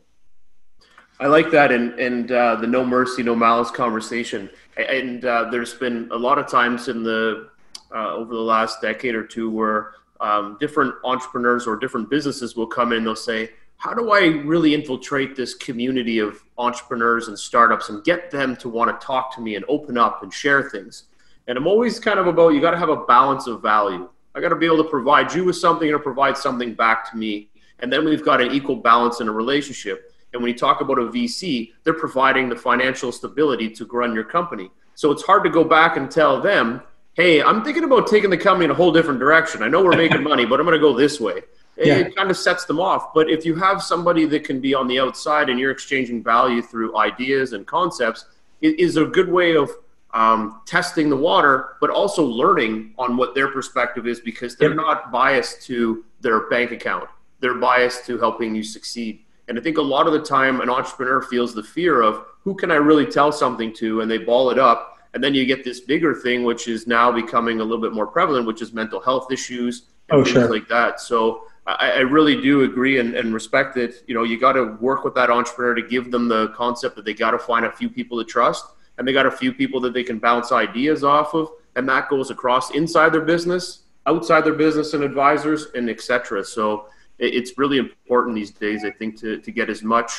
I 1.20 1.26
like 1.28 1.50
that, 1.52 1.72
and 1.72 2.00
and 2.00 2.32
uh, 2.32 2.56
the 2.58 2.68
no 2.68 2.86
mercy, 2.86 3.24
no 3.24 3.36
malice 3.36 3.72
conversation. 3.72 4.50
And 4.78 5.26
uh, 5.26 5.50
there's 5.50 5.74
been 5.74 6.10
a 6.12 6.16
lot 6.16 6.38
of 6.38 6.48
times 6.48 6.90
in 6.90 7.02
the 7.02 7.50
uh, 7.94 8.14
over 8.14 8.36
the 8.36 8.42
last 8.42 8.82
decade 8.82 9.16
or 9.16 9.24
two 9.26 9.50
where 9.50 9.94
um, 10.20 10.58
different 10.60 10.94
entrepreneurs 11.04 11.66
or 11.66 11.76
different 11.76 12.10
businesses 12.10 12.56
will 12.56 12.68
come 12.68 12.92
in. 12.94 13.04
They'll 13.04 13.16
say, 13.16 13.50
"How 13.78 13.94
do 13.94 14.12
I 14.12 14.26
really 14.26 14.74
infiltrate 14.74 15.36
this 15.36 15.54
community 15.54 16.20
of 16.20 16.44
entrepreneurs 16.58 17.28
and 17.28 17.38
startups 17.38 17.90
and 17.90 18.04
get 18.04 18.32
them 18.32 18.56
to 18.58 18.70
want 18.70 18.90
to 18.90 19.06
talk 19.06 19.34
to 19.36 19.42
me 19.42 19.56
and 19.56 19.66
open 19.68 19.98
up 19.98 20.24
and 20.24 20.34
share 20.34 20.70
things?" 20.70 21.04
And 21.48 21.58
I'm 21.58 21.68
always 21.68 22.00
kind 22.00 22.20
of 22.20 22.28
about 22.28 22.50
you 22.50 22.62
got 22.62 22.72
to 22.72 22.78
have 22.78 22.90
a 22.90 23.06
balance 23.06 23.48
of 23.48 23.62
value. 23.62 24.10
I 24.36 24.42
got 24.42 24.50
to 24.50 24.56
be 24.56 24.66
able 24.66 24.84
to 24.84 24.90
provide 24.90 25.34
you 25.34 25.46
with 25.46 25.56
something 25.56 25.90
or 25.90 26.00
provide 26.00 26.38
something 26.38 26.74
back 26.74 27.10
to 27.12 27.18
me, 27.18 27.50
and 27.80 27.92
then 27.92 28.06
we've 28.06 28.26
got 28.26 28.42
an 28.42 28.52
equal 28.52 28.76
balance 28.76 29.22
in 29.22 29.28
a 29.28 29.32
relationship 29.32 30.14
and 30.34 30.42
when 30.42 30.52
you 30.52 30.58
talk 30.58 30.82
about 30.82 31.00
a 31.00 31.06
VC, 31.06 31.74
they're 31.84 31.94
providing 31.94 32.50
the 32.50 32.56
financial 32.56 33.12
stability 33.12 33.70
to 33.72 33.86
run 33.86 34.14
your 34.14 34.24
company. 34.24 34.70
So 34.96 35.12
it's 35.12 35.24
hard 35.24 35.44
to 35.46 35.50
go 35.50 35.64
back 35.64 35.98
and 35.98 36.12
tell 36.12 36.42
them, 36.42 36.82
hey, 37.14 37.42
I'm 37.42 37.64
thinking 37.64 37.84
about 37.84 38.08
taking 38.08 38.30
the 38.30 38.38
company 38.38 38.66
in 38.66 38.72
a 38.72 38.76
whole 38.76 38.92
different 38.92 39.20
direction. 39.20 39.64
I 39.64 39.68
know 39.68 39.84
we're 39.84 39.96
making 39.96 40.24
money, 40.24 40.46
but 40.46 40.60
I'm 40.60 40.66
going 40.66 40.78
to 40.78 40.82
go 40.82 40.96
this 40.96 41.20
way. 41.20 41.42
It, 41.78 41.88
yeah. 41.88 41.96
it 41.96 42.16
kind 42.16 42.30
of 42.30 42.38
sets 42.38 42.66
them 42.66 42.80
off. 42.80 43.14
But 43.14 43.30
if 43.30 43.46
you 43.46 43.56
have 43.56 43.82
somebody 43.82 44.26
that 44.26 44.44
can 44.44 44.60
be 44.60 44.74
on 44.74 44.88
the 44.88 45.00
outside 45.00 45.50
and 45.50 45.60
you're 45.60 45.72
exchanging 45.72 46.24
value 46.24 46.62
through 46.62 46.98
ideas 46.98 47.54
and 47.54 47.66
concepts, 47.66 48.26
it 48.62 48.80
is 48.80 48.98
a 48.98 49.06
good 49.06 49.30
way 49.30 49.56
of 49.56 49.70
um, 50.14 50.62
testing 50.66 51.10
the 51.10 51.16
water, 51.16 51.78
but 51.80 51.90
also 51.90 52.24
learning 52.24 52.94
on 52.98 53.18
what 53.18 53.36
their 53.36 53.50
perspective 53.50 54.08
is 54.08 54.20
because 54.20 54.56
they're 54.56 54.70
yep. 54.70 54.78
not 54.78 55.12
biased 55.12 55.62
to 55.64 56.04
their 56.22 56.50
bank 56.50 56.72
account. 56.72 57.08
They're 57.40 57.56
biased 57.60 58.06
to 58.08 58.18
helping 58.18 58.56
you 58.56 58.64
succeed. 58.64 59.22
And 59.48 59.58
I 59.58 59.62
think 59.62 59.78
a 59.78 59.82
lot 59.82 60.08
of 60.08 60.14
the 60.14 60.22
time 60.22 60.62
an 60.62 60.70
entrepreneur 60.70 61.22
feels 61.22 61.54
the 61.54 61.64
fear 61.64 62.02
of 62.02 62.26
who 62.42 62.56
can 62.56 62.72
I 62.72 62.76
really 62.76 63.06
tell 63.06 63.32
something 63.32 63.74
to, 63.76 64.02
and 64.02 64.10
they 64.10 64.18
ball 64.18 64.50
it 64.50 64.58
up. 64.58 64.98
And 65.14 65.24
then 65.24 65.34
you 65.34 65.46
get 65.46 65.64
this 65.64 65.82
bigger 65.82 66.14
thing, 66.16 66.44
which 66.44 66.68
is 66.68 66.88
now 66.88 67.12
becoming 67.12 67.60
a 67.60 67.64
little 67.64 67.82
bit 67.82 67.94
more 67.94 68.08
prevalent, 68.08 68.46
which 68.48 68.62
is 68.62 68.74
mental 68.74 69.00
health 69.00 69.32
issues 69.32 69.84
and 70.10 70.22
oh, 70.22 70.24
things 70.24 70.34
sure. 70.34 70.52
like 70.52 70.68
that. 70.68 71.00
So 71.00 71.44
I, 71.68 71.92
I 71.92 72.00
really 72.00 72.42
do 72.42 72.64
agree 72.64 73.00
and, 73.00 73.14
and 73.14 73.34
respect 73.34 73.76
that. 73.76 74.04
You 74.08 74.16
know, 74.16 74.24
you 74.24 74.40
got 74.40 74.54
to 74.54 74.78
work 74.80 75.04
with 75.04 75.14
that 75.16 75.30
entrepreneur 75.30 75.76
to 75.76 75.82
give 75.82 76.10
them 76.12 76.28
the 76.28 76.48
concept 76.50 76.96
that 76.96 77.06
they 77.06 77.14
got 77.14 77.32
to 77.32 77.40
find 77.40 77.66
a 77.66 77.72
few 77.72 77.90
people 77.90 78.18
to 78.18 78.24
trust, 78.24 78.66
and 78.98 79.08
they 79.08 79.14
got 79.14 79.26
a 79.26 79.32
few 79.32 79.54
people 79.54 79.80
that 79.82 79.94
they 79.94 80.04
can 80.04 80.18
bounce 80.18 80.52
ideas 80.52 81.04
off 81.04 81.34
of, 81.34 81.52
and 81.76 81.88
that 81.90 82.10
goes 82.10 82.32
across 82.32 82.72
inside 82.72 83.12
their 83.14 83.22
business, 83.22 83.84
outside 84.06 84.42
their 84.42 84.54
business, 84.54 84.94
and 84.94 85.04
advisors, 85.04 85.68
and 85.76 85.90
etc. 85.90 86.44
So 86.44 86.88
it's 87.20 87.58
really 87.58 87.78
important 87.78 88.36
these 88.36 88.52
days, 88.52 88.86
I 88.86 88.92
think, 88.92 89.20
to, 89.20 89.40
to 89.40 89.52
get 89.52 89.70
as 89.70 89.84
much 89.84 90.12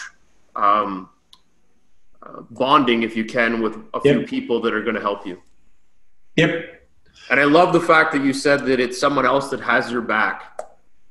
um, 0.54 1.08
uh, 2.22 2.42
bonding, 2.50 3.04
if 3.04 3.16
you 3.16 3.24
can, 3.24 3.62
with 3.62 3.78
a 3.94 4.00
few 4.00 4.26
people 4.26 4.61
that 4.62 4.74
are 4.74 4.82
going 4.82 4.96
to 4.96 5.00
help 5.00 5.26
you. 5.26 5.40
Yep. 6.37 6.74
And 7.30 7.40
I 7.40 7.44
love 7.44 7.72
the 7.72 7.80
fact 7.80 8.12
that 8.12 8.22
you 8.22 8.32
said 8.32 8.64
that 8.66 8.80
it's 8.80 8.98
someone 8.98 9.26
else 9.26 9.48
that 9.50 9.61
has 9.61 9.90
your 9.90 10.02
back. 10.02 10.67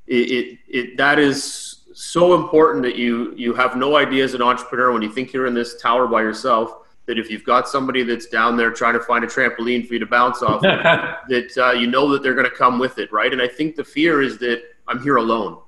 It, 0.07 0.31
it, 0.31 0.59
it 0.67 0.97
that 0.97 1.19
is 1.19 1.85
so 1.93 2.35
important 2.35 2.83
that 2.83 2.95
you 2.95 3.33
you 3.35 3.53
have 3.53 3.75
no 3.75 3.97
idea 3.97 4.23
as 4.23 4.33
an 4.33 4.41
entrepreneur 4.41 4.91
when 4.91 5.01
you 5.01 5.11
think 5.11 5.33
you're 5.33 5.47
in 5.47 5.53
this 5.53 5.81
tower 5.81 6.07
by 6.07 6.21
yourself 6.21 6.83
that 7.07 7.17
if 7.17 7.29
you've 7.31 7.43
got 7.43 7.69
somebody 7.69 8.03
that's 8.03 8.25
down 8.25 8.57
there 8.57 8.69
trying 8.69 8.93
to 8.93 8.99
find 8.99 9.23
a 9.23 9.27
trampoline 9.27 9.87
for 9.87 9.93
you 9.93 9.99
to 9.99 10.05
bounce 10.05 10.41
off, 10.41 10.61
that 10.61 11.57
uh, 11.57 11.71
you 11.71 11.87
know 11.87 12.09
that 12.11 12.21
they're 12.21 12.35
going 12.35 12.49
to 12.49 12.55
come 12.55 12.79
with 12.79 12.99
it, 12.99 13.11
right? 13.11 13.31
And 13.31 13.41
I 13.41 13.47
think 13.47 13.75
the 13.75 13.83
fear 13.83 14.21
is 14.21 14.37
that 14.39 14.61
I'm 14.87 15.01
here 15.01 15.15
alone 15.15 15.59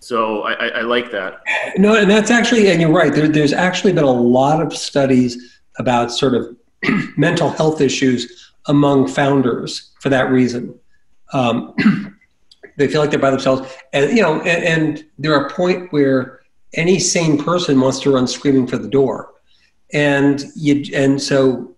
so 0.00 0.42
I, 0.42 0.68
I, 0.68 0.80
like 0.80 1.10
that. 1.12 1.42
No, 1.76 1.94
and 1.94 2.10
that's 2.10 2.30
actually, 2.30 2.70
and 2.70 2.80
you're 2.80 2.90
right. 2.90 3.14
There, 3.14 3.28
there's 3.28 3.52
actually 3.52 3.92
been 3.92 4.04
a 4.04 4.10
lot 4.10 4.62
of 4.62 4.74
studies 4.74 5.60
about 5.78 6.10
sort 6.10 6.34
of 6.34 6.56
mental 7.18 7.50
health 7.50 7.82
issues 7.82 8.52
among 8.66 9.08
founders 9.08 9.92
for 10.00 10.08
that 10.08 10.30
reason. 10.30 10.78
Um, 11.34 11.74
they 12.80 12.88
feel 12.88 13.00
like 13.00 13.10
they're 13.10 13.18
by 13.18 13.30
themselves, 13.30 13.72
and 13.92 14.16
you 14.16 14.22
know, 14.22 14.40
and, 14.40 14.64
and 14.64 15.06
they're 15.18 15.46
a 15.46 15.50
point 15.50 15.92
where 15.92 16.40
any 16.74 16.98
sane 16.98 17.42
person 17.42 17.80
wants 17.80 18.00
to 18.00 18.12
run 18.12 18.26
screaming 18.26 18.66
for 18.66 18.78
the 18.78 18.88
door, 18.88 19.32
and 19.92 20.44
you, 20.56 20.84
and 20.94 21.20
so, 21.20 21.74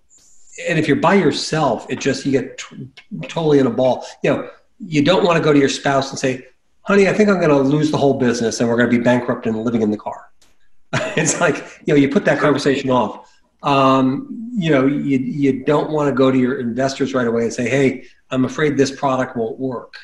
and 0.69 0.79
if 0.79 0.87
you're 0.87 0.97
by 0.97 1.15
yourself, 1.15 1.87
it 1.91 2.01
just 2.01 2.25
you 2.25 2.33
get 2.33 2.59
t- 2.59 2.89
totally 3.29 3.59
in 3.59 3.67
a 3.67 3.71
ball. 3.71 4.07
You 4.23 4.31
know, 4.31 4.51
you 4.79 5.05
don't 5.05 5.25
want 5.25 5.37
to 5.37 5.43
go 5.43 5.53
to 5.53 5.59
your 5.59 5.69
spouse 5.69 6.11
and 6.11 6.19
say, 6.19 6.47
honey, 6.83 7.09
I 7.09 7.13
think 7.13 7.29
I'm 7.29 7.37
going 7.37 7.51
to 7.51 7.59
lose 7.59 7.91
the 7.91 7.97
whole 7.97 8.15
business 8.15 8.61
and 8.61 8.69
we're 8.69 8.77
going 8.77 8.91
to 8.91 8.97
be 8.97 9.03
bankrupt 9.03 9.47
and 9.47 9.65
living 9.65 9.83
in 9.83 9.91
the 9.91 9.97
car. 9.97 10.31
it's 10.93 11.41
like, 11.41 11.57
you 11.87 11.95
know, 11.95 12.01
you 12.01 12.09
put 12.09 12.25
that 12.25 12.39
conversation 12.39 12.91
off. 12.91 13.29
Um, 13.63 14.51
you 14.55 14.71
know, 14.71 14.87
you, 14.87 15.19
you 15.19 15.65
don't 15.65 15.91
want 15.91 16.09
to 16.09 16.15
go 16.15 16.31
to 16.31 16.39
your 16.39 16.59
investors 16.59 17.15
right 17.15 17.27
away 17.27 17.45
and 17.45 17.53
say, 17.53 17.69
hey, 17.69 18.05
I'm 18.31 18.45
afraid 18.45 18.77
this 18.77 18.91
product 18.91 19.37
won't 19.37 19.59
work. 19.59 19.95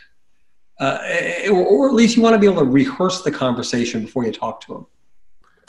Uh, 0.80 0.98
or, 1.50 1.66
or, 1.66 1.88
at 1.88 1.94
least 1.94 2.16
you 2.16 2.22
want 2.22 2.34
to 2.34 2.38
be 2.38 2.46
able 2.46 2.60
to 2.60 2.70
rehearse 2.70 3.22
the 3.22 3.30
conversation 3.32 4.02
before 4.02 4.24
you 4.24 4.30
talk 4.30 4.60
to 4.60 4.74
them. 4.74 4.86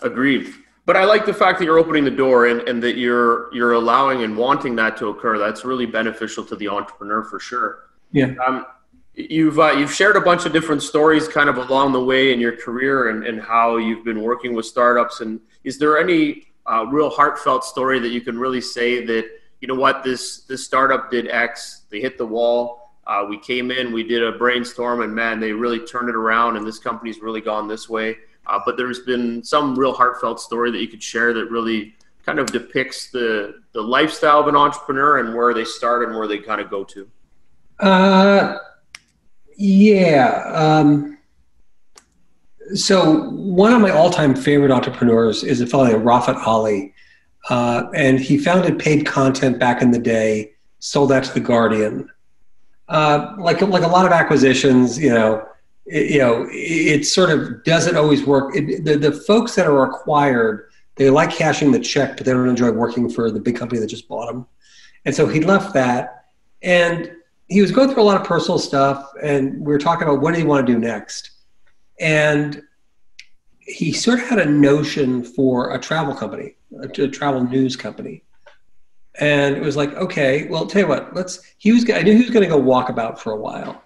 Agreed. 0.03 0.53
But 0.85 0.97
I 0.97 1.03
like 1.03 1.25
the 1.25 1.33
fact 1.33 1.57
that 1.59 1.65
you're 1.65 1.79
opening 1.79 2.03
the 2.03 2.11
door 2.11 2.45
and, 2.45 2.61
and 2.69 2.81
that 2.83 2.97
you're 2.97 3.53
you're 3.53 3.73
allowing 3.73 4.23
and 4.23 4.37
wanting 4.37 4.75
that 4.75 4.97
to 4.97 5.07
occur. 5.07 5.37
That's 5.37 5.65
really 5.65 5.87
beneficial 5.87 6.45
to 6.45 6.55
the 6.55 6.67
entrepreneur 6.67 7.23
for 7.23 7.39
sure. 7.39 7.89
Yeah. 8.11 8.33
Um, 8.45 8.65
You've 9.15 9.59
uh, 9.59 9.71
you've 9.71 9.93
shared 9.93 10.15
a 10.15 10.21
bunch 10.21 10.45
of 10.45 10.53
different 10.53 10.81
stories 10.81 11.27
kind 11.27 11.49
of 11.49 11.57
along 11.57 11.91
the 11.91 12.01
way 12.01 12.31
in 12.31 12.39
your 12.39 12.55
career 12.55 13.09
and, 13.09 13.25
and 13.25 13.41
how 13.41 13.75
you've 13.75 14.05
been 14.05 14.21
working 14.21 14.53
with 14.53 14.65
startups. 14.65 15.19
And 15.19 15.41
is 15.65 15.77
there 15.77 15.99
any 15.99 16.53
uh, 16.65 16.85
real 16.85 17.09
heartfelt 17.09 17.65
story 17.65 17.99
that 17.99 18.09
you 18.09 18.21
can 18.21 18.39
really 18.39 18.61
say 18.61 19.05
that 19.05 19.29
you 19.59 19.67
know 19.67 19.75
what 19.75 20.03
this 20.03 20.43
this 20.43 20.63
startup 20.63 21.11
did 21.11 21.27
X, 21.27 21.83
they 21.89 21.99
hit 21.99 22.17
the 22.17 22.25
wall. 22.25 22.88
Uh, 23.09 23.25
we 23.27 23.39
came 23.39 23.71
in, 23.71 23.91
we 23.91 24.03
did 24.03 24.23
a 24.23 24.33
brainstorm, 24.33 25.01
and 25.01 25.13
man, 25.13 25.39
they 25.39 25.51
really 25.51 25.79
turned 25.79 26.09
it 26.09 26.15
around, 26.15 26.57
and 26.57 26.65
this 26.65 26.77
company's 26.77 27.21
really 27.21 27.41
gone 27.41 27.67
this 27.67 27.89
way. 27.89 28.15
Uh, 28.45 28.59
but 28.63 28.77
there's 28.77 28.99
been 28.99 29.43
some 29.43 29.77
real 29.77 29.93
heartfelt 29.93 30.39
story 30.39 30.69
that 30.69 30.79
you 30.79 30.87
could 30.87 31.01
share 31.01 31.33
that 31.33 31.49
really 31.49 31.95
kind 32.23 32.37
of 32.37 32.45
depicts 32.51 33.09
the 33.09 33.61
the 33.71 33.81
lifestyle 33.81 34.39
of 34.39 34.47
an 34.47 34.55
entrepreneur 34.55 35.17
and 35.19 35.33
where 35.33 35.55
they 35.55 35.65
start 35.65 36.07
and 36.07 36.15
where 36.15 36.27
they 36.27 36.37
kind 36.37 36.61
of 36.61 36.69
go 36.69 36.83
to. 36.83 37.09
Uh, 37.79 38.57
yeah. 39.57 40.51
Um, 40.53 41.17
so 42.75 43.31
one 43.31 43.73
of 43.73 43.81
my 43.81 43.89
all-time 43.89 44.35
favorite 44.35 44.69
entrepreneurs 44.69 45.43
is 45.43 45.61
a 45.61 45.65
fellow 45.65 45.87
named 45.87 46.03
Rafat 46.03 46.35
Ali, 46.45 46.93
uh, 47.49 47.85
and 47.95 48.19
he 48.19 48.37
founded 48.37 48.77
paid 48.77 49.07
content 49.07 49.57
back 49.57 49.81
in 49.81 49.89
the 49.89 49.99
day. 49.99 50.51
Sold 50.77 51.09
that 51.09 51.23
to 51.23 51.33
the 51.33 51.39
Guardian. 51.39 52.07
Uh, 52.89 53.35
like 53.37 53.61
like 53.61 53.83
a 53.83 53.87
lot 53.87 54.05
of 54.05 54.11
acquisitions, 54.11 54.97
you 54.97 55.13
know, 55.13 55.45
it, 55.85 56.11
you 56.11 56.17
know, 56.17 56.45
it, 56.49 57.01
it 57.01 57.05
sort 57.05 57.29
of 57.29 57.63
doesn't 57.63 57.95
always 57.95 58.25
work. 58.25 58.55
It, 58.55 58.83
the 58.83 58.97
the 58.97 59.11
folks 59.11 59.53
that 59.55 59.67
are 59.67 59.83
acquired, 59.85 60.69
they 60.95 61.11
like 61.11 61.29
cashing 61.29 61.71
the 61.71 61.79
check, 61.79 62.17
but 62.17 62.25
they 62.25 62.33
don't 62.33 62.49
enjoy 62.49 62.71
working 62.71 63.07
for 63.07 63.29
the 63.29 63.39
big 63.39 63.55
company 63.55 63.79
that 63.79 63.87
just 63.87 64.07
bought 64.07 64.25
them. 64.25 64.47
And 65.05 65.13
so 65.13 65.27
he 65.27 65.39
left 65.39 65.73
that, 65.75 66.25
and 66.63 67.11
he 67.47 67.61
was 67.61 67.71
going 67.71 67.89
through 67.89 68.01
a 68.01 68.09
lot 68.11 68.19
of 68.19 68.25
personal 68.27 68.57
stuff, 68.57 69.11
and 69.21 69.59
we 69.59 69.71
were 69.71 69.79
talking 69.79 70.07
about 70.07 70.21
what 70.21 70.33
do 70.33 70.39
you 70.39 70.47
want 70.47 70.65
to 70.65 70.73
do 70.73 70.79
next. 70.79 71.31
And 71.99 72.63
he 73.59 73.93
sort 73.93 74.19
of 74.19 74.27
had 74.27 74.39
a 74.39 74.45
notion 74.45 75.23
for 75.23 75.75
a 75.75 75.79
travel 75.79 76.15
company, 76.15 76.55
a, 76.81 77.03
a 77.03 77.07
travel 77.07 77.43
news 77.43 77.75
company. 77.75 78.23
And 79.19 79.55
it 79.55 79.61
was 79.61 79.75
like, 79.75 79.93
okay, 79.95 80.47
well, 80.47 80.65
tell 80.65 80.81
you 80.83 80.87
what, 80.87 81.13
let's. 81.13 81.41
He 81.57 81.71
was. 81.71 81.89
I 81.89 82.01
knew 82.01 82.13
he 82.13 82.21
was 82.21 82.29
going 82.29 82.43
to 82.43 82.49
go 82.49 82.61
walkabout 82.61 83.19
for 83.19 83.33
a 83.33 83.37
while, 83.37 83.83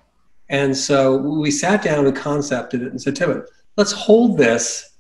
and 0.50 0.76
so 0.78 1.18
we 1.18 1.50
sat 1.50 1.82
down 1.82 2.06
and 2.06 2.16
concepted 2.16 2.84
it 2.84 2.90
and 2.90 3.02
said, 3.02 3.16
Tim, 3.16 3.44
let's 3.76 3.92
hold 3.92 4.38
this, 4.38 4.92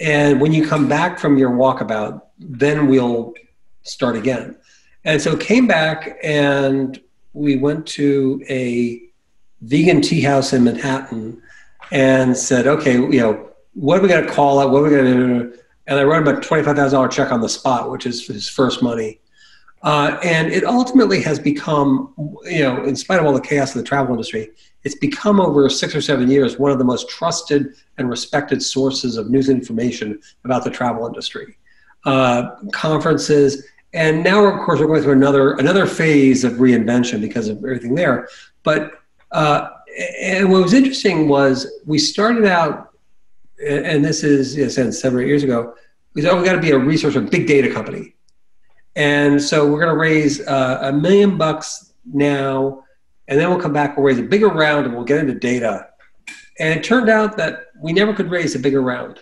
and 0.00 0.40
when 0.40 0.52
you 0.52 0.66
come 0.66 0.88
back 0.88 1.18
from 1.18 1.36
your 1.36 1.50
walkabout, 1.50 2.22
then 2.38 2.86
we'll 2.88 3.34
start 3.82 4.16
again. 4.16 4.56
And 5.04 5.20
so 5.20 5.36
came 5.36 5.66
back 5.66 6.18
and 6.22 7.00
we 7.32 7.56
went 7.56 7.86
to 7.88 8.42
a 8.48 9.00
vegan 9.62 10.00
tea 10.00 10.20
house 10.20 10.52
in 10.52 10.64
Manhattan 10.64 11.42
and 11.90 12.36
said, 12.36 12.66
okay, 12.66 12.94
you 12.94 13.20
know, 13.20 13.50
what 13.74 13.98
are 13.98 14.02
we 14.02 14.08
going 14.08 14.24
to 14.24 14.32
call 14.32 14.60
it? 14.60 14.68
What 14.68 14.80
are 14.80 14.82
we 14.82 14.90
going 14.90 15.04
to 15.04 15.14
do? 15.14 15.58
And 15.86 15.98
I 15.98 16.04
wrote 16.04 16.26
him 16.26 16.36
a 16.36 16.40
$25,000 16.40 17.10
check 17.10 17.32
on 17.32 17.40
the 17.40 17.48
spot, 17.48 17.90
which 17.90 18.06
is 18.06 18.26
his 18.26 18.48
first 18.48 18.82
money. 18.82 19.20
Uh, 19.82 20.18
and 20.24 20.52
it 20.52 20.64
ultimately 20.64 21.22
has 21.22 21.38
become, 21.38 22.12
you 22.44 22.60
know, 22.60 22.82
in 22.84 22.96
spite 22.96 23.20
of 23.20 23.26
all 23.26 23.32
the 23.32 23.40
chaos 23.40 23.74
of 23.74 23.82
the 23.82 23.86
travel 23.86 24.12
industry, 24.12 24.50
it's 24.84 24.96
become 24.96 25.40
over 25.40 25.68
six 25.68 25.94
or 25.94 26.00
seven 26.00 26.30
years 26.30 26.58
one 26.58 26.72
of 26.72 26.78
the 26.78 26.84
most 26.84 27.08
trusted 27.08 27.74
and 27.96 28.08
respected 28.08 28.62
sources 28.62 29.16
of 29.16 29.30
news 29.30 29.48
and 29.48 29.58
information 29.58 30.20
about 30.44 30.64
the 30.64 30.70
travel 30.70 31.06
industry. 31.06 31.56
Uh, 32.04 32.56
conferences, 32.72 33.66
and 33.92 34.22
now, 34.22 34.44
of 34.44 34.60
course, 34.64 34.80
we're 34.80 34.86
going 34.86 35.02
through 35.02 35.12
another 35.12 35.52
another 35.54 35.86
phase 35.86 36.44
of 36.44 36.54
reinvention 36.54 37.20
because 37.20 37.48
of 37.48 37.58
everything 37.58 37.94
there. 37.94 38.28
But 38.62 39.00
uh, 39.32 39.68
and 40.20 40.50
what 40.50 40.62
was 40.62 40.74
interesting 40.74 41.28
was 41.28 41.80
we 41.86 41.98
started 41.98 42.44
out, 42.44 42.90
and 43.64 44.04
this 44.04 44.22
is 44.22 44.56
you 44.56 44.62
know, 44.64 44.90
seven 44.90 45.18
or 45.18 45.22
eight 45.22 45.28
years 45.28 45.42
ago. 45.42 45.74
We 46.14 46.22
said, 46.22 46.32
"Oh, 46.32 46.38
we 46.38 46.44
got 46.44 46.54
to 46.54 46.60
be 46.60 46.70
a 46.70 46.78
research, 46.78 47.16
a 47.16 47.20
big 47.20 47.46
data 47.46 47.72
company," 47.72 48.14
and 48.98 49.40
so 49.40 49.64
we're 49.64 49.78
going 49.78 49.94
to 49.94 49.96
raise 49.96 50.40
uh, 50.40 50.80
a 50.82 50.92
million 50.92 51.38
bucks 51.38 51.92
now, 52.04 52.82
and 53.28 53.38
then 53.38 53.48
we'll 53.48 53.60
come 53.60 53.72
back. 53.72 53.96
We'll 53.96 54.04
raise 54.04 54.18
a 54.18 54.24
bigger 54.24 54.48
round, 54.48 54.86
and 54.86 54.94
we'll 54.94 55.04
get 55.04 55.20
into 55.20 55.34
data. 55.34 55.86
And 56.58 56.76
it 56.76 56.82
turned 56.82 57.08
out 57.08 57.36
that 57.36 57.66
we 57.80 57.92
never 57.92 58.12
could 58.12 58.28
raise 58.28 58.56
a 58.56 58.58
bigger 58.58 58.82
round. 58.82 59.20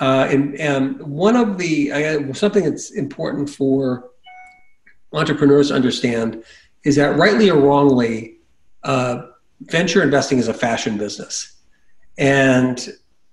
Uh, 0.00 0.26
and, 0.30 0.54
and, 0.54 0.98
one 1.02 1.36
of 1.36 1.58
the 1.58 1.92
uh, 1.92 2.32
something 2.32 2.64
that's 2.64 2.92
important 2.92 3.50
for 3.50 4.08
entrepreneurs 5.12 5.68
to 5.68 5.74
understand 5.74 6.42
is 6.84 6.96
that 6.96 7.14
rightly 7.18 7.50
or 7.50 7.60
wrongly, 7.60 8.38
uh, 8.84 9.20
venture 9.62 10.02
investing 10.02 10.38
is 10.38 10.48
a 10.48 10.54
fashion 10.54 10.96
business, 10.96 11.56
and 12.16 12.88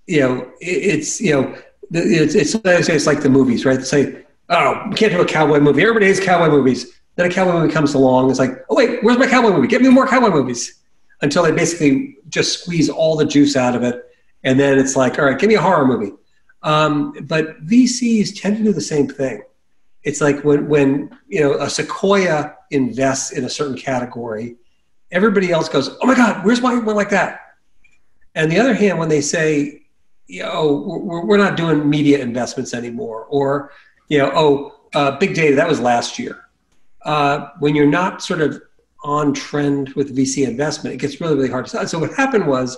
you 0.06 0.20
know 0.20 0.52
it, 0.60 0.98
it's 1.00 1.22
you 1.22 1.32
know 1.32 1.56
it's 1.92 2.36
it's 2.36 2.56
it's 2.90 3.08
like 3.08 3.22
the 3.22 3.30
movies, 3.30 3.64
right? 3.64 3.78
They 3.78 3.86
say, 3.86 4.25
"Oh, 4.50 4.84
we 4.90 4.96
can't 4.96 5.12
do 5.12 5.22
a 5.22 5.26
cowboy 5.26 5.60
movie. 5.60 5.82
Everybody 5.82 6.08
hates 6.08 6.20
cowboy 6.20 6.50
movies." 6.50 7.00
Then 7.16 7.30
a 7.30 7.34
cowboy 7.34 7.54
movie 7.54 7.74
comes 7.74 7.94
along. 7.94 8.30
It's 8.30 8.40
like, 8.40 8.66
"Oh 8.70 8.76
wait, 8.76 9.04
where's 9.04 9.18
my 9.18 9.28
cowboy 9.28 9.52
movie? 9.52 9.68
Get 9.68 9.82
me 9.82 9.90
more 9.90 10.08
cowboy 10.08 10.30
movies." 10.30 10.82
until 11.22 11.44
they 11.44 11.52
basically 11.52 12.18
just 12.30 12.62
squeeze 12.62 12.90
all 12.90 13.16
the 13.16 13.26
juice 13.26 13.56
out 13.56 13.76
of 13.76 13.84
it. 13.84 14.04
And 14.44 14.60
then 14.60 14.78
it's 14.78 14.96
like, 14.96 15.18
all 15.18 15.26
right, 15.26 15.38
give 15.38 15.50
me 15.50 15.56
a 15.56 15.62
horror 15.62 15.86
movie. 15.86 16.14
Um, 16.64 17.14
but 17.24 17.66
VCs 17.66 18.40
tend 18.40 18.58
to 18.58 18.64
do 18.64 18.74
the 18.74 18.82
same 18.82 19.08
thing. 19.08 19.44
It's 20.04 20.22
like 20.22 20.44
when, 20.44 20.68
when 20.68 21.18
you 21.28 21.42
know 21.42 21.54
a 21.56 21.70
Sequoia 21.70 22.56
invests 22.72 23.32
in 23.32 23.46
a 23.46 23.50
certain 23.50 23.76
category, 23.76 24.56
everybody 25.12 25.52
else 25.52 25.68
goes, 25.68 25.98
"Oh 26.02 26.06
my 26.06 26.16
God, 26.16 26.46
where's 26.46 26.62
my 26.62 26.78
one 26.78 26.96
like 26.96 27.10
that?" 27.10 27.40
And 28.36 28.52
the 28.52 28.60
other 28.60 28.76
hand, 28.76 29.00
when 29.00 29.10
they 29.10 29.22
say, 29.22 29.82
"You 30.28 30.44
know, 30.44 30.84
we're, 30.86 31.26
we're 31.26 31.38
not 31.38 31.58
doing 31.58 31.90
media 31.90 32.20
investments 32.20 32.76
anymore," 32.76 33.26
or 33.30 33.72
you 34.10 34.18
know, 34.18 34.32
"Oh, 34.34 34.76
uh, 34.94 35.18
big 35.18 35.36
data 35.36 35.56
that 35.56 35.68
was 35.68 35.80
last 35.80 36.20
year," 36.20 36.46
uh, 37.04 37.50
when 37.60 37.76
you're 37.76 37.88
not 37.88 38.22
sort 38.22 38.42
of 38.42 38.62
on 39.04 39.34
trend 39.34 39.90
with 39.90 40.16
VC 40.16 40.48
investment, 40.48 40.96
it 40.96 40.98
gets 40.98 41.22
really 41.22 41.36
really 41.36 41.50
hard 41.50 41.66
to. 41.66 41.72
Sell. 41.72 41.88
So 41.88 42.00
what 42.00 42.14
happened 42.14 42.48
was. 42.48 42.78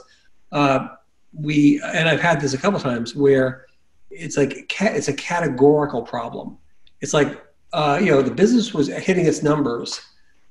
Uh, 0.51 0.87
we 1.33 1.81
and 1.83 2.09
I've 2.09 2.21
had 2.21 2.41
this 2.41 2.53
a 2.53 2.57
couple 2.57 2.79
times 2.79 3.15
where 3.15 3.65
it's 4.09 4.37
like 4.37 4.73
it's 4.81 5.07
a 5.07 5.13
categorical 5.13 6.01
problem. 6.01 6.57
It's 7.01 7.13
like 7.13 7.43
uh, 7.73 7.99
you 8.01 8.11
know 8.11 8.21
the 8.21 8.31
business 8.31 8.73
was 8.73 8.87
hitting 8.87 9.25
its 9.25 9.43
numbers, 9.43 9.99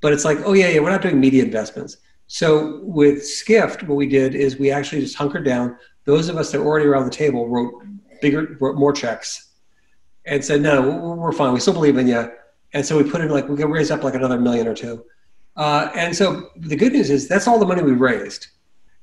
but 0.00 0.12
it's 0.12 0.24
like 0.24 0.38
oh 0.44 0.52
yeah 0.52 0.68
yeah 0.68 0.80
we're 0.80 0.90
not 0.90 1.02
doing 1.02 1.18
media 1.18 1.44
investments. 1.44 1.98
So 2.28 2.80
with 2.82 3.24
Skift, 3.24 3.84
what 3.84 3.94
we 3.94 4.06
did 4.06 4.34
is 4.34 4.58
we 4.58 4.70
actually 4.70 5.00
just 5.00 5.16
hunkered 5.16 5.44
down. 5.44 5.76
Those 6.04 6.28
of 6.28 6.36
us 6.36 6.52
that 6.52 6.60
were 6.60 6.66
already 6.66 6.86
around 6.86 7.04
the 7.04 7.10
table 7.10 7.48
wrote 7.48 7.72
bigger, 8.20 8.56
wrote 8.60 8.76
more 8.76 8.92
checks, 8.92 9.45
and 10.26 10.44
said 10.44 10.60
no 10.60 11.16
we're 11.16 11.32
fine. 11.32 11.52
We 11.52 11.60
still 11.60 11.74
believe 11.74 11.96
in 11.96 12.06
you. 12.06 12.30
And 12.72 12.84
so 12.84 13.02
we 13.02 13.08
put 13.10 13.20
in 13.20 13.30
like 13.30 13.48
we 13.48 13.56
can 13.56 13.70
raise 13.70 13.90
up 13.90 14.04
like 14.04 14.14
another 14.14 14.38
million 14.38 14.66
or 14.68 14.74
two. 14.74 15.04
Uh, 15.56 15.90
and 15.94 16.14
so 16.14 16.50
the 16.56 16.76
good 16.76 16.92
news 16.92 17.08
is 17.10 17.28
that's 17.28 17.48
all 17.48 17.58
the 17.58 17.66
money 17.66 17.82
we 17.82 17.92
raised. 17.92 18.48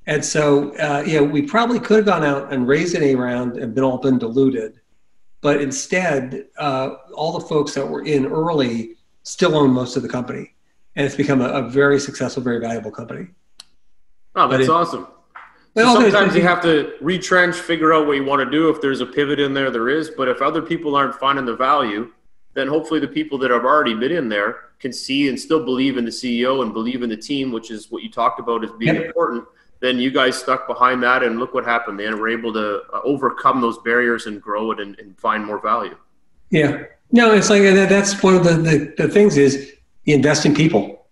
And 0.06 0.24
so, 0.24 0.76
uh, 0.78 1.04
you 1.06 1.18
know, 1.18 1.24
we 1.24 1.42
probably 1.42 1.80
could 1.80 1.98
have 1.98 2.06
gone 2.06 2.24
out 2.24 2.52
and 2.52 2.68
raised 2.68 2.94
an 2.96 3.04
A 3.04 3.16
round 3.16 3.58
and 3.58 3.74
been 3.74 3.84
all 3.84 3.98
been 3.98 4.20
diluted, 4.20 4.82
but 5.42 5.62
instead, 5.62 6.48
uh, 6.58 6.96
all 7.14 7.38
the 7.40 7.46
folks 7.46 7.74
that 7.76 7.88
were 7.88 8.04
in 8.04 8.26
early 8.26 8.96
still 9.24 9.56
own 9.56 9.72
most 9.72 9.96
of 9.96 10.04
the 10.04 10.10
company, 10.10 10.54
and 10.96 11.06
it's 11.06 11.16
become 11.16 11.42
a, 11.42 11.48
a 11.48 11.70
very 11.70 12.00
successful, 12.00 12.44
very 12.44 12.60
valuable 12.60 12.92
company. 12.92 13.28
Oh, 14.36 14.50
that's 14.50 14.64
it, 14.64 14.70
awesome. 14.70 15.08
So 15.76 15.94
sometimes 15.94 16.36
you 16.36 16.44
have 16.44 16.62
to 16.62 16.94
retrench, 17.02 17.56
figure 17.56 17.94
out 17.94 18.06
what 18.06 18.16
you 18.16 18.24
want 18.24 18.44
to 18.44 18.50
do. 18.50 18.70
If 18.70 18.80
there's 18.80 19.02
a 19.02 19.06
pivot 19.06 19.40
in 19.40 19.54
there, 19.54 19.72
there 19.72 19.90
is. 19.90 20.12
But 20.12 20.28
if 20.28 20.42
other 20.42 20.62
people 20.62 20.96
aren't 20.96 21.16
finding 21.16 21.46
the 21.46 21.56
value, 21.56 22.12
then 22.54 22.68
hopefully 22.68 23.00
the 23.00 23.08
people 23.08 23.40
that 23.40 23.50
have 23.50 23.66
already 23.66 23.96
been 23.96 24.12
in 24.12 24.30
there 24.30 24.58
can 24.80 24.94
see 24.94 25.30
and 25.30 25.40
still 25.40 25.66
believe 25.66 25.98
in 25.98 26.06
the 26.06 26.12
CEO 26.12 26.62
and 26.62 26.74
believe 26.74 27.02
in 27.02 27.10
the 27.10 27.18
team, 27.18 27.52
which 27.52 27.72
is 27.72 27.90
what 27.90 28.04
you 28.04 28.12
talked 28.12 28.40
about 28.40 28.64
as 28.64 28.72
being 28.74 28.96
yep. 28.96 29.06
important 29.06 29.46
then 29.84 30.00
you 30.00 30.10
guys 30.10 30.38
stuck 30.38 30.66
behind 30.66 31.04
that 31.04 31.24
and 31.24 31.38
look 31.40 31.54
what 31.54 31.66
happened. 31.66 32.00
They 32.00 32.10
were 32.10 32.30
able 32.30 32.54
to 32.54 32.84
uh, 32.94 33.02
overcome 33.04 33.60
those 33.60 33.78
barriers 33.80 34.28
and 34.28 34.42
grow 34.42 34.72
it 34.72 34.80
and, 34.80 34.98
and 34.98 35.20
find 35.20 35.46
more 35.46 35.60
value. 35.60 35.98
Yeah. 36.52 36.84
No, 37.12 37.34
it's 37.34 37.50
like 37.50 37.64
that's 37.64 38.24
one 38.24 38.36
of 38.36 38.46
the, 38.46 38.54
the, 38.54 38.94
the 38.98 39.08
things 39.10 39.36
is 39.36 39.74
you 40.06 40.16
invest 40.16 40.46
in 40.46 40.56
people. 40.56 41.06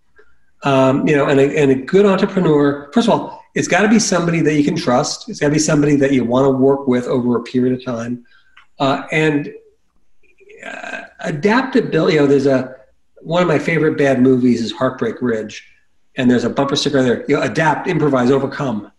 Um, 0.64 1.06
you 1.06 1.18
know, 1.18 1.28
and 1.28 1.38
a, 1.38 1.58
and 1.58 1.70
a 1.70 1.76
good 1.76 2.06
entrepreneur, 2.06 2.90
first 2.94 3.10
of 3.10 3.14
all, 3.14 3.41
it's 3.56 3.68
got 3.68 3.82
to 3.82 3.90
be 3.90 4.00
somebody 4.00 4.42
that 4.42 4.54
you 4.54 4.64
can 4.64 4.76
trust. 4.76 5.30
It's 5.30 5.40
got 5.40 5.48
to 5.48 5.54
be 5.54 5.60
somebody 5.60 5.96
that 5.98 6.14
you 6.14 6.24
want 6.24 6.46
to 6.46 6.52
work 6.52 6.88
with 6.88 7.06
over 7.06 7.38
a 7.38 7.44
period 7.44 7.78
of 7.78 7.86
time. 7.86 8.26
Uh, 8.80 9.04
and 9.12 9.54
uh, 10.66 11.02
adaptability, 11.20 12.16
you 12.16 12.22
know, 12.22 12.28
there's 12.28 12.46
a, 12.46 12.76
one 13.22 13.42
of 13.42 13.48
my 13.48 13.60
favorite 13.60 13.98
bad 13.98 14.22
movies 14.22 14.62
is 14.62 14.72
Heartbreak 14.72 15.22
Ridge 15.22 15.68
and 16.16 16.30
there's 16.30 16.44
a 16.44 16.50
bumper 16.50 16.76
sticker 16.76 17.02
there. 17.04 17.26
You 17.28 17.38
know, 17.38 17.42
adapt, 17.42 17.88
improvise, 17.88 18.32
overcome. 18.32 18.92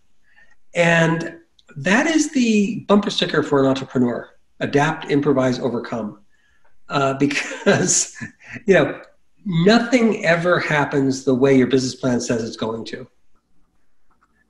And 0.73 1.37
that 1.77 2.07
is 2.07 2.31
the 2.31 2.81
bumper 2.87 3.09
sticker 3.09 3.43
for 3.43 3.59
an 3.59 3.67
entrepreneur. 3.67 4.29
Adapt, 4.59 5.11
improvise, 5.11 5.59
overcome. 5.59 6.19
Uh, 6.89 7.13
because, 7.15 8.15
you 8.65 8.73
know, 8.73 9.01
nothing 9.45 10.25
ever 10.25 10.59
happens 10.59 11.23
the 11.23 11.35
way 11.35 11.55
your 11.55 11.67
business 11.67 11.95
plan 11.95 12.19
says 12.19 12.43
it's 12.43 12.57
going 12.57 12.85
to. 12.85 13.07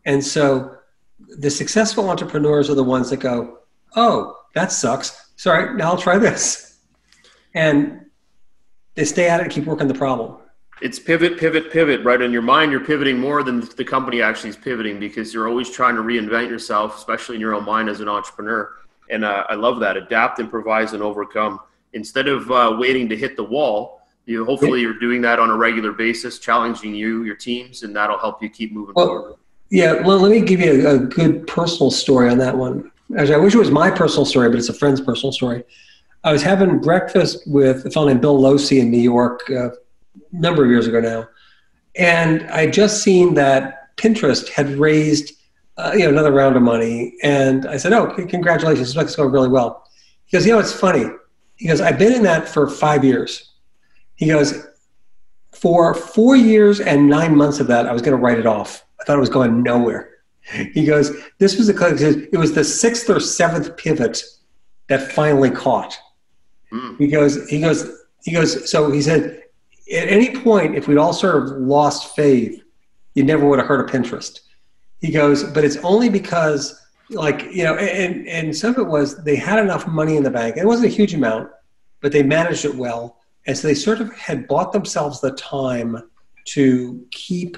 And 0.05 0.23
so 0.23 0.75
the 1.37 1.49
successful 1.49 2.09
entrepreneurs 2.09 2.69
are 2.69 2.75
the 2.75 2.83
ones 2.83 3.09
that 3.09 3.17
go, 3.17 3.59
oh, 3.95 4.37
that 4.55 4.71
sucks. 4.71 5.31
Sorry, 5.35 5.75
now 5.75 5.91
I'll 5.91 5.97
try 5.97 6.17
this. 6.17 6.79
And 7.53 8.05
they 8.95 9.05
stay 9.05 9.29
at 9.29 9.39
it 9.39 9.43
and 9.43 9.51
keep 9.51 9.65
working 9.65 9.87
the 9.87 9.93
problem 9.93 10.37
it's 10.83 10.99
pivot, 10.99 11.37
pivot, 11.37 11.71
pivot, 11.71 12.03
right? 12.03 12.21
In 12.21 12.33
your 12.33 12.41
mind, 12.41 12.69
you're 12.69 12.83
pivoting 12.83 13.17
more 13.17 13.41
than 13.41 13.61
the 13.61 13.85
company 13.85 14.21
actually 14.21 14.49
is 14.49 14.57
pivoting 14.57 14.99
because 14.99 15.33
you're 15.33 15.47
always 15.47 15.69
trying 15.69 15.95
to 15.95 16.01
reinvent 16.01 16.49
yourself, 16.49 16.97
especially 16.97 17.35
in 17.35 17.41
your 17.41 17.55
own 17.55 17.63
mind 17.63 17.87
as 17.87 18.01
an 18.01 18.09
entrepreneur. 18.09 18.69
And 19.09 19.23
uh, 19.23 19.45
I 19.47 19.55
love 19.55 19.79
that. 19.79 19.95
Adapt, 19.95 20.39
improvise, 20.39 20.91
and 20.91 21.01
overcome. 21.01 21.61
Instead 21.93 22.27
of 22.27 22.51
uh, 22.51 22.75
waiting 22.77 23.07
to 23.07 23.15
hit 23.15 23.37
the 23.37 23.43
wall, 23.43 24.01
you 24.25 24.43
hopefully 24.43 24.81
you're 24.81 24.99
doing 24.99 25.21
that 25.21 25.39
on 25.39 25.49
a 25.49 25.55
regular 25.55 25.93
basis, 25.93 26.37
challenging 26.39 26.93
you, 26.93 27.23
your 27.23 27.35
teams, 27.35 27.83
and 27.83 27.95
that'll 27.95 28.19
help 28.19 28.43
you 28.43 28.49
keep 28.49 28.73
moving 28.73 28.93
well, 28.93 29.07
forward. 29.07 29.35
Yeah, 29.73 30.01
well, 30.03 30.19
let 30.19 30.29
me 30.29 30.39
give 30.39 30.59
you 30.59 30.87
a, 30.87 30.93
a 30.93 30.99
good 30.99 31.47
personal 31.47 31.89
story 31.89 32.29
on 32.29 32.37
that 32.37 32.55
one. 32.55 32.91
Actually, 33.17 33.33
I 33.33 33.37
wish 33.39 33.55
it 33.55 33.57
was 33.57 33.71
my 33.71 33.89
personal 33.89 34.23
story, 34.23 34.47
but 34.47 34.59
it's 34.59 34.69
a 34.69 34.73
friend's 34.73 35.01
personal 35.01 35.31
story. 35.31 35.63
I 36.23 36.31
was 36.31 36.43
having 36.43 36.77
breakfast 36.77 37.41
with 37.47 37.83
a 37.83 37.89
fellow 37.89 38.05
named 38.05 38.21
Bill 38.21 38.39
Losey 38.39 38.79
in 38.79 38.91
New 38.91 38.99
York 38.99 39.49
uh, 39.49 39.69
number 40.31 40.63
of 40.63 40.69
years 40.69 40.85
ago 40.85 40.99
now, 40.99 41.27
and 41.95 42.47
I 42.51 42.67
just 42.67 43.01
seen 43.01 43.33
that 43.33 43.97
Pinterest 43.97 44.47
had 44.47 44.69
raised 44.77 45.33
uh, 45.77 45.93
you 45.95 46.03
know 46.03 46.09
another 46.09 46.31
round 46.31 46.55
of 46.55 46.61
money, 46.61 47.15
and 47.23 47.65
I 47.65 47.77
said, 47.77 47.93
"Oh, 47.93 48.13
congratulations! 48.13 48.95
It's 48.95 49.15
going 49.15 49.31
really 49.31 49.49
well." 49.49 49.89
He 50.25 50.37
goes, 50.37 50.45
"You 50.45 50.53
know, 50.53 50.59
it's 50.59 50.71
funny." 50.71 51.05
He 51.55 51.67
goes, 51.67 51.81
"I've 51.81 51.97
been 51.97 52.13
in 52.13 52.21
that 52.21 52.47
for 52.47 52.69
five 52.69 53.03
years." 53.03 53.53
He 54.13 54.27
goes, 54.27 54.67
"For 55.51 55.95
four 55.95 56.35
years 56.35 56.79
and 56.79 57.09
nine 57.09 57.35
months 57.35 57.59
of 57.59 57.65
that, 57.67 57.87
I 57.87 57.91
was 57.91 58.03
going 58.03 58.15
to 58.15 58.23
write 58.23 58.37
it 58.37 58.45
off. 58.45 58.85
I 59.03 59.05
thought 59.05 59.17
it 59.17 59.19
was 59.19 59.29
going 59.29 59.61
nowhere." 59.61 60.09
He 60.73 60.85
goes, 60.85 61.11
"This 61.37 61.57
was 61.57 61.69
a 61.69 61.73
it 62.33 62.37
was 62.37 62.53
the 62.53 62.63
sixth 62.63 63.09
or 63.09 63.19
seventh 63.19 63.75
pivot 63.77 64.23
that 64.87 65.11
finally 65.11 65.51
caught." 65.51 65.97
Mm. 66.73 66.97
He 66.97 67.07
goes, 67.07 67.47
he 67.49 67.59
goes, 67.59 67.89
he 68.23 68.31
goes. 68.31 68.69
So 68.69 68.91
he 68.91 69.01
said, 69.01 69.43
at 69.93 70.07
any 70.09 70.35
point, 70.35 70.75
if 70.75 70.87
we'd 70.87 70.97
all 70.97 71.13
sort 71.13 71.35
of 71.35 71.49
lost 71.59 72.15
faith, 72.15 72.63
you 73.13 73.23
never 73.23 73.47
would 73.47 73.59
have 73.59 73.67
heard 73.67 73.87
of 73.87 73.93
Pinterest. 73.93 74.39
He 74.99 75.11
goes, 75.11 75.43
but 75.43 75.63
it's 75.63 75.77
only 75.77 76.09
because, 76.09 76.81
like, 77.09 77.43
you 77.51 77.63
know, 77.63 77.75
and, 77.75 78.27
and 78.27 78.55
some 78.55 78.71
of 78.71 78.79
it 78.79 78.87
was 78.87 79.21
they 79.23 79.35
had 79.35 79.59
enough 79.59 79.85
money 79.85 80.17
in 80.17 80.23
the 80.23 80.31
bank. 80.31 80.57
It 80.57 80.65
wasn't 80.65 80.87
a 80.87 80.95
huge 80.95 81.13
amount, 81.13 81.49
but 82.01 82.11
they 82.11 82.23
managed 82.23 82.65
it 82.65 82.75
well. 82.75 83.19
And 83.45 83.55
so 83.57 83.67
they 83.67 83.75
sort 83.75 83.99
of 83.99 84.11
had 84.13 84.47
bought 84.47 84.71
themselves 84.71 85.21
the 85.21 85.31
time 85.31 86.01
to 86.45 87.05
keep, 87.11 87.57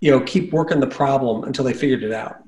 you 0.00 0.10
know, 0.10 0.20
keep 0.20 0.52
working 0.52 0.80
the 0.80 0.86
problem 0.86 1.44
until 1.44 1.64
they 1.64 1.72
figured 1.72 2.02
it 2.02 2.12
out. 2.12 2.42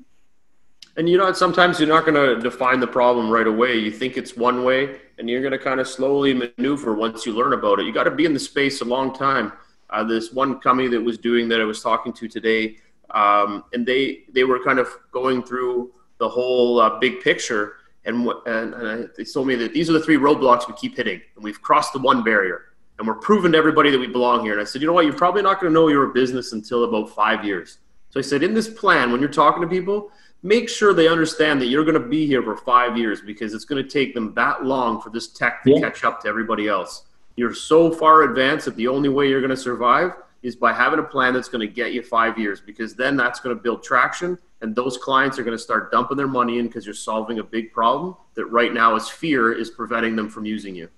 And 0.97 1.07
you 1.07 1.17
know, 1.17 1.31
sometimes 1.31 1.79
you're 1.79 1.87
not 1.87 2.05
going 2.05 2.15
to 2.15 2.41
define 2.41 2.79
the 2.79 2.87
problem 2.87 3.29
right 3.29 3.47
away. 3.47 3.77
You 3.77 3.91
think 3.91 4.17
it's 4.17 4.35
one 4.35 4.63
way, 4.63 4.99
and 5.17 5.29
you're 5.29 5.41
going 5.41 5.53
to 5.53 5.59
kind 5.59 5.79
of 5.79 5.87
slowly 5.87 6.33
maneuver 6.33 6.93
once 6.93 7.25
you 7.25 7.33
learn 7.33 7.53
about 7.53 7.79
it. 7.79 7.85
You 7.85 7.93
got 7.93 8.03
to 8.03 8.11
be 8.11 8.25
in 8.25 8.33
the 8.33 8.39
space 8.39 8.81
a 8.81 8.85
long 8.85 9.13
time. 9.13 9.53
Uh, 9.89 10.03
this 10.03 10.33
one 10.33 10.59
company 10.59 10.87
that 10.89 11.01
was 11.01 11.17
doing 11.17 11.47
that 11.49 11.61
I 11.61 11.63
was 11.63 11.81
talking 11.81 12.13
to 12.13 12.27
today, 12.27 12.77
um, 13.11 13.63
and 13.73 13.85
they 13.85 14.23
they 14.33 14.43
were 14.43 14.63
kind 14.63 14.77
of 14.77 14.87
going 15.11 15.41
through 15.41 15.91
the 16.19 16.27
whole 16.27 16.79
uh, 16.79 16.99
big 16.99 17.21
picture, 17.21 17.77
and 18.05 18.27
and, 18.45 18.73
and 18.73 19.09
they 19.17 19.23
told 19.23 19.47
me 19.47 19.55
that 19.55 19.73
these 19.73 19.89
are 19.89 19.93
the 19.93 20.01
three 20.01 20.17
roadblocks 20.17 20.67
we 20.67 20.73
keep 20.75 20.97
hitting, 20.97 21.21
and 21.35 21.43
we've 21.43 21.61
crossed 21.61 21.93
the 21.93 21.99
one 21.99 22.23
barrier, 22.23 22.68
and 22.99 23.07
we're 23.07 23.15
proving 23.15 23.53
to 23.53 23.57
everybody 23.57 23.89
that 23.89 23.99
we 23.99 24.07
belong 24.07 24.43
here. 24.43 24.51
And 24.51 24.61
I 24.61 24.65
said, 24.65 24.81
you 24.81 24.87
know 24.87 24.93
what, 24.93 25.05
you're 25.05 25.13
probably 25.13 25.41
not 25.41 25.59
going 25.59 25.71
to 25.71 25.73
know 25.73 25.87
you're 25.87 26.09
a 26.09 26.13
business 26.13 26.51
until 26.51 26.83
about 26.83 27.09
five 27.09 27.45
years. 27.45 27.79
So 28.09 28.19
I 28.19 28.23
said, 28.23 28.43
in 28.43 28.53
this 28.53 28.67
plan, 28.67 29.11
when 29.11 29.21
you're 29.21 29.29
talking 29.29 29.61
to 29.61 29.67
people, 29.67 30.11
make 30.43 30.67
sure 30.67 30.93
they 30.93 31.07
understand 31.07 31.61
that 31.61 31.67
you're 31.67 31.85
going 31.85 32.01
to 32.01 32.07
be 32.07 32.27
here 32.27 32.43
for 32.43 32.57
five 32.57 32.97
years 32.97 33.21
because 33.21 33.53
it's 33.53 33.65
going 33.65 33.81
to 33.81 33.89
take 33.89 34.13
them 34.13 34.33
that 34.35 34.65
long 34.65 35.01
for 35.01 35.09
this 35.09 35.27
tech 35.27 35.63
to 35.63 35.71
yeah. 35.71 35.79
catch 35.79 36.03
up 36.03 36.21
to 36.21 36.27
everybody 36.27 36.67
else. 36.67 37.05
You're 37.37 37.53
so 37.53 37.89
far 37.89 38.23
advanced 38.23 38.65
that 38.65 38.75
the 38.75 38.87
only 38.87 39.09
way 39.09 39.29
you're 39.29 39.41
going 39.41 39.49
to 39.49 39.57
survive 39.57 40.11
is 40.41 40.55
by 40.55 40.73
having 40.73 40.99
a 40.99 41.03
plan 41.03 41.33
that's 41.33 41.49
going 41.49 41.65
to 41.65 41.73
get 41.73 41.93
you 41.93 42.01
five 42.01 42.37
years 42.37 42.59
because 42.59 42.95
then 42.95 43.15
that's 43.15 43.39
going 43.39 43.55
to 43.55 43.61
build 43.61 43.83
traction 43.83 44.37
and 44.61 44.75
those 44.75 44.97
clients 44.97 45.39
are 45.39 45.43
going 45.43 45.57
to 45.57 45.63
start 45.63 45.91
dumping 45.91 46.17
their 46.17 46.27
money 46.27 46.59
in 46.59 46.67
because 46.67 46.85
you're 46.85 46.93
solving 46.93 47.39
a 47.39 47.43
big 47.43 47.71
problem 47.71 48.15
that 48.35 48.45
right 48.45 48.73
now 48.73 48.95
is 48.95 49.07
fear 49.07 49.53
is 49.53 49.69
preventing 49.69 50.15
them 50.15 50.29
from 50.29 50.45
using 50.45 50.75
you. 50.75 50.89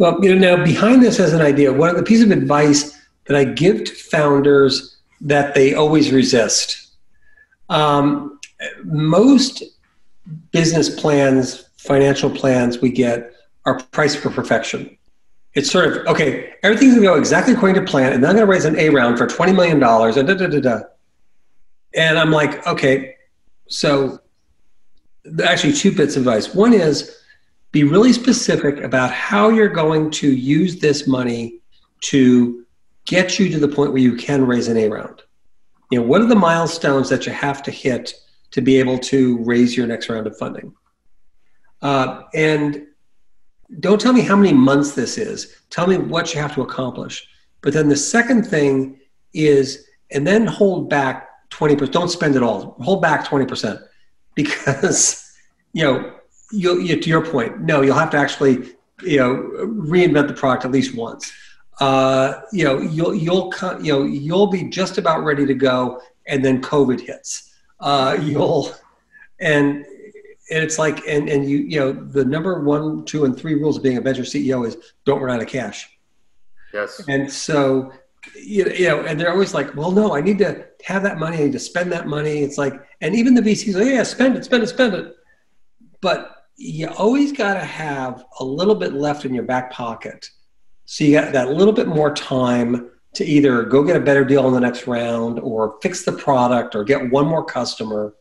Well, 0.00 0.18
you 0.24 0.34
know, 0.34 0.56
now 0.56 0.64
behind 0.64 1.02
this 1.02 1.20
as 1.20 1.34
an 1.34 1.42
idea, 1.42 1.74
one 1.74 1.90
of 1.90 1.96
the 1.96 2.02
piece 2.02 2.22
of 2.22 2.30
advice 2.30 2.98
that 3.26 3.36
I 3.36 3.44
give 3.44 3.84
to 3.84 3.94
founders 3.94 4.96
that 5.20 5.54
they 5.54 5.74
always 5.74 6.10
resist. 6.10 6.94
Um, 7.68 8.40
most 8.84 9.62
business 10.52 10.88
plans, 10.88 11.68
financial 11.76 12.30
plans 12.30 12.80
we 12.80 12.88
get 12.88 13.34
are 13.66 13.78
priced 13.92 14.16
for 14.16 14.30
perfection. 14.30 14.96
It's 15.52 15.70
sort 15.70 15.88
of 15.88 16.06
okay. 16.06 16.54
Everything's 16.62 16.92
going 16.94 17.02
to 17.02 17.08
go 17.08 17.18
exactly 17.18 17.52
according 17.52 17.84
to 17.84 17.90
plan, 17.90 18.14
and 18.14 18.24
then 18.24 18.30
I'm 18.30 18.36
going 18.36 18.46
to 18.46 18.50
raise 18.50 18.64
an 18.64 18.78
A 18.78 18.88
round 18.88 19.18
for 19.18 19.26
twenty 19.26 19.52
million 19.52 19.78
dollars, 19.78 20.16
and 20.16 20.26
da 20.26 20.32
da 20.32 20.46
da 20.46 20.60
da. 20.60 20.80
and 21.94 22.18
I'm 22.18 22.30
like, 22.30 22.66
okay, 22.66 23.16
so 23.68 24.18
actually 25.44 25.74
two 25.74 25.92
bits 25.94 26.16
of 26.16 26.22
advice. 26.22 26.54
One 26.54 26.72
is 26.72 27.19
be 27.72 27.84
really 27.84 28.12
specific 28.12 28.82
about 28.82 29.12
how 29.12 29.48
you're 29.48 29.68
going 29.68 30.10
to 30.10 30.32
use 30.32 30.80
this 30.80 31.06
money 31.06 31.60
to 32.00 32.64
get 33.06 33.38
you 33.38 33.48
to 33.50 33.58
the 33.58 33.68
point 33.68 33.92
where 33.92 34.02
you 34.02 34.16
can 34.16 34.46
raise 34.46 34.68
an 34.68 34.76
A 34.76 34.88
round. 34.88 35.22
You 35.90 36.00
know, 36.00 36.06
what 36.06 36.20
are 36.20 36.26
the 36.26 36.36
milestones 36.36 37.08
that 37.08 37.26
you 37.26 37.32
have 37.32 37.62
to 37.64 37.70
hit 37.70 38.14
to 38.52 38.60
be 38.60 38.78
able 38.78 38.98
to 38.98 39.38
raise 39.44 39.76
your 39.76 39.86
next 39.86 40.08
round 40.08 40.26
of 40.26 40.36
funding? 40.36 40.72
Uh, 41.82 42.22
and 42.34 42.86
don't 43.78 44.00
tell 44.00 44.12
me 44.12 44.20
how 44.20 44.36
many 44.36 44.52
months 44.52 44.92
this 44.92 45.16
is. 45.18 45.56
Tell 45.70 45.86
me 45.86 45.96
what 45.96 46.34
you 46.34 46.40
have 46.40 46.54
to 46.54 46.62
accomplish. 46.62 47.26
But 47.60 47.72
then 47.72 47.88
the 47.88 47.96
second 47.96 48.44
thing 48.44 48.98
is, 49.32 49.86
and 50.10 50.26
then 50.26 50.46
hold 50.46 50.90
back 50.90 51.28
20%. 51.50 51.90
Don't 51.92 52.08
spend 52.08 52.36
it 52.36 52.42
all. 52.42 52.76
Hold 52.80 53.02
back 53.02 53.26
20% 53.26 53.80
because, 54.34 55.32
you 55.72 55.84
know, 55.84 56.19
you'll, 56.52 56.80
you, 56.80 57.00
to 57.00 57.08
your 57.08 57.24
point, 57.24 57.60
no, 57.60 57.82
you'll 57.82 57.96
have 57.96 58.10
to 58.10 58.16
actually, 58.16 58.70
you 59.02 59.18
know, 59.18 59.36
reinvent 59.64 60.28
the 60.28 60.34
product 60.34 60.64
at 60.64 60.70
least 60.70 60.94
once. 60.94 61.32
Uh, 61.80 62.40
you 62.52 62.64
know, 62.64 62.78
you'll, 62.78 63.14
you'll, 63.14 63.50
come, 63.50 63.82
you 63.82 63.92
know, 63.92 64.04
you'll 64.04 64.48
be 64.48 64.64
just 64.64 64.98
about 64.98 65.24
ready 65.24 65.46
to 65.46 65.54
go 65.54 66.00
and 66.26 66.44
then 66.44 66.60
COVID 66.60 67.00
hits. 67.00 67.54
Uh, 67.80 68.18
you'll, 68.20 68.70
and, 69.40 69.86
and 70.50 70.64
it's 70.64 70.78
like, 70.78 71.06
and, 71.06 71.28
and 71.28 71.48
you, 71.48 71.58
you 71.58 71.80
know, 71.80 71.92
the 71.92 72.24
number 72.24 72.60
one, 72.62 73.04
two, 73.04 73.24
and 73.24 73.36
three 73.36 73.54
rules 73.54 73.78
of 73.78 73.82
being 73.82 73.96
a 73.96 74.00
venture 74.00 74.22
CEO 74.22 74.66
is 74.66 74.76
don't 75.04 75.22
run 75.22 75.34
out 75.34 75.42
of 75.42 75.48
cash. 75.48 75.88
Yes. 76.74 77.02
And 77.08 77.32
so, 77.32 77.92
you 78.36 78.64
know, 78.88 79.00
and 79.00 79.18
they're 79.18 79.32
always 79.32 79.54
like, 79.54 79.74
well, 79.74 79.90
no, 79.90 80.14
I 80.14 80.20
need 80.20 80.38
to 80.38 80.66
have 80.84 81.02
that 81.04 81.18
money. 81.18 81.38
I 81.38 81.44
need 81.44 81.52
to 81.52 81.58
spend 81.58 81.90
that 81.92 82.06
money. 82.06 82.42
It's 82.42 82.58
like, 82.58 82.74
and 83.00 83.14
even 83.14 83.34
the 83.34 83.40
VCs, 83.40 83.74
oh, 83.76 83.80
yeah, 83.80 84.02
spend 84.02 84.36
it, 84.36 84.44
spend 84.44 84.62
it, 84.62 84.68
spend 84.68 84.94
it. 84.94 85.16
But 86.00 86.39
you 86.62 86.88
always 86.98 87.32
got 87.32 87.54
to 87.54 87.64
have 87.64 88.22
a 88.38 88.44
little 88.44 88.74
bit 88.74 88.92
left 88.92 89.24
in 89.24 89.32
your 89.32 89.44
back 89.44 89.72
pocket. 89.72 90.28
So 90.84 91.04
you 91.04 91.18
got 91.18 91.32
that 91.32 91.48
little 91.48 91.72
bit 91.72 91.88
more 91.88 92.14
time 92.14 92.90
to 93.14 93.24
either 93.24 93.62
go 93.62 93.82
get 93.82 93.96
a 93.96 94.00
better 94.00 94.26
deal 94.26 94.46
in 94.46 94.52
the 94.52 94.60
next 94.60 94.86
round 94.86 95.40
or 95.40 95.78
fix 95.80 96.04
the 96.04 96.12
product 96.12 96.74
or 96.74 96.84
get 96.84 97.10
one 97.10 97.26
more 97.26 97.42
customer. 97.42 98.14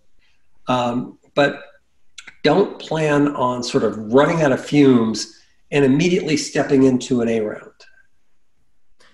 Um, 0.68 1.20
but 1.36 1.64
don't 2.44 2.80
plan 2.80 3.36
on 3.36 3.62
sort 3.62 3.84
of 3.84 4.14
running 4.14 4.42
out 4.42 4.54
of 4.54 4.66
fumes 4.66 5.42
and 5.72 5.84
immediately 5.84 6.38
stepping 6.38 6.84
into 6.84 7.20
an 7.20 7.28
A 7.28 7.42
round. 7.42 7.74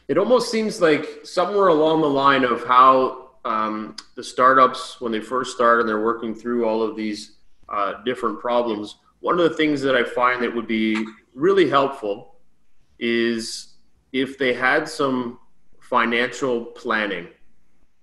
It 0.07 0.19
almost 0.19 0.51
seems 0.51 0.81
like 0.81 1.07
somewhere 1.23 1.69
along 1.69 2.01
the 2.01 2.09
line 2.09 2.43
of 2.43 2.63
how 2.65 3.31
um, 3.43 3.95
the 4.13 4.23
startups, 4.23 5.01
when 5.01 5.11
they 5.11 5.19
first 5.19 5.55
start 5.55 5.79
and 5.79 5.89
they're 5.89 6.03
working 6.03 6.35
through 6.35 6.65
all 6.65 6.83
of 6.83 6.95
these 6.95 7.37
uh, 7.69 8.03
different 8.03 8.39
problems, 8.39 8.97
one 9.25 9.39
of 9.39 9.49
the 9.49 9.57
things 9.57 9.81
that 9.81 9.95
I 9.95 10.03
find 10.03 10.43
that 10.43 10.55
would 10.55 10.67
be 10.67 11.03
really 11.33 11.67
helpful 11.67 12.35
is 12.99 13.73
if 14.13 14.37
they 14.37 14.53
had 14.53 14.87
some 14.87 15.39
financial 15.79 16.63
planning, 16.63 17.29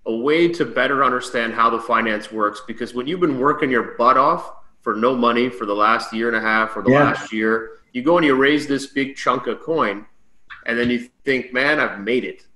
a 0.06 0.16
way 0.16 0.48
to 0.48 0.64
better 0.64 1.04
understand 1.04 1.54
how 1.54 1.70
the 1.70 1.78
finance 1.78 2.32
works. 2.32 2.62
Because 2.66 2.92
when 2.92 3.06
you've 3.06 3.20
been 3.20 3.38
working 3.38 3.70
your 3.70 3.96
butt 3.96 4.16
off 4.16 4.52
for 4.80 4.96
no 4.96 5.14
money 5.14 5.48
for 5.48 5.64
the 5.64 5.72
last 5.72 6.12
year 6.12 6.26
and 6.26 6.36
a 6.36 6.40
half 6.40 6.76
or 6.76 6.82
the 6.82 6.90
yeah. 6.90 7.04
last 7.04 7.32
year, 7.32 7.78
you 7.92 8.02
go 8.02 8.16
and 8.16 8.26
you 8.26 8.34
raise 8.34 8.66
this 8.66 8.88
big 8.88 9.14
chunk 9.14 9.46
of 9.46 9.60
coin 9.60 10.04
and 10.66 10.76
then 10.76 10.90
you 10.90 11.08
think, 11.24 11.52
man, 11.52 11.78
I've 11.78 12.00
made 12.00 12.24
it. 12.24 12.48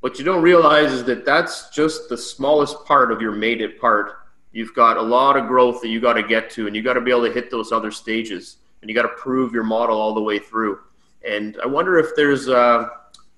What 0.00 0.18
you 0.18 0.24
don't 0.24 0.42
realize 0.42 0.90
is 0.90 1.04
that 1.04 1.24
that's 1.24 1.70
just 1.70 2.08
the 2.08 2.18
smallest 2.18 2.84
part 2.84 3.12
of 3.12 3.22
your 3.22 3.30
made 3.30 3.60
it 3.60 3.80
part. 3.80 4.16
You've 4.52 4.74
got 4.74 4.96
a 4.96 5.02
lot 5.02 5.36
of 5.36 5.46
growth 5.46 5.80
that 5.82 5.88
you 5.88 6.00
got 6.00 6.14
to 6.14 6.22
get 6.22 6.50
to, 6.50 6.66
and 6.66 6.74
you 6.74 6.82
got 6.82 6.94
to 6.94 7.00
be 7.00 7.10
able 7.10 7.26
to 7.26 7.32
hit 7.32 7.50
those 7.50 7.72
other 7.72 7.90
stages, 7.90 8.56
and 8.80 8.88
you 8.88 8.94
got 8.94 9.02
to 9.02 9.08
prove 9.08 9.52
your 9.52 9.64
model 9.64 10.00
all 10.00 10.14
the 10.14 10.22
way 10.22 10.38
through. 10.38 10.78
And 11.26 11.58
I 11.62 11.66
wonder 11.66 11.98
if 11.98 12.16
there's, 12.16 12.48
uh, 12.48 12.88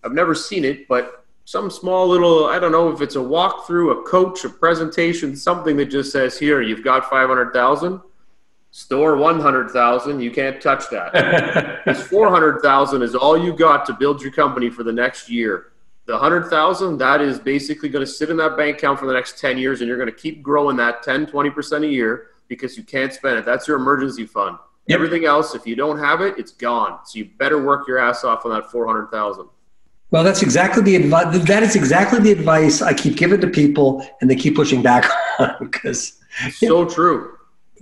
I've 0.05 0.13
never 0.13 0.35
seen 0.35 0.65
it, 0.65 0.87
but 0.87 1.25
some 1.45 1.71
small 1.71 2.07
little, 2.07 2.47
I 2.47 2.59
don't 2.59 2.73
know 2.73 2.91
if 2.91 3.01
it's 3.01 3.17
a 3.17 3.21
walkthrough, 3.21 4.01
a 4.01 4.03
coach, 4.03 4.45
a 4.45 4.49
presentation, 4.49 5.35
something 5.35 5.77
that 5.79 5.87
just 5.87 6.13
says, 6.13 6.39
here, 6.39 6.63
you've 6.63 6.85
got 6.85 7.11
500,000 7.11 8.01
store 8.71 9.17
100,000, 9.17 10.21
you 10.21 10.31
can't 10.31 10.61
touch 10.61 10.85
that. 10.91 11.83
this 11.85 12.03
400,000 12.07 13.03
is 13.03 13.15
all 13.15 13.37
you 13.37 13.53
got 13.53 13.85
to 13.87 13.93
build 13.93 14.23
your 14.23 14.33
company 14.33 14.71
for 14.71 14.85
the 14.85 14.93
next 14.93 15.29
year. 15.29 15.70
The 16.11 16.17
100,000, 16.17 16.99
that 16.99 17.21
is 17.21 17.39
basically 17.39 17.89
going 17.89 18.05
to 18.05 18.11
sit 18.11 18.31
in 18.31 18.37
that 18.39 18.57
bank 18.57 18.79
account 18.79 18.99
for 18.99 19.07
the 19.07 19.13
next 19.13 19.39
10 19.39 19.59
years 19.59 19.81
and 19.81 19.87
you're 19.87 19.97
going 19.97 20.11
to 20.11 20.13
keep 20.13 20.43
growing 20.43 20.77
that 20.79 21.05
10, 21.05 21.27
20% 21.27 21.85
a 21.85 21.87
year 21.87 22.31
because 22.49 22.77
you 22.77 22.83
can't 22.83 23.13
spend 23.13 23.39
it. 23.39 23.45
That's 23.45 23.69
your 23.69 23.77
emergency 23.77 24.27
fund. 24.27 24.59
Yep. 24.89 24.97
Everything 24.97 25.25
else, 25.25 25.55
if 25.55 25.69
you 25.69 25.77
don't 25.77 26.01
have 26.01 26.21
it, 26.21 26.37
it's 26.37 26.51
gone. 26.51 26.99
So 27.05 27.21
you 27.21 27.31
better 27.39 27.65
work 27.65 27.87
your 27.87 27.99
ass 27.99 28.25
off 28.25 28.45
on 28.45 28.51
that 28.51 28.73
400,000. 28.73 29.49
Well, 30.11 30.25
that's 30.25 30.43
exactly 30.43 30.83
the 30.83 30.97
advice. 30.97 31.45
That 31.45 31.63
is 31.63 31.77
exactly 31.77 32.19
the 32.19 32.33
advice 32.33 32.83
I 32.83 32.93
keep 32.93 33.17
giving 33.17 33.41
to 33.43 33.47
people, 33.47 34.05
and 34.21 34.29
they 34.29 34.35
keep 34.35 34.57
pushing 34.57 34.83
back 34.83 35.09
on 35.39 35.55
because 35.61 36.19
so 36.55 36.87
true 36.87 37.37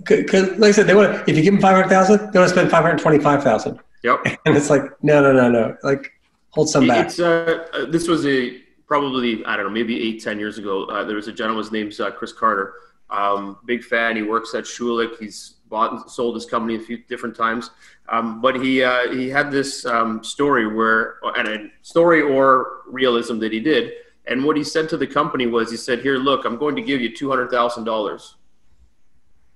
because 0.05 0.51
like 0.59 0.69
I 0.69 0.71
said, 0.71 0.85
they 0.85 0.93
want 0.93 1.27
if 1.27 1.35
you 1.35 1.41
give 1.41 1.55
them 1.55 1.61
five 1.61 1.73
hundred 1.73 1.89
thousand, 1.89 2.31
they 2.31 2.37
want 2.37 2.49
to 2.49 2.49
spend 2.49 2.69
five 2.69 2.83
hundred 2.83 2.99
twenty-five 2.99 3.41
thousand. 3.41 3.79
Yep. 4.03 4.19
And 4.45 4.55
it's 4.55 4.69
like 4.69 4.83
no, 5.01 5.19
no, 5.19 5.33
no, 5.33 5.49
no. 5.49 5.75
Like 5.81 6.11
hold 6.59 6.69
some 6.69 6.87
back. 6.87 7.07
It's 7.07 7.19
uh, 7.19 7.67
uh, 7.73 7.85
this 7.85 8.07
was 8.07 8.25
a 8.25 8.59
probably 8.85 9.43
I 9.45 9.55
don't 9.55 9.65
know 9.67 9.71
maybe 9.71 10.01
eight 10.01 10.21
ten 10.21 10.39
years 10.39 10.57
ago. 10.57 10.85
Uh, 10.85 11.03
there 11.05 11.15
was 11.15 11.27
a 11.27 11.33
gentleman 11.33 11.65
named 11.71 11.99
uh, 11.99 12.11
Chris 12.11 12.33
Carter. 12.33 12.73
Um, 13.09 13.57
big 13.65 13.83
fan. 13.83 14.15
He 14.15 14.21
works 14.21 14.53
at 14.53 14.65
Schulich. 14.65 15.17
He's 15.19 15.55
bought 15.69 15.91
and 15.93 16.11
sold 16.11 16.35
his 16.35 16.45
company 16.45 16.75
a 16.75 16.79
few 16.79 16.97
different 16.97 17.35
times. 17.35 17.71
Um, 18.09 18.41
but 18.41 18.55
he 18.61 18.83
uh, 18.83 19.11
he 19.11 19.29
had 19.29 19.51
this 19.51 19.85
um, 19.85 20.23
story 20.23 20.67
where 20.67 21.15
and 21.37 21.47
a 21.47 21.71
story 21.81 22.21
or 22.21 22.81
realism 22.87 23.39
that 23.39 23.53
he 23.53 23.59
did. 23.59 23.93
And 24.27 24.43
what 24.45 24.57
he 24.57 24.63
said 24.63 24.89
to 24.89 24.97
the 24.97 25.07
company 25.07 25.47
was, 25.47 25.71
he 25.71 25.77
said, 25.77 26.01
"Here, 26.01 26.17
look, 26.17 26.45
I'm 26.45 26.57
going 26.57 26.75
to 26.75 26.81
give 26.81 26.99
you 27.01 27.15
two 27.15 27.29
hundred 27.29 27.49
thousand 27.49 27.85
dollars." 27.85 28.35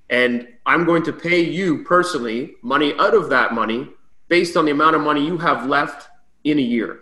and 0.09 0.47
I'm 0.65 0.83
going 0.83 1.01
to 1.03 1.13
pay 1.13 1.41
you 1.41 1.83
personally 1.85 2.55
money 2.61 2.93
out 2.99 3.15
of 3.15 3.29
that 3.29 3.53
money 3.53 3.87
based 4.27 4.57
on 4.57 4.65
the 4.65 4.71
amount 4.71 4.97
of 4.97 5.01
money 5.01 5.25
you 5.25 5.37
have 5.37 5.65
left 5.65 6.09
in 6.43 6.59
a 6.59 6.61
year. 6.61 6.99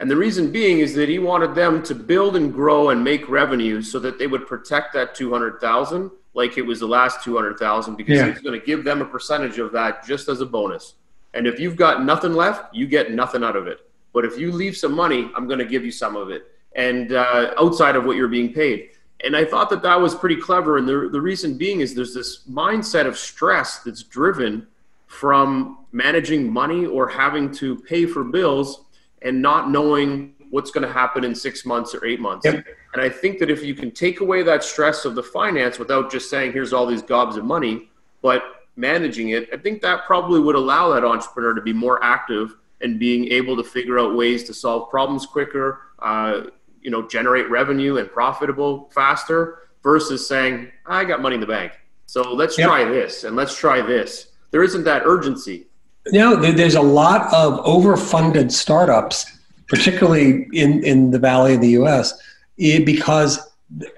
And 0.00 0.10
the 0.10 0.16
reason 0.16 0.52
being 0.52 0.78
is 0.78 0.94
that 0.94 1.08
he 1.08 1.18
wanted 1.18 1.54
them 1.54 1.82
to 1.84 1.94
build 1.94 2.36
and 2.36 2.52
grow 2.52 2.90
and 2.90 3.02
make 3.02 3.28
revenue 3.28 3.82
so 3.82 3.98
that 3.98 4.18
they 4.18 4.28
would 4.28 4.46
protect 4.46 4.92
that 4.94 5.14
200,000 5.14 6.10
like 6.34 6.56
it 6.56 6.62
was 6.62 6.78
the 6.78 6.86
last 6.86 7.24
200,000 7.24 7.96
because 7.96 8.16
yeah. 8.16 8.30
he's 8.30 8.40
going 8.40 8.58
to 8.58 8.64
give 8.64 8.84
them 8.84 9.02
a 9.02 9.04
percentage 9.04 9.58
of 9.58 9.72
that 9.72 10.06
just 10.06 10.28
as 10.28 10.40
a 10.40 10.46
bonus. 10.46 10.94
And 11.34 11.46
if 11.46 11.58
you've 11.58 11.74
got 11.74 12.04
nothing 12.04 12.32
left, 12.32 12.72
you 12.72 12.86
get 12.86 13.10
nothing 13.12 13.42
out 13.42 13.56
of 13.56 13.66
it. 13.66 13.80
But 14.12 14.24
if 14.24 14.38
you 14.38 14.52
leave 14.52 14.76
some 14.76 14.94
money, 14.94 15.30
I'm 15.34 15.46
going 15.48 15.58
to 15.58 15.64
give 15.64 15.84
you 15.84 15.90
some 15.90 16.14
of 16.14 16.30
it. 16.30 16.44
And 16.76 17.12
uh, 17.12 17.54
outside 17.58 17.96
of 17.96 18.04
what 18.04 18.16
you're 18.16 18.28
being 18.28 18.52
paid. 18.52 18.90
And 19.24 19.36
I 19.36 19.44
thought 19.44 19.68
that 19.70 19.82
that 19.82 20.00
was 20.00 20.14
pretty 20.14 20.36
clever. 20.36 20.78
And 20.78 20.88
the, 20.88 21.08
the 21.10 21.20
reason 21.20 21.58
being 21.58 21.80
is 21.80 21.94
there's 21.94 22.14
this 22.14 22.44
mindset 22.48 23.06
of 23.06 23.18
stress 23.18 23.80
that's 23.80 24.04
driven 24.04 24.68
from 25.08 25.78
managing 25.92 26.50
money 26.50 26.86
or 26.86 27.08
having 27.08 27.50
to 27.52 27.76
pay 27.76 28.06
for 28.06 28.22
bills 28.22 28.84
and 29.22 29.42
not 29.42 29.70
knowing 29.70 30.34
what's 30.50 30.70
going 30.70 30.86
to 30.86 30.92
happen 30.92 31.24
in 31.24 31.34
six 31.34 31.66
months 31.66 31.94
or 31.94 32.04
eight 32.06 32.20
months. 32.20 32.44
Yep. 32.44 32.64
And 32.94 33.02
I 33.02 33.08
think 33.08 33.38
that 33.40 33.50
if 33.50 33.62
you 33.62 33.74
can 33.74 33.90
take 33.90 34.20
away 34.20 34.42
that 34.44 34.64
stress 34.64 35.04
of 35.04 35.14
the 35.14 35.22
finance 35.22 35.78
without 35.78 36.10
just 36.10 36.30
saying, 36.30 36.52
here's 36.52 36.72
all 36.72 36.86
these 36.86 37.02
gobs 37.02 37.36
of 37.36 37.44
money, 37.44 37.90
but 38.22 38.42
managing 38.76 39.30
it, 39.30 39.48
I 39.52 39.56
think 39.56 39.82
that 39.82 40.06
probably 40.06 40.40
would 40.40 40.54
allow 40.54 40.88
that 40.94 41.04
entrepreneur 41.04 41.54
to 41.54 41.60
be 41.60 41.72
more 41.72 42.02
active 42.02 42.54
and 42.80 42.98
being 42.98 43.28
able 43.28 43.56
to 43.56 43.64
figure 43.64 43.98
out 43.98 44.14
ways 44.14 44.44
to 44.44 44.54
solve 44.54 44.88
problems 44.88 45.26
quicker, 45.26 45.80
uh, 45.98 46.42
you 46.82 46.90
know 46.90 47.06
generate 47.06 47.50
revenue 47.50 47.98
and 47.98 48.10
profitable 48.10 48.88
faster 48.94 49.68
versus 49.82 50.26
saying 50.26 50.70
I 50.86 51.04
got 51.04 51.20
money 51.20 51.34
in 51.34 51.40
the 51.40 51.46
bank. 51.46 51.72
So 52.06 52.32
let's 52.32 52.56
yep. 52.56 52.68
try 52.68 52.84
this 52.84 53.24
and 53.24 53.36
let's 53.36 53.56
try 53.56 53.82
this. 53.82 54.27
There 54.50 54.62
isn't 54.62 54.84
that 54.84 55.02
urgency. 55.04 55.66
You 56.06 56.20
know, 56.20 56.36
there's 56.36 56.74
a 56.74 56.82
lot 56.82 57.32
of 57.34 57.62
overfunded 57.64 58.50
startups, 58.50 59.26
particularly 59.68 60.48
in, 60.52 60.82
in 60.84 61.10
the 61.10 61.18
Valley 61.18 61.54
of 61.54 61.60
the 61.60 61.70
US, 61.80 62.18
because 62.56 63.38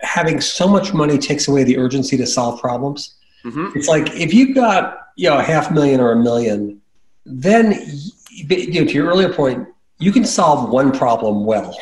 having 0.00 0.40
so 0.40 0.66
much 0.66 0.92
money 0.92 1.18
takes 1.18 1.46
away 1.46 1.62
the 1.62 1.78
urgency 1.78 2.16
to 2.16 2.26
solve 2.26 2.60
problems. 2.60 3.14
Mm-hmm. 3.44 3.78
It's 3.78 3.88
like 3.88 4.10
if 4.14 4.34
you've 4.34 4.54
got 4.54 5.08
you 5.16 5.30
know 5.30 5.38
a 5.38 5.42
half 5.42 5.70
million 5.70 6.00
or 6.00 6.12
a 6.12 6.16
million, 6.16 6.80
then 7.24 7.72
you 8.30 8.80
know, 8.80 8.86
to 8.86 8.92
your 8.92 9.06
earlier 9.06 9.32
point, 9.32 9.68
you 9.98 10.12
can 10.12 10.24
solve 10.24 10.70
one 10.70 10.92
problem 10.92 11.44
well 11.44 11.76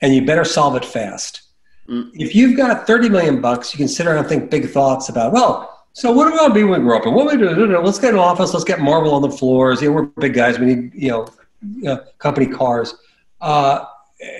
and 0.00 0.14
you 0.14 0.24
better 0.24 0.44
solve 0.44 0.76
it 0.76 0.84
fast. 0.84 1.42
Mm. 1.88 2.10
If 2.14 2.34
you've 2.34 2.56
got 2.56 2.86
30 2.86 3.08
million 3.08 3.40
bucks, 3.40 3.72
you 3.72 3.78
can 3.78 3.88
sit 3.88 4.06
around 4.06 4.18
and 4.18 4.28
think 4.28 4.50
big 4.50 4.68
thoughts 4.68 5.08
about, 5.08 5.32
well, 5.32 5.71
so 5.92 6.10
what 6.10 6.24
do 6.24 6.32
we 6.32 6.36
want 6.38 6.54
to 6.54 6.54
be 6.54 6.64
when 6.64 6.80
we 6.80 6.86
grow 6.86 6.98
up? 6.98 7.06
And 7.06 7.14
what 7.14 7.26
we 7.26 7.36
do? 7.36 7.50
Let's 7.78 7.98
get 7.98 8.14
an 8.14 8.20
office. 8.20 8.52
Let's 8.52 8.64
get 8.64 8.80
marble 8.80 9.14
on 9.14 9.22
the 9.22 9.30
floors. 9.30 9.82
You 9.82 9.88
know, 9.88 9.94
we're 9.94 10.02
big 10.02 10.34
guys. 10.34 10.58
We 10.58 10.66
need, 10.66 10.94
you 10.94 11.10
know, 11.10 11.90
uh, 11.90 11.98
company 12.18 12.46
cars. 12.46 12.94
Uh, 13.40 13.84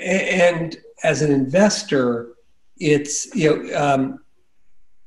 and 0.00 0.76
as 1.02 1.22
an 1.22 1.30
investor, 1.30 2.34
it's 2.78 3.34
you 3.34 3.64
know 3.64 3.78
um, 3.78 4.20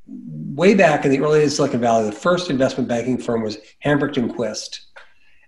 way 0.08 0.74
back 0.74 1.06
in 1.06 1.12
the 1.12 1.20
early 1.20 1.40
days 1.40 1.54
of 1.54 1.56
Silicon 1.56 1.82
Valley, 1.82 2.06
the 2.06 2.16
first 2.16 2.50
investment 2.50 2.88
banking 2.88 3.18
firm 3.18 3.42
was 3.42 3.58
Hambrecht 3.84 4.18
and 4.18 4.34
Quist, 4.34 4.82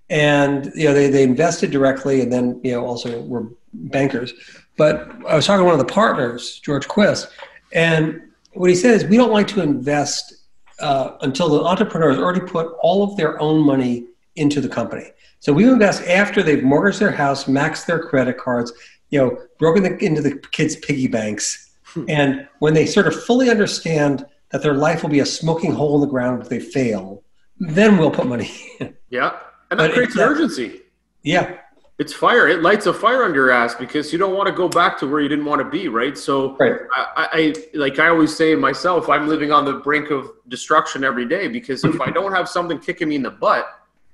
and 0.10 0.72
you 0.76 0.86
know 0.86 0.94
they 0.94 1.10
they 1.10 1.24
invested 1.24 1.72
directly, 1.72 2.22
and 2.22 2.32
then 2.32 2.60
you 2.64 2.72
know 2.72 2.86
also 2.86 3.22
were 3.24 3.50
bankers. 3.74 4.34
But 4.78 5.10
I 5.28 5.36
was 5.36 5.46
talking 5.46 5.60
to 5.60 5.66
one 5.66 5.80
of 5.80 5.86
the 5.86 5.94
partners, 5.94 6.60
George 6.60 6.88
Quist, 6.88 7.28
and 7.74 8.22
what 8.54 8.70
he 8.70 8.76
said 8.76 8.96
is 8.96 9.06
we 9.06 9.18
don't 9.18 9.32
like 9.32 9.48
to 9.50 9.62
invest 9.62 10.37
uh, 10.80 11.18
until 11.22 11.50
the 11.50 11.64
entrepreneur 11.64 12.10
has 12.10 12.20
already 12.20 12.42
put 12.42 12.76
all 12.82 13.04
of 13.04 13.18
their 13.18 13.40
own 13.42 13.66
money 13.66 14.06
into 14.36 14.62
the 14.62 14.70
company. 14.70 15.06
So 15.40 15.54
we 15.54 15.68
invest 15.68 16.04
after 16.08 16.42
they've 16.42 16.64
mortgaged 16.64 17.00
their 17.00 17.12
house, 17.12 17.46
maxed 17.46 17.86
their 17.86 18.00
credit 18.00 18.38
cards, 18.38 18.72
you 19.10 19.20
know, 19.20 19.38
broken 19.60 19.84
the, 19.84 19.98
into 20.04 20.22
the 20.22 20.38
kids' 20.52 20.76
piggy 20.76 21.08
banks, 21.08 21.72
hmm. 21.84 22.06
and 22.08 22.48
when 22.60 22.74
they 22.74 22.86
sort 22.86 23.08
of 23.08 23.24
fully 23.24 23.50
understand 23.50 24.26
that 24.52 24.62
their 24.62 24.74
life 24.74 25.04
will 25.04 25.10
be 25.10 25.20
a 25.20 25.26
smoking 25.26 25.72
hole 25.72 25.96
in 25.96 26.02
the 26.02 26.08
ground 26.08 26.42
if 26.42 26.50
they 26.50 26.60
fail, 26.60 27.24
then 27.60 27.98
we'll 27.98 28.12
put 28.12 28.28
money 28.28 28.50
in. 28.80 28.96
Yeah, 29.10 29.38
and 29.72 29.80
that 29.80 29.88
but 29.88 29.94
creates 29.94 30.16
an 30.16 30.22
urgency. 30.22 30.82
Yeah, 31.24 31.58
it's 32.00 32.14
fire. 32.14 32.48
It 32.48 32.62
lights 32.62 32.86
a 32.86 32.94
fire 32.94 33.24
under 33.24 33.36
your 33.36 33.52
ass 33.52 33.74
because 33.74 34.14
you 34.14 34.20
don't 34.20 34.36
want 34.36 34.48
to 34.48 34.54
go 34.54 34.70
back 34.70 35.00
to 35.00 35.08
where 35.08 35.20
you 35.20 35.28
didn't 35.28 35.46
want 35.46 35.62
to 35.62 35.70
be, 35.70 35.88
right? 35.88 36.16
So, 36.16 36.56
right. 36.58 36.80
I, 36.96 37.28
I 37.34 37.78
like 37.78 37.98
I 37.98 38.10
always 38.10 38.36
say 38.36 38.54
myself, 38.54 39.10
I'm 39.10 39.28
living 39.28 39.52
on 39.52 39.66
the 39.66 39.74
brink 39.74 40.12
of 40.12 40.30
destruction 40.48 41.04
every 41.04 41.28
day 41.28 41.48
because 41.48 41.84
if 41.84 42.00
I 42.00 42.12
don't 42.12 42.32
have 42.34 42.48
something 42.48 42.78
kicking 42.78 43.10
me 43.10 43.16
in 43.16 43.24
the 43.24 43.32
butt, 43.32 43.68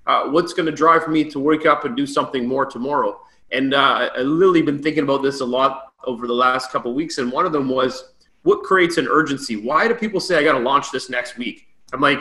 uh, 0.07 0.29
what's 0.29 0.53
going 0.53 0.65
to 0.65 0.71
drive 0.71 1.09
me 1.09 1.29
to 1.31 1.39
wake 1.39 1.65
up 1.65 1.83
and 1.83 1.95
do 1.95 2.07
something 2.07 2.47
more 2.47 2.65
tomorrow? 2.65 3.19
And 3.51 3.73
uh, 3.73 4.09
I 4.15 4.21
literally 4.21 4.61
been 4.61 4.81
thinking 4.81 5.03
about 5.03 5.21
this 5.21 5.41
a 5.41 5.45
lot 5.45 5.93
over 6.05 6.25
the 6.25 6.33
last 6.33 6.71
couple 6.71 6.93
weeks, 6.93 7.17
and 7.17 7.31
one 7.31 7.45
of 7.45 7.51
them 7.51 7.67
was 7.67 8.13
what 8.43 8.63
creates 8.63 8.97
an 8.97 9.07
urgency. 9.09 9.57
Why 9.57 9.89
do 9.89 9.93
people 9.93 10.21
say 10.21 10.37
I 10.37 10.43
got 10.43 10.53
to 10.53 10.59
launch 10.59 10.91
this 10.91 11.09
next 11.09 11.37
week? 11.37 11.67
I'm 11.91 12.01
like, 12.01 12.19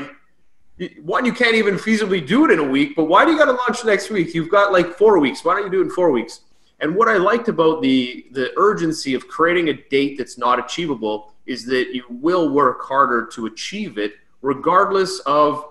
one, 1.03 1.25
you 1.25 1.33
can't 1.33 1.55
even 1.55 1.77
feasibly 1.77 2.27
do 2.27 2.45
it 2.45 2.51
in 2.51 2.59
a 2.59 2.69
week, 2.69 2.97
but 2.97 3.05
why 3.05 3.25
do 3.25 3.33
you 3.33 3.39
got 3.39 3.45
to 3.47 3.53
launch 3.53 3.85
next 3.85 4.11
week? 4.11 4.35
You've 4.35 4.51
got 4.51 4.73
like 4.73 4.95
four 4.95 5.19
weeks. 5.19 5.45
Why 5.45 5.55
don't 5.55 5.65
you 5.65 5.71
do 5.71 5.81
it 5.81 5.85
in 5.85 5.91
four 5.91 6.11
weeks? 6.11 6.41
And 6.81 6.97
what 6.97 7.09
I 7.09 7.17
liked 7.17 7.49
about 7.49 7.83
the 7.83 8.27
the 8.33 8.53
urgency 8.57 9.15
of 9.15 9.29
creating 9.29 9.69
a 9.69 9.75
date 9.75 10.19
that's 10.19 10.37
not 10.37 10.59
achievable 10.59 11.33
is 11.47 11.65
that 11.67 11.95
you 11.95 12.05
will 12.09 12.49
work 12.51 12.83
harder 12.83 13.27
to 13.27 13.47
achieve 13.47 13.99
it, 13.99 14.15
regardless 14.41 15.21
of 15.21 15.65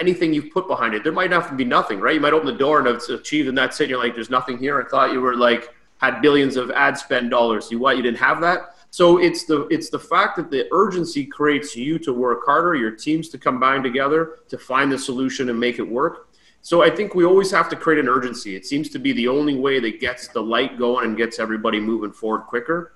anything 0.00 0.32
you've 0.32 0.50
put 0.50 0.66
behind 0.66 0.94
it. 0.94 1.04
There 1.04 1.12
might 1.12 1.28
not 1.28 1.56
be 1.56 1.64
nothing, 1.64 2.00
right? 2.00 2.14
You 2.14 2.20
might 2.20 2.32
open 2.32 2.46
the 2.46 2.58
door 2.58 2.78
and 2.78 2.88
it's 2.88 3.10
achieved, 3.10 3.48
and 3.48 3.58
that's 3.58 3.78
it. 3.80 3.90
You're 3.90 3.98
like, 3.98 4.14
there's 4.14 4.30
nothing 4.30 4.56
here. 4.56 4.80
I 4.80 4.88
thought 4.88 5.12
you 5.12 5.20
were 5.20 5.36
like 5.36 5.74
had 5.98 6.22
billions 6.22 6.56
of 6.56 6.70
ad 6.70 6.96
spend 6.96 7.30
dollars. 7.30 7.70
You 7.70 7.78
what? 7.78 7.96
You 7.96 8.02
didn't 8.02 8.18
have 8.18 8.40
that. 8.40 8.73
So 8.94 9.18
it's 9.18 9.42
the 9.42 9.66
it's 9.74 9.90
the 9.90 9.98
fact 9.98 10.36
that 10.36 10.52
the 10.52 10.68
urgency 10.70 11.26
creates 11.26 11.74
you 11.74 11.98
to 11.98 12.12
work 12.12 12.42
harder, 12.46 12.76
your 12.76 12.92
teams 12.92 13.28
to 13.30 13.38
combine 13.38 13.82
together 13.82 14.38
to 14.48 14.56
find 14.56 14.92
the 14.92 14.96
solution 14.96 15.50
and 15.50 15.58
make 15.58 15.80
it 15.80 15.88
work. 16.00 16.28
So 16.62 16.84
I 16.84 16.90
think 16.90 17.12
we 17.16 17.24
always 17.24 17.50
have 17.50 17.68
to 17.70 17.76
create 17.76 17.98
an 17.98 18.08
urgency. 18.08 18.54
It 18.54 18.64
seems 18.64 18.88
to 18.90 19.00
be 19.00 19.10
the 19.12 19.26
only 19.26 19.56
way 19.56 19.80
that 19.80 19.98
gets 19.98 20.28
the 20.28 20.40
light 20.40 20.78
going 20.78 21.06
and 21.06 21.16
gets 21.16 21.40
everybody 21.40 21.80
moving 21.80 22.12
forward 22.12 22.42
quicker. 22.42 22.92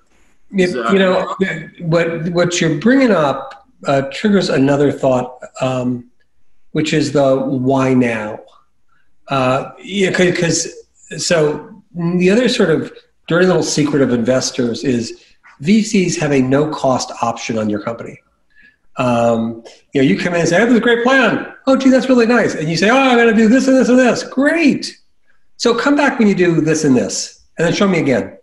Is, 0.56 0.76
uh, 0.76 0.88
you 0.92 1.00
know 1.00 1.34
what 1.80 2.28
what 2.28 2.60
you're 2.60 2.78
bringing 2.78 3.10
up 3.10 3.68
uh, 3.84 4.02
triggers 4.12 4.50
another 4.50 4.92
thought, 4.92 5.40
um, 5.60 6.12
which 6.70 6.92
is 6.92 7.10
the 7.10 7.36
why 7.36 7.92
now. 7.92 8.38
Uh, 9.26 9.72
yeah, 9.82 10.10
because 10.10 10.72
so 11.16 11.82
the 11.92 12.30
other 12.30 12.48
sort 12.48 12.70
of 12.70 12.92
dirty 13.26 13.46
little 13.46 13.64
secret 13.64 14.00
of 14.00 14.12
investors 14.12 14.84
is 14.84 15.24
VCs 15.62 16.18
have 16.18 16.32
a 16.32 16.40
no 16.40 16.70
cost 16.70 17.10
option 17.22 17.58
on 17.58 17.68
your 17.68 17.80
company. 17.80 18.20
Um, 18.96 19.62
you 19.92 20.02
know, 20.02 20.08
you 20.08 20.18
come 20.18 20.34
in 20.34 20.40
and 20.40 20.48
say, 20.48 20.56
I 20.56 20.60
have 20.60 20.74
a 20.74 20.80
great 20.80 21.04
plan. 21.04 21.54
Oh, 21.66 21.76
gee, 21.76 21.88
that's 21.88 22.08
really 22.08 22.26
nice. 22.26 22.54
And 22.54 22.68
you 22.68 22.76
say, 22.76 22.90
oh, 22.90 22.96
I'm 22.96 23.16
going 23.16 23.28
to 23.28 23.34
do 23.34 23.48
this 23.48 23.68
and 23.68 23.76
this 23.76 23.88
and 23.88 23.98
this. 23.98 24.24
Great. 24.24 24.98
So 25.56 25.74
come 25.74 25.96
back 25.96 26.18
when 26.18 26.28
you 26.28 26.34
do 26.34 26.60
this 26.60 26.84
and 26.84 26.96
this, 26.96 27.44
and 27.56 27.66
then 27.66 27.72
show 27.74 27.88
me 27.88 27.98
again. 27.98 28.38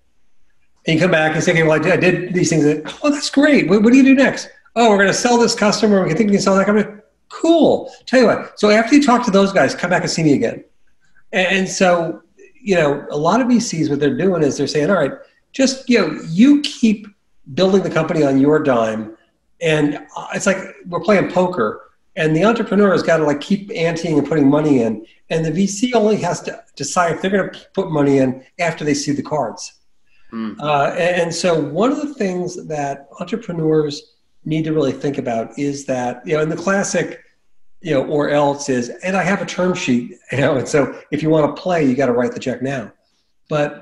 And 0.87 0.95
you 0.95 0.99
come 0.99 1.11
back 1.11 1.35
and 1.35 1.43
say, 1.43 1.51
okay, 1.51 1.63
well, 1.63 1.73
I 1.73 1.79
did, 1.79 1.93
I 1.93 1.97
did 1.97 2.33
these 2.33 2.49
things. 2.49 2.65
oh, 3.03 3.09
that's 3.09 3.29
great. 3.29 3.69
What, 3.69 3.83
what, 3.83 3.91
do 3.91 3.97
you 3.97 4.03
do 4.03 4.15
next? 4.15 4.49
Oh, 4.75 4.89
we're 4.89 4.97
going 4.97 5.07
to 5.07 5.13
sell 5.13 5.37
this 5.37 5.55
customer. 5.55 6.03
We 6.03 6.13
think 6.13 6.29
we 6.29 6.35
can 6.35 6.41
sell 6.41 6.55
that 6.55 6.65
company. 6.65 7.01
Cool. 7.29 7.91
Tell 8.05 8.21
you 8.21 8.27
what. 8.27 8.59
So 8.59 8.69
after 8.69 8.95
you 8.95 9.03
talk 9.03 9.25
to 9.25 9.31
those 9.31 9.51
guys, 9.51 9.73
come 9.73 9.89
back 9.89 10.03
and 10.03 10.11
see 10.11 10.23
me 10.23 10.33
again. 10.33 10.63
And, 11.31 11.57
and 11.57 11.69
so, 11.69 12.21
you 12.61 12.75
know, 12.75 13.05
a 13.09 13.17
lot 13.17 13.41
of 13.41 13.47
VCs, 13.47 13.89
what 13.89 13.99
they're 13.99 14.17
doing 14.17 14.43
is 14.43 14.57
they're 14.57 14.67
saying, 14.67 14.89
all 14.89 14.97
right, 14.97 15.13
just 15.55 15.89
you 15.89 15.99
know 15.99 16.21
you 16.29 16.61
keep 16.61 17.07
building 17.53 17.81
the 17.81 17.89
company 17.89 18.23
on 18.23 18.39
your 18.39 18.61
dime 18.61 19.15
and 19.61 20.05
it's 20.33 20.45
like 20.45 20.57
we're 20.87 20.99
playing 20.99 21.31
poker 21.31 21.81
and 22.17 22.35
the 22.35 22.43
entrepreneur 22.43 22.91
has 22.91 23.01
got 23.01 23.17
to 23.17 23.23
like 23.23 23.41
keep 23.41 23.69
anteing 23.69 24.17
and 24.17 24.27
putting 24.27 24.47
money 24.47 24.81
in 24.81 25.05
and 25.29 25.45
the 25.45 25.51
vc 25.51 25.93
only 25.95 26.17
has 26.17 26.41
to 26.41 26.63
decide 26.75 27.13
if 27.13 27.21
they're 27.21 27.31
going 27.31 27.49
to 27.49 27.59
put 27.73 27.89
money 27.89 28.19
in 28.19 28.43
after 28.59 28.83
they 28.83 28.93
see 28.93 29.11
the 29.11 29.23
cards 29.23 29.79
mm. 30.31 30.55
uh, 30.59 30.93
and 30.97 31.33
so 31.33 31.59
one 31.59 31.91
of 31.91 31.97
the 31.97 32.13
things 32.13 32.67
that 32.67 33.07
entrepreneurs 33.19 34.15
need 34.43 34.63
to 34.63 34.73
really 34.73 34.91
think 34.91 35.17
about 35.17 35.57
is 35.57 35.85
that 35.85 36.21
you 36.27 36.35
know 36.35 36.41
in 36.41 36.49
the 36.49 36.55
classic 36.55 37.21
you 37.81 37.93
know 37.93 38.03
or 38.07 38.29
else 38.29 38.67
is 38.67 38.89
and 39.03 39.15
i 39.15 39.23
have 39.23 39.41
a 39.41 39.45
term 39.45 39.73
sheet 39.73 40.15
you 40.31 40.39
know 40.39 40.57
and 40.57 40.67
so 40.67 40.99
if 41.11 41.23
you 41.23 41.29
want 41.29 41.55
to 41.55 41.61
play 41.61 41.85
you 41.85 41.95
got 41.95 42.07
to 42.07 42.13
write 42.13 42.33
the 42.33 42.39
check 42.39 42.61
now 42.61 42.91
but 43.47 43.79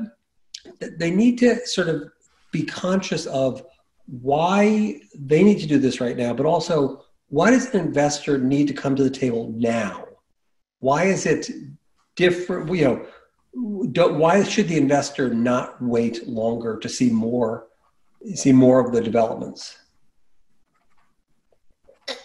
they 0.79 1.11
need 1.11 1.37
to 1.39 1.65
sort 1.65 1.89
of 1.89 2.11
be 2.51 2.63
conscious 2.63 3.25
of 3.25 3.65
why 4.05 4.99
they 5.15 5.43
need 5.43 5.59
to 5.59 5.67
do 5.67 5.77
this 5.77 6.01
right 6.01 6.17
now, 6.17 6.33
but 6.33 6.45
also 6.45 7.03
why 7.29 7.49
does 7.49 7.73
an 7.73 7.79
investor 7.79 8.37
need 8.37 8.67
to 8.67 8.73
come 8.73 8.95
to 8.95 9.03
the 9.03 9.09
table 9.09 9.51
now? 9.55 10.05
Why 10.79 11.05
is 11.05 11.25
it 11.25 11.49
different? 12.15 12.73
You 12.73 13.07
know, 13.53 14.07
why 14.09 14.43
should 14.43 14.67
the 14.67 14.77
investor 14.77 15.33
not 15.33 15.81
wait 15.81 16.27
longer 16.27 16.77
to 16.77 16.89
see 16.89 17.09
more, 17.09 17.67
see 18.35 18.51
more 18.51 18.79
of 18.79 18.93
the 18.93 19.01
developments? 19.01 19.77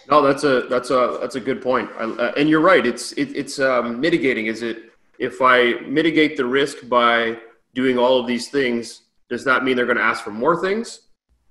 No, 0.09 0.21
that's 0.21 0.43
a 0.43 0.61
that's 0.69 0.89
a 0.89 1.17
that's 1.21 1.35
a 1.35 1.39
good 1.39 1.61
point, 1.61 1.89
uh, 1.99 2.33
and 2.35 2.49
you're 2.49 2.59
right. 2.59 2.85
It's 2.85 3.13
it, 3.13 3.35
it's 3.35 3.59
um, 3.59 3.99
mitigating. 4.01 4.47
Is 4.47 4.61
it 4.61 4.91
if 5.19 5.41
I 5.41 5.79
mitigate 5.87 6.35
the 6.35 6.45
risk 6.45 6.89
by 6.89 7.37
doing 7.73 7.97
all 7.97 8.19
of 8.19 8.27
these 8.27 8.49
things, 8.49 9.03
does 9.29 9.43
that 9.45 9.63
mean 9.63 9.75
they're 9.75 9.85
going 9.85 9.97
to 9.97 10.03
ask 10.03 10.23
for 10.23 10.31
more 10.31 10.59
things? 10.61 11.01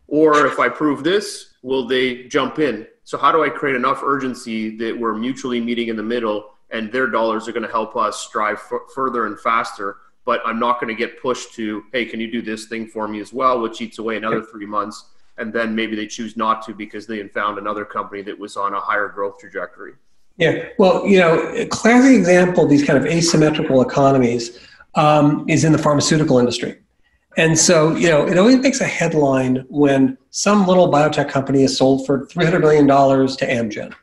Or 0.08 0.46
if 0.46 0.58
I 0.58 0.68
prove 0.68 1.04
this, 1.04 1.54
will 1.62 1.86
they 1.86 2.24
jump 2.24 2.58
in? 2.58 2.86
So, 3.04 3.16
how 3.18 3.30
do 3.30 3.44
I 3.44 3.48
create 3.48 3.76
enough 3.76 4.02
urgency 4.02 4.76
that 4.78 4.98
we're 4.98 5.14
mutually 5.14 5.60
meeting 5.60 5.88
in 5.88 5.96
the 5.96 6.02
middle 6.02 6.50
and 6.70 6.92
their 6.92 7.06
dollars 7.06 7.48
are 7.48 7.52
going 7.52 7.64
to 7.64 7.72
help 7.72 7.96
us 7.96 8.20
strive 8.20 8.58
f- 8.70 8.80
further 8.94 9.26
and 9.26 9.38
faster? 9.40 9.98
But 10.24 10.40
I'm 10.44 10.58
not 10.58 10.80
going 10.80 10.94
to 10.94 10.94
get 10.94 11.22
pushed 11.22 11.54
to, 11.54 11.84
hey, 11.92 12.04
can 12.04 12.20
you 12.20 12.30
do 12.30 12.42
this 12.42 12.66
thing 12.66 12.86
for 12.86 13.08
me 13.08 13.20
as 13.20 13.32
well, 13.32 13.60
which 13.60 13.80
eats 13.80 13.98
away 13.98 14.16
another 14.16 14.42
three 14.42 14.66
months. 14.66 15.06
And 15.38 15.52
then 15.52 15.74
maybe 15.74 15.96
they 15.96 16.06
choose 16.06 16.36
not 16.36 16.66
to 16.66 16.74
because 16.74 17.06
they 17.06 17.16
had 17.16 17.30
found 17.32 17.58
another 17.58 17.84
company 17.84 18.22
that 18.22 18.38
was 18.38 18.56
on 18.56 18.74
a 18.74 18.80
higher 18.80 19.08
growth 19.08 19.38
trajectory. 19.38 19.94
Yeah, 20.36 20.68
well, 20.78 21.06
you 21.06 21.18
know, 21.18 21.50
a 21.54 21.66
classic 21.66 22.16
example 22.16 22.66
these 22.66 22.84
kind 22.84 22.98
of 22.98 23.06
asymmetrical 23.06 23.82
economies 23.82 24.58
um, 24.95 25.45
is 25.49 25.64
in 25.64 25.72
the 25.72 25.78
pharmaceutical 25.78 26.39
industry. 26.39 26.78
And 27.36 27.57
so, 27.57 27.95
you 27.95 28.09
know, 28.09 28.26
it 28.26 28.36
always 28.36 28.57
makes 28.57 28.80
a 28.80 28.86
headline 28.86 29.64
when 29.68 30.18
some 30.30 30.66
little 30.66 30.91
biotech 30.91 31.28
company 31.28 31.62
is 31.62 31.76
sold 31.76 32.05
for 32.05 32.26
$300 32.26 32.61
million 32.61 32.86
to 32.86 33.47
Amgen. 33.47 33.95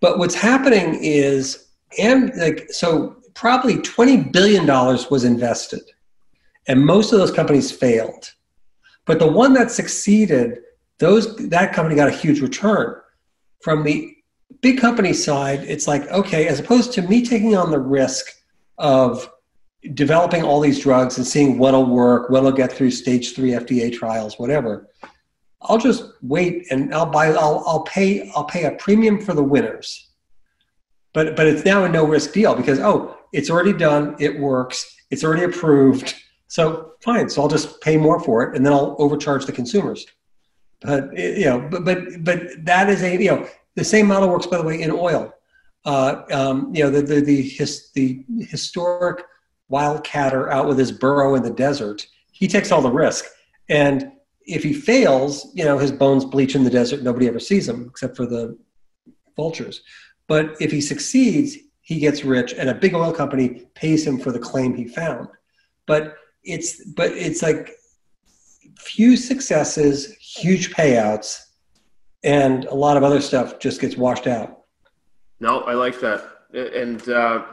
But 0.00 0.18
what's 0.18 0.34
happening 0.34 0.98
is, 1.02 1.68
Am, 1.98 2.30
like, 2.36 2.66
so 2.70 3.16
probably 3.34 3.76
$20 3.76 4.32
billion 4.32 4.66
was 4.66 5.24
invested, 5.24 5.80
and 6.68 6.84
most 6.84 7.12
of 7.12 7.18
those 7.18 7.30
companies 7.30 7.72
failed. 7.72 8.32
But 9.06 9.18
the 9.18 9.30
one 9.30 9.54
that 9.54 9.70
succeeded, 9.70 10.58
those 10.98 11.36
that 11.48 11.72
company 11.72 11.94
got 11.94 12.08
a 12.08 12.12
huge 12.12 12.40
return. 12.40 12.96
From 13.62 13.84
the 13.84 14.14
big 14.60 14.78
company 14.78 15.12
side, 15.12 15.60
it's 15.60 15.86
like, 15.86 16.06
okay, 16.08 16.48
as 16.48 16.60
opposed 16.60 16.92
to 16.94 17.02
me 17.02 17.24
taking 17.24 17.56
on 17.56 17.70
the 17.70 17.78
risk 17.78 18.26
of 18.78 19.30
developing 19.94 20.42
all 20.42 20.60
these 20.60 20.80
drugs 20.80 21.18
and 21.18 21.26
seeing 21.26 21.58
what'll 21.58 21.86
work, 21.86 22.30
what'll 22.30 22.52
get 22.52 22.72
through 22.72 22.90
stage 22.90 23.34
three 23.34 23.50
FDA 23.50 23.92
trials, 23.92 24.38
whatever. 24.38 24.88
I'll 25.62 25.78
just 25.78 26.04
wait 26.22 26.66
and 26.70 26.94
I'll 26.94 27.06
buy. 27.06 27.28
I'll 27.28 27.62
I'll 27.66 27.82
pay. 27.84 28.30
I'll 28.34 28.44
pay 28.44 28.64
a 28.64 28.72
premium 28.72 29.20
for 29.20 29.34
the 29.34 29.42
winners. 29.42 30.10
But 31.12 31.36
but 31.36 31.46
it's 31.46 31.64
now 31.64 31.84
a 31.84 31.88
no 31.88 32.04
risk 32.04 32.32
deal 32.32 32.54
because 32.54 32.78
oh, 32.78 33.16
it's 33.32 33.50
already 33.50 33.72
done. 33.72 34.16
It 34.18 34.38
works. 34.38 34.96
It's 35.10 35.24
already 35.24 35.44
approved. 35.44 36.14
So 36.48 36.92
fine. 37.00 37.28
So 37.28 37.42
I'll 37.42 37.48
just 37.48 37.80
pay 37.80 37.96
more 37.96 38.20
for 38.20 38.42
it, 38.44 38.56
and 38.56 38.64
then 38.64 38.72
I'll 38.72 38.96
overcharge 38.98 39.46
the 39.46 39.52
consumers. 39.52 40.06
But 40.82 41.16
you 41.18 41.46
know, 41.46 41.68
but 41.70 41.84
but 41.84 41.98
but 42.22 42.64
that 42.64 42.88
is 42.88 43.02
a 43.02 43.20
you 43.20 43.30
know 43.30 43.48
the 43.74 43.84
same 43.84 44.06
model 44.06 44.28
works 44.28 44.46
by 44.46 44.58
the 44.58 44.64
way 44.64 44.80
in 44.80 44.90
oil. 44.90 45.32
Uh, 45.84 46.22
um, 46.32 46.74
you 46.74 46.84
know 46.84 46.90
the 46.90 47.02
the 47.02 47.20
the, 47.20 47.42
his, 47.42 47.90
the 47.92 48.24
historic 48.40 49.24
wildcatter 49.70 50.50
out 50.50 50.68
with 50.68 50.78
his 50.78 50.92
burro 50.92 51.34
in 51.34 51.42
the 51.42 51.50
desert, 51.50 52.06
he 52.32 52.46
takes 52.48 52.70
all 52.70 52.82
the 52.82 52.90
risk. 52.90 53.24
And 53.68 54.12
if 54.46 54.62
he 54.62 54.72
fails, 54.72 55.50
you 55.54 55.64
know, 55.64 55.78
his 55.78 55.92
bones 55.92 56.24
bleach 56.24 56.54
in 56.54 56.64
the 56.64 56.70
desert. 56.70 57.02
Nobody 57.02 57.26
ever 57.26 57.40
sees 57.40 57.66
them 57.66 57.86
except 57.90 58.16
for 58.16 58.26
the 58.26 58.56
vultures. 59.34 59.82
But 60.28 60.56
if 60.60 60.70
he 60.70 60.80
succeeds, 60.80 61.56
he 61.82 61.98
gets 62.00 62.24
rich, 62.24 62.52
and 62.52 62.68
a 62.68 62.74
big 62.74 62.94
oil 62.94 63.12
company 63.12 63.66
pays 63.74 64.06
him 64.06 64.18
for 64.18 64.32
the 64.32 64.38
claim 64.38 64.74
he 64.74 64.88
found. 64.88 65.28
But 65.86 66.16
it's 66.42 66.84
but 66.84 67.12
it's 67.12 67.42
like 67.42 67.76
few 68.78 69.16
successes, 69.16 70.12
huge 70.16 70.72
payouts, 70.72 71.38
and 72.24 72.64
a 72.64 72.74
lot 72.74 72.96
of 72.96 73.04
other 73.04 73.20
stuff 73.20 73.60
just 73.60 73.80
gets 73.80 73.96
washed 73.96 74.26
out. 74.26 74.62
No, 75.38 75.60
I 75.60 75.74
like 75.74 76.00
that, 76.00 76.24
and 76.54 77.08
uh, 77.08 77.44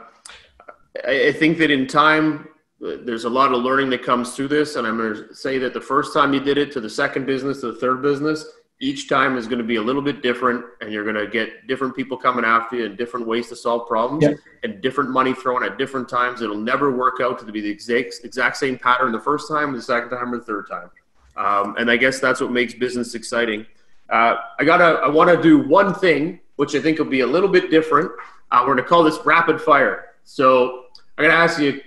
I, 1.06 1.28
I 1.28 1.32
think 1.32 1.58
that 1.58 1.70
in 1.70 1.86
time 1.86 2.48
there's 2.80 3.24
a 3.24 3.30
lot 3.30 3.52
of 3.52 3.62
learning 3.62 3.88
that 3.90 4.02
comes 4.02 4.34
through 4.34 4.48
this 4.48 4.76
and 4.76 4.86
i'm 4.86 4.98
going 4.98 5.14
to 5.14 5.34
say 5.34 5.58
that 5.58 5.72
the 5.72 5.80
first 5.80 6.12
time 6.12 6.34
you 6.34 6.40
did 6.40 6.58
it 6.58 6.70
to 6.72 6.80
the 6.80 6.90
second 6.90 7.24
business 7.24 7.60
to 7.60 7.72
the 7.72 7.78
third 7.78 8.02
business 8.02 8.44
each 8.80 9.08
time 9.08 9.36
is 9.36 9.46
going 9.46 9.58
to 9.58 9.64
be 9.64 9.76
a 9.76 9.82
little 9.82 10.02
bit 10.02 10.22
different 10.22 10.64
and 10.80 10.92
you're 10.92 11.04
going 11.04 11.16
to 11.16 11.26
get 11.26 11.66
different 11.66 11.94
people 11.94 12.16
coming 12.16 12.44
after 12.44 12.76
you 12.76 12.86
and 12.86 12.98
different 12.98 13.26
ways 13.26 13.48
to 13.48 13.56
solve 13.56 13.86
problems 13.86 14.22
yep. 14.22 14.36
and 14.62 14.82
different 14.82 15.10
money 15.10 15.32
thrown 15.32 15.64
at 15.64 15.78
different 15.78 16.08
times. 16.08 16.42
It'll 16.42 16.56
never 16.56 16.94
work 16.94 17.20
out 17.22 17.38
to 17.38 17.50
be 17.50 17.60
the 17.60 17.70
exact, 17.70 18.16
exact 18.24 18.56
same 18.56 18.78
pattern 18.78 19.12
the 19.12 19.20
first 19.20 19.48
time 19.48 19.72
the 19.72 19.80
second 19.80 20.10
time 20.10 20.34
or 20.34 20.38
the 20.38 20.44
third 20.44 20.68
time. 20.68 20.90
Um, 21.36 21.76
and 21.76 21.90
i 21.90 21.96
guess 21.96 22.20
that's 22.20 22.40
what 22.40 22.52
makes 22.52 22.74
business 22.74 23.14
exciting. 23.14 23.66
Uh, 24.10 24.36
i 24.58 24.64
gotta 24.64 25.00
i 25.00 25.08
want 25.08 25.30
to 25.30 25.42
do 25.42 25.66
one 25.66 25.94
thing 25.94 26.40
which 26.56 26.74
i 26.74 26.80
think 26.80 26.98
will 26.98 27.06
be 27.06 27.20
a 27.20 27.26
little 27.26 27.48
bit 27.48 27.70
different. 27.70 28.10
Uh, 28.50 28.58
we're 28.60 28.74
going 28.74 28.84
to 28.84 28.88
call 28.88 29.02
this 29.02 29.18
rapid 29.24 29.60
fire. 29.60 30.10
So 30.24 30.83
i'm 31.16 31.24
going 31.24 31.30
to 31.30 31.36
ask 31.36 31.60
you 31.60 31.80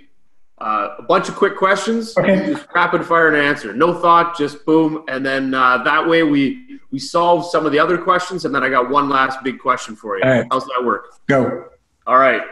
uh, 0.60 0.96
a 0.98 1.02
bunch 1.02 1.28
of 1.28 1.36
quick 1.36 1.56
questions. 1.56 2.16
Okay. 2.18 2.46
Just 2.46 2.66
rapid 2.74 3.04
fire 3.04 3.28
and 3.28 3.36
answer. 3.36 3.72
No 3.72 3.94
thought, 3.94 4.36
just 4.36 4.64
boom, 4.66 5.04
and 5.08 5.24
then 5.24 5.54
uh, 5.54 5.78
that 5.84 6.08
way 6.08 6.22
we 6.22 6.80
we 6.90 6.98
solve 6.98 7.46
some 7.46 7.66
of 7.66 7.72
the 7.72 7.78
other 7.78 7.98
questions, 7.98 8.44
and 8.44 8.54
then 8.54 8.64
I 8.64 8.68
got 8.68 8.90
one 8.90 9.08
last 9.08 9.42
big 9.44 9.58
question 9.58 9.94
for 9.94 10.18
you. 10.18 10.24
Right. 10.24 10.46
How's 10.50 10.64
that 10.64 10.82
work? 10.84 11.14
Go. 11.26 11.66
All 12.06 12.18
right. 12.18 12.42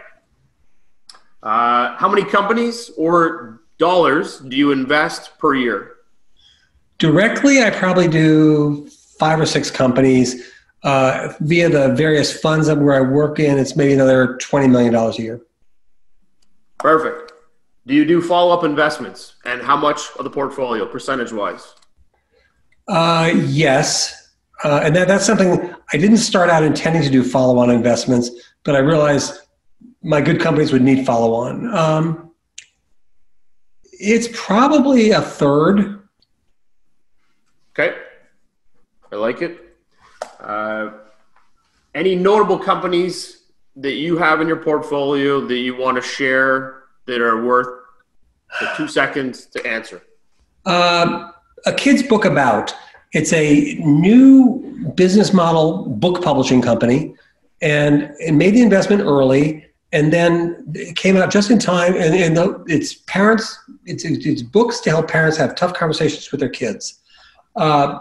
Uh, 1.43 1.97
how 1.97 2.09
many 2.09 2.25
companies 2.25 2.91
or 2.97 3.63
dollars 3.79 4.39
do 4.41 4.57
you 4.57 4.73
invest 4.73 5.39
per 5.39 5.55
year? 5.55 5.95
Directly, 6.99 7.63
I 7.63 7.71
probably 7.71 8.09
do 8.09 8.89
five 9.19 9.41
or 9.41 9.47
six 9.47 9.71
companies. 9.71 10.53
Uh, 10.83 11.33
via 11.41 11.69
the 11.69 11.89
various 11.95 12.39
funds 12.39 12.69
where 12.69 12.95
I 12.95 13.01
work 13.01 13.41
in, 13.41 13.59
it's 13.59 13.75
maybe 13.75 13.95
another 13.95 14.37
twenty 14.37 14.69
million 14.69 14.93
dollars 14.93 15.19
a 15.19 15.23
year. 15.23 15.41
Perfect. 16.79 17.33
Do 17.87 17.95
you 17.95 18.05
do 18.05 18.21
follow 18.21 18.57
up 18.57 18.65
investments 18.65 19.37
and 19.45 19.63
how 19.63 19.77
much 19.77 20.01
of 20.19 20.25
the 20.25 20.31
portfolio, 20.31 20.87
percentage 20.87 21.33
wise? 21.33 21.75
Uh, 22.89 23.33
yes. 23.35 24.35
Uh, 24.65 24.81
and 24.83 24.97
that, 24.97 25.09
that's 25.09 25.25
something 25.25 25.75
I 25.93 25.97
didn't 25.97 26.19
start 26.19 26.51
out 26.51 26.63
intending 26.63 27.03
to 27.03 27.11
do 27.11 27.23
follow 27.23 27.59
on 27.59 27.71
investments, 27.71 28.31
but 28.65 28.75
I 28.75 28.79
realized 28.79 29.41
my 30.03 30.21
good 30.21 30.41
companies 30.41 30.73
would 30.73 30.83
need 30.83 31.07
follow 31.07 31.35
on. 31.35 31.75
Um, 31.75 32.31
it's 33.93 34.29
probably 34.33 35.11
a 35.11 35.21
third. 35.21 36.03
Okay. 37.73 37.97
I 39.13 39.17
like 39.17 39.43
it. 39.43 39.77
Uh, 40.41 40.91
any 41.95 42.15
notable 42.15 42.59
companies 42.59 43.36
that 43.77 43.95
you 43.95 44.17
have 44.17 44.41
in 44.41 44.49
your 44.49 44.57
portfolio 44.57 45.41
that 45.47 45.57
you 45.57 45.77
want 45.77 45.97
to 45.97 46.03
share 46.03 46.85
that 47.07 47.21
are 47.21 47.45
worth 47.45 47.69
the 48.61 48.71
two 48.77 48.89
seconds 48.89 49.47
to 49.47 49.67
answer? 49.67 50.03
Uh, 50.65 51.31
a 51.67 51.73
kid's 51.73 52.03
book 52.03 52.25
about. 52.25 52.75
It's 53.13 53.33
a 53.33 53.75
new 53.75 54.93
business 54.95 55.33
model 55.33 55.87
book 55.87 56.23
publishing 56.23 56.61
company, 56.61 57.15
and 57.63 58.15
it 58.19 58.33
made 58.33 58.55
the 58.55 58.63
investment 58.63 59.03
early, 59.03 59.67
and 59.93 60.13
then 60.13 60.65
it 60.75 60.97
came 60.97 61.17
out 61.17 61.31
just 61.31 61.51
in 61.51 61.59
time. 61.59 61.95
And, 61.95 62.15
and 62.15 62.37
the, 62.37 62.65
it's 62.67 62.95
parents, 62.95 63.59
it's, 63.85 64.05
it's 64.05 64.43
books 64.43 64.81
to 64.81 64.91
help 64.91 65.09
parents 65.09 65.37
have 65.37 65.55
tough 65.55 65.75
conversations 65.75 66.31
with 66.31 66.41
their 66.41 66.49
kids. 66.49 67.01
Uh, 67.55 68.01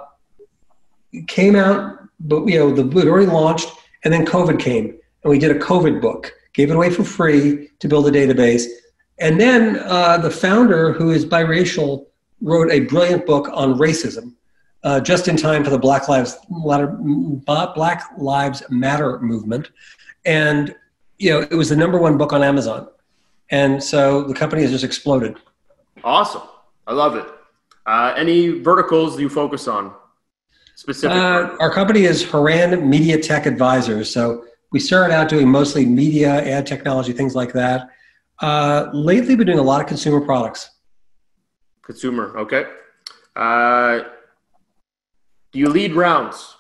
came 1.28 1.56
out, 1.56 2.00
but 2.20 2.46
you 2.46 2.60
know 2.60 2.74
the 2.74 2.84
book 2.84 3.06
already 3.06 3.28
launched, 3.28 3.70
and 4.04 4.14
then 4.14 4.26
COVID 4.26 4.60
came, 4.60 4.98
and 5.26 5.32
we 5.32 5.40
did 5.40 5.52
a 5.52 5.60
COVID 5.60 6.00
book, 6.00 6.34
gave 6.54 6.70
it 6.70 6.76
away 6.76 6.90
for 6.90 7.04
free 7.04 7.72
to 7.80 7.90
build 7.90 8.08
a 8.08 8.12
database 8.12 8.66
and 9.20 9.40
then 9.40 9.80
uh, 9.80 10.18
the 10.18 10.30
founder, 10.30 10.92
who 10.92 11.12
is 11.12 11.26
biracial, 11.26 12.08
wrote 12.42 12.72
a 12.72 12.82
brilliant 12.82 13.26
book 13.26 13.50
on 13.54 13.76
racism, 13.76 14.34
uh, 14.84 15.00
just 15.00 15.28
in 15.28 15.38
time 15.38 15.64
for 15.64 15.70
the 15.70 15.80
Black 15.80 16.10
Lives 16.10 16.38
Matter, 16.50 16.88
Black 16.88 18.04
Lives 18.18 18.64
Matter 18.70 19.20
movement, 19.20 19.72
and 20.26 20.76
you 21.18 21.32
know 21.32 21.48
it 21.50 21.56
was 21.56 21.70
the 21.70 21.76
number 21.76 21.98
one 21.98 22.18
book 22.18 22.34
on 22.34 22.44
Amazon, 22.44 22.90
and 23.52 23.82
so 23.82 24.24
the 24.24 24.34
company 24.34 24.64
has 24.64 24.72
just 24.72 24.84
exploded. 24.84 25.38
Awesome, 26.04 26.44
I 26.86 26.94
love 26.94 27.16
it. 27.16 27.26
Uh, 27.86 28.14
any 28.18 28.60
verticals 28.60 29.20
you 29.20 29.30
focus 29.30 29.68
on? 29.68 29.94
Specifically, 30.76 31.22
uh, 31.22 31.56
our 31.62 31.72
company 31.72 32.04
is 32.04 32.30
Horan 32.30 32.90
Media 32.90 33.18
Tech 33.18 33.46
Advisors. 33.46 34.12
So 34.12 34.44
we 34.76 34.80
started 34.82 35.14
out 35.14 35.30
doing 35.30 35.48
mostly 35.48 35.86
media, 35.86 36.44
ad 36.44 36.68
technology, 36.68 37.14
things 37.14 37.34
like 37.34 37.54
that 37.54 37.90
uh, 38.42 38.90
lately, 38.94 39.30
we've 39.30 39.38
been 39.38 39.48
doing 39.48 39.60
a 39.60 39.64
lot 39.64 39.80
of 39.80 39.88
consumer 39.88 40.20
products. 40.20 40.70
Consumer, 41.82 42.38
okay. 42.38 42.66
Uh, 43.36 44.04
do 45.54 45.60
you 45.60 45.70
lead 45.70 45.94
rounds? 45.94 46.58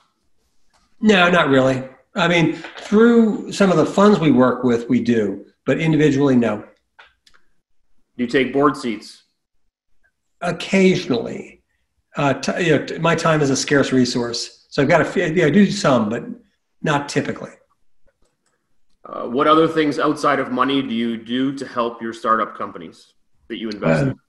No, 1.01 1.29
not 1.29 1.49
really. 1.49 1.83
I 2.15 2.29
mean, 2.29 2.53
through 2.77 3.51
some 3.51 3.71
of 3.71 3.75
the 3.75 3.85
funds 3.85 4.19
we 4.19 4.31
work 4.31 4.63
with, 4.63 4.87
we 4.87 5.01
do, 5.01 5.45
but 5.65 5.79
individually, 5.79 6.37
no. 6.37 6.63
Do 8.17 8.23
you 8.23 8.27
take 8.27 8.53
board 8.53 8.77
seats? 8.77 9.23
Occasionally. 10.39 11.63
Uh, 12.15 12.35
t- 12.35 12.67
you 12.67 12.77
know, 12.77 12.85
t- 12.85 12.97
my 12.99 13.13
time 13.13 13.41
is 13.41 13.49
a 13.49 13.57
scarce 13.57 13.91
resource, 13.91 14.67
so 14.69 14.81
I've 14.81 14.87
got 14.87 15.05
to. 15.05 15.33
Yeah, 15.33 15.47
I 15.47 15.49
do 15.49 15.69
some, 15.69 16.07
but 16.07 16.23
not 16.81 17.09
typically. 17.09 17.51
Uh, 19.05 19.27
what 19.27 19.47
other 19.47 19.67
things 19.67 19.99
outside 19.99 20.39
of 20.39 20.51
money 20.51 20.81
do 20.81 20.93
you 20.93 21.15
do 21.15 21.53
to 21.53 21.67
help 21.67 22.01
your 22.01 22.11
startup 22.11 22.57
companies 22.57 23.13
that 23.49 23.57
you 23.57 23.69
invest 23.69 24.03
uh, 24.03 24.07
in? 24.07 24.19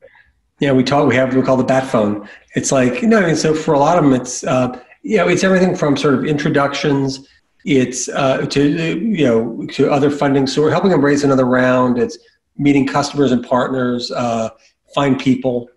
Yeah, 0.60 0.72
we 0.72 0.84
talk. 0.84 1.08
We 1.08 1.14
have 1.16 1.34
we 1.34 1.42
call 1.42 1.56
the 1.56 1.64
bat 1.64 1.86
phone. 1.86 2.28
It's 2.54 2.72
like 2.72 3.00
you 3.02 3.08
know, 3.08 3.18
I 3.18 3.26
mean, 3.26 3.36
so 3.36 3.54
for 3.54 3.74
a 3.74 3.78
lot 3.78 3.96
of 3.98 4.04
them, 4.04 4.12
it's 4.12 4.44
uh, 4.44 4.78
you 5.02 5.16
know, 5.18 5.28
it's 5.28 5.44
everything 5.44 5.76
from 5.76 5.96
sort 5.96 6.14
of 6.14 6.24
introductions. 6.24 7.26
It's 7.64 8.08
uh, 8.08 8.46
to 8.46 8.98
you 8.98 9.24
know 9.24 9.66
to 9.72 9.90
other 9.90 10.10
funding. 10.10 10.46
So 10.46 10.62
we're 10.62 10.70
helping 10.70 10.90
them 10.90 11.04
raise 11.04 11.24
another 11.24 11.46
round. 11.46 11.98
It's 11.98 12.18
meeting 12.58 12.86
customers 12.86 13.32
and 13.32 13.46
partners, 13.46 14.10
uh, 14.10 14.50
find 14.94 15.18
people. 15.18 15.68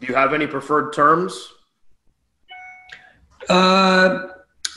Do 0.00 0.06
you 0.06 0.14
have 0.14 0.34
any 0.34 0.46
preferred 0.46 0.92
terms? 0.92 1.52
Uh, 3.48 4.28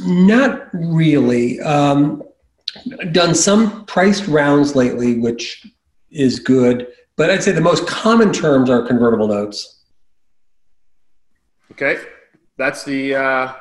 not 0.02 0.68
really. 0.74 1.60
Um, 1.62 2.24
done 3.11 3.34
some 3.36 3.86
priced 3.86 4.28
rounds 4.28 4.76
lately, 4.76 5.20
which 5.20 5.65
is 6.11 6.39
good. 6.39 6.88
But 7.15 7.30
I'd 7.30 7.43
say 7.43 7.51
the 7.51 7.61
most 7.61 7.88
common 7.88 8.32
terms 8.32 8.70
are 8.70 8.86
convertible 8.86 9.28
notes. 9.28 9.84
Okay, 11.72 11.97
that's 12.57 12.84
the 12.84 13.15
uh, 13.15 13.53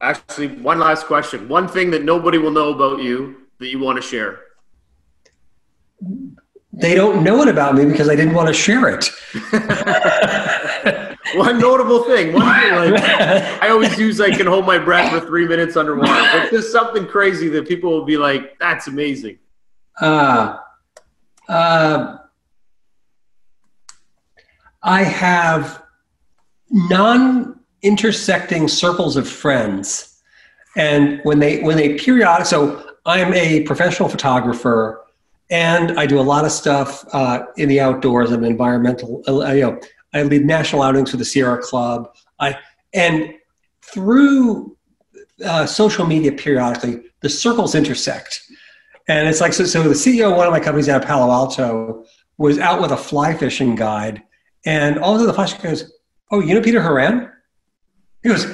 actually 0.00 0.48
one 0.48 0.78
last 0.78 1.06
question. 1.06 1.48
One 1.48 1.68
thing 1.68 1.90
that 1.92 2.04
nobody 2.04 2.38
will 2.38 2.50
know 2.50 2.72
about 2.72 3.02
you 3.02 3.42
that 3.58 3.68
you 3.68 3.78
want 3.78 3.96
to 3.96 4.02
share. 4.02 4.40
They 6.72 6.94
don't 6.94 7.22
know 7.22 7.42
it 7.42 7.48
about 7.48 7.74
me 7.74 7.84
because 7.84 8.08
I 8.08 8.16
didn't 8.16 8.34
want 8.34 8.48
to 8.48 8.54
share 8.54 8.88
it. 8.88 9.10
one 11.34 11.58
notable 11.58 12.04
thing. 12.04 12.32
One 12.32 12.42
thing, 12.60 12.92
like 12.92 13.02
I 13.62 13.68
always 13.68 13.98
use, 13.98 14.20
I 14.20 14.30
can 14.30 14.46
hold 14.46 14.66
my 14.66 14.78
breath 14.78 15.10
for 15.10 15.20
three 15.26 15.46
minutes 15.46 15.76
underwater. 15.76 16.38
But 16.38 16.50
there's 16.50 16.70
something 16.70 17.06
crazy 17.06 17.48
that 17.50 17.66
people 17.66 17.90
will 17.90 18.04
be 18.04 18.16
like, 18.16 18.58
"That's 18.58 18.86
amazing." 18.86 19.38
Uh, 20.00 20.58
uh, 21.48 22.18
I 24.82 25.02
have 25.02 25.82
non-intersecting 26.70 28.68
circles 28.68 29.16
of 29.16 29.28
friends, 29.28 30.20
and 30.76 31.20
when 31.24 31.38
they 31.38 31.62
when 31.62 31.76
they 31.76 31.94
periodic, 31.98 32.46
so 32.46 32.94
I'm 33.06 33.32
a 33.34 33.62
professional 33.62 34.08
photographer. 34.08 34.98
And 35.50 35.98
I 36.00 36.06
do 36.06 36.18
a 36.18 36.22
lot 36.22 36.46
of 36.46 36.50
stuff 36.50 37.04
uh, 37.12 37.44
in 37.58 37.68
the 37.68 37.78
outdoors. 37.78 38.32
I'm 38.32 38.42
an 38.42 38.50
environmental, 38.50 39.22
uh, 39.28 39.52
you 39.52 39.60
know, 39.60 39.80
I 40.14 40.22
lead 40.22 40.44
national 40.44 40.82
outings 40.82 41.10
for 41.10 41.16
the 41.16 41.24
Sierra 41.24 41.60
Club. 41.60 42.14
I 42.38 42.58
and 42.92 43.34
through 43.82 44.76
uh, 45.44 45.66
social 45.66 46.06
media 46.06 46.32
periodically, 46.32 47.02
the 47.20 47.28
circles 47.28 47.74
intersect. 47.74 48.42
And 49.08 49.28
it's 49.28 49.40
like 49.40 49.52
so. 49.52 49.64
So 49.64 49.82
the 49.82 49.90
CEO 49.90 50.30
of 50.30 50.36
one 50.36 50.46
of 50.46 50.52
my 50.52 50.60
companies 50.60 50.88
out 50.88 51.02
of 51.02 51.08
Palo 51.08 51.32
Alto 51.32 52.04
was 52.38 52.58
out 52.58 52.80
with 52.80 52.92
a 52.92 52.96
fly 52.96 53.34
fishing 53.34 53.74
guide, 53.74 54.22
and 54.64 54.98
all 54.98 55.18
of 55.18 55.26
the 55.26 55.34
fly 55.34 55.46
fishing 55.46 55.60
goes, 55.62 55.92
"Oh, 56.30 56.40
you 56.40 56.54
know 56.54 56.62
Peter 56.62 56.80
Horan?" 56.80 57.30
He 58.22 58.28
goes, 58.28 58.44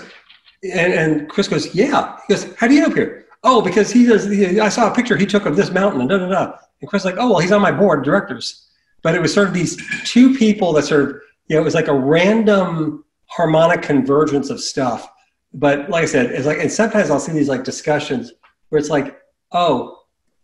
and, 0.63 0.93
and 0.95 1.29
Chris 1.29 1.49
goes, 1.49 1.75
"Yeah." 1.75 2.17
He 2.27 2.35
goes, 2.35 2.55
"How 2.55 2.67
do 2.67 2.75
you 2.75 2.81
know 2.81 2.89
Peter?" 2.89 3.27
Oh, 3.45 3.61
because 3.61 3.93
he 3.93 4.07
does. 4.07 4.25
He, 4.25 4.59
I 4.59 4.71
saw 4.71 4.91
a 4.91 4.95
picture 4.95 5.17
he 5.17 5.27
took 5.27 5.45
of 5.45 5.55
this 5.55 5.71
mountain 5.71 6.01
and 6.01 6.09
da 6.09 6.19
da 6.19 6.29
da. 6.29 6.53
And 6.81 6.89
Chris 6.89 7.05
like, 7.05 7.17
"Oh, 7.19 7.31
well, 7.31 7.41
he's 7.41 7.53
on 7.53 7.61
my 7.61 7.73
board 7.73 7.99
of 7.99 8.05
directors." 8.07 8.67
But 9.03 9.15
it 9.15 9.23
was 9.23 9.33
sort 9.33 9.49
of 9.49 9.55
these 9.55 9.77
two 10.05 10.35
people 10.35 10.73
that 10.73 10.85
sort 10.85 11.03
of, 11.03 11.17
you 11.49 11.57
know, 11.57 11.63
it 11.63 11.65
was 11.65 11.75
like 11.75 11.89
a 11.89 11.99
random 11.99 13.05
harmonic 13.27 13.83
convergence 13.83 14.51
of 14.51 14.61
stuff. 14.61 15.09
But 15.55 15.89
like 15.89 16.03
I 16.03 16.07
said, 16.07 16.27
it's 16.27 16.47
like, 16.47 16.59
and 16.59 16.71
sometimes 16.71 17.11
I'll 17.11 17.21
see 17.21 17.33
these 17.33 17.49
like 17.49 17.65
discussions 17.65 18.33
where 18.69 18.79
it's 18.79 18.91
like, 18.91 19.19
oh, 19.53 19.95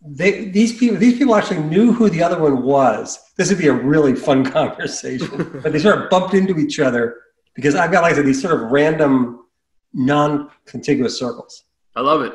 they, 0.07 0.47
these 0.47 0.77
people 0.79 0.99
these 0.99 1.17
people 1.17 1.35
actually 1.35 1.61
knew 1.61 1.93
who 1.93 2.11
the 2.11 2.23
other 2.23 2.39
one 2.39 2.63
was. 2.63 3.19
This 3.37 3.49
would 3.49 3.59
be 3.59 3.69
a 3.69 3.73
really 3.73 4.15
fun 4.15 4.45
conversation. 4.51 5.61
but 5.63 5.73
they 5.73 5.79
sort 5.79 5.99
of 5.99 6.11
bumped 6.11 6.35
into 6.35 6.59
each 6.59 6.79
other 6.81 7.17
because 7.55 7.75
I've 7.75 7.93
got 7.93 8.03
like 8.03 8.17
these 8.17 8.41
sort 8.41 8.55
of 8.55 8.71
random 8.71 9.47
non-contiguous 9.93 11.19
circles. 11.19 11.65
I 11.97 12.01
love 12.01 12.23
it. 12.23 12.33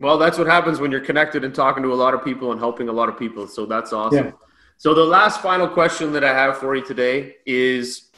Well, 0.00 0.18
that's 0.18 0.38
what 0.38 0.46
happens 0.46 0.80
when 0.80 0.90
you're 0.90 1.00
connected 1.00 1.44
and 1.44 1.54
talking 1.54 1.82
to 1.84 1.92
a 1.92 1.94
lot 1.94 2.14
of 2.14 2.24
people 2.24 2.50
and 2.50 2.58
helping 2.58 2.88
a 2.88 2.92
lot 2.92 3.08
of 3.08 3.16
people. 3.18 3.46
So 3.46 3.66
that's 3.66 3.92
awesome. 3.92 4.26
Yeah. 4.26 4.32
So 4.78 4.94
the 4.94 5.04
last 5.04 5.40
final 5.40 5.68
question 5.68 6.12
that 6.14 6.24
I 6.24 6.34
have 6.34 6.58
for 6.58 6.74
you 6.74 6.84
today 6.84 7.36
is 7.46 8.08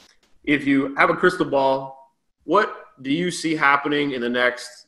if 0.45 0.65
you 0.65 0.95
have 0.95 1.09
a 1.09 1.15
crystal 1.15 1.45
ball, 1.45 2.13
what 2.43 2.85
do 3.01 3.11
you 3.11 3.31
see 3.31 3.55
happening 3.55 4.11
in 4.11 4.21
the 4.21 4.29
next 4.29 4.87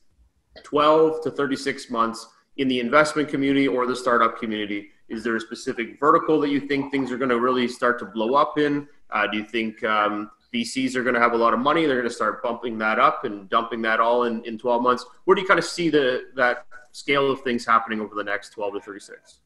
12 0.63 1.23
to 1.23 1.31
36 1.31 1.89
months 1.89 2.27
in 2.57 2.67
the 2.67 2.79
investment 2.79 3.29
community 3.29 3.67
or 3.67 3.85
the 3.85 3.95
startup 3.95 4.39
community? 4.39 4.89
Is 5.09 5.23
there 5.23 5.35
a 5.35 5.39
specific 5.39 5.99
vertical 5.99 6.39
that 6.41 6.49
you 6.49 6.61
think 6.61 6.91
things 6.91 7.11
are 7.11 7.17
going 7.17 7.29
to 7.29 7.39
really 7.39 7.67
start 7.67 7.97
to 7.99 8.05
blow 8.05 8.35
up 8.35 8.57
in? 8.57 8.87
Uh, 9.09 9.25
do 9.27 9.37
you 9.37 9.45
think 9.45 9.83
um, 9.83 10.29
VCs 10.53 10.95
are 10.95 11.03
going 11.03 11.15
to 11.15 11.21
have 11.21 11.33
a 11.33 11.37
lot 11.37 11.53
of 11.53 11.59
money? 11.59 11.85
They're 11.85 11.95
going 11.95 12.09
to 12.09 12.13
start 12.13 12.43
bumping 12.43 12.77
that 12.79 12.99
up 12.99 13.23
and 13.23 13.49
dumping 13.49 13.81
that 13.83 13.99
all 13.99 14.23
in, 14.23 14.43
in 14.43 14.57
12 14.57 14.81
months. 14.81 15.05
Where 15.25 15.35
do 15.35 15.41
you 15.41 15.47
kind 15.47 15.59
of 15.59 15.65
see 15.65 15.89
the 15.89 16.25
that 16.35 16.65
scale 16.91 17.31
of 17.31 17.41
things 17.41 17.65
happening 17.65 18.01
over 18.01 18.15
the 18.15 18.23
next 18.23 18.49
12 18.49 18.73
to 18.73 18.79
36? 18.81 19.39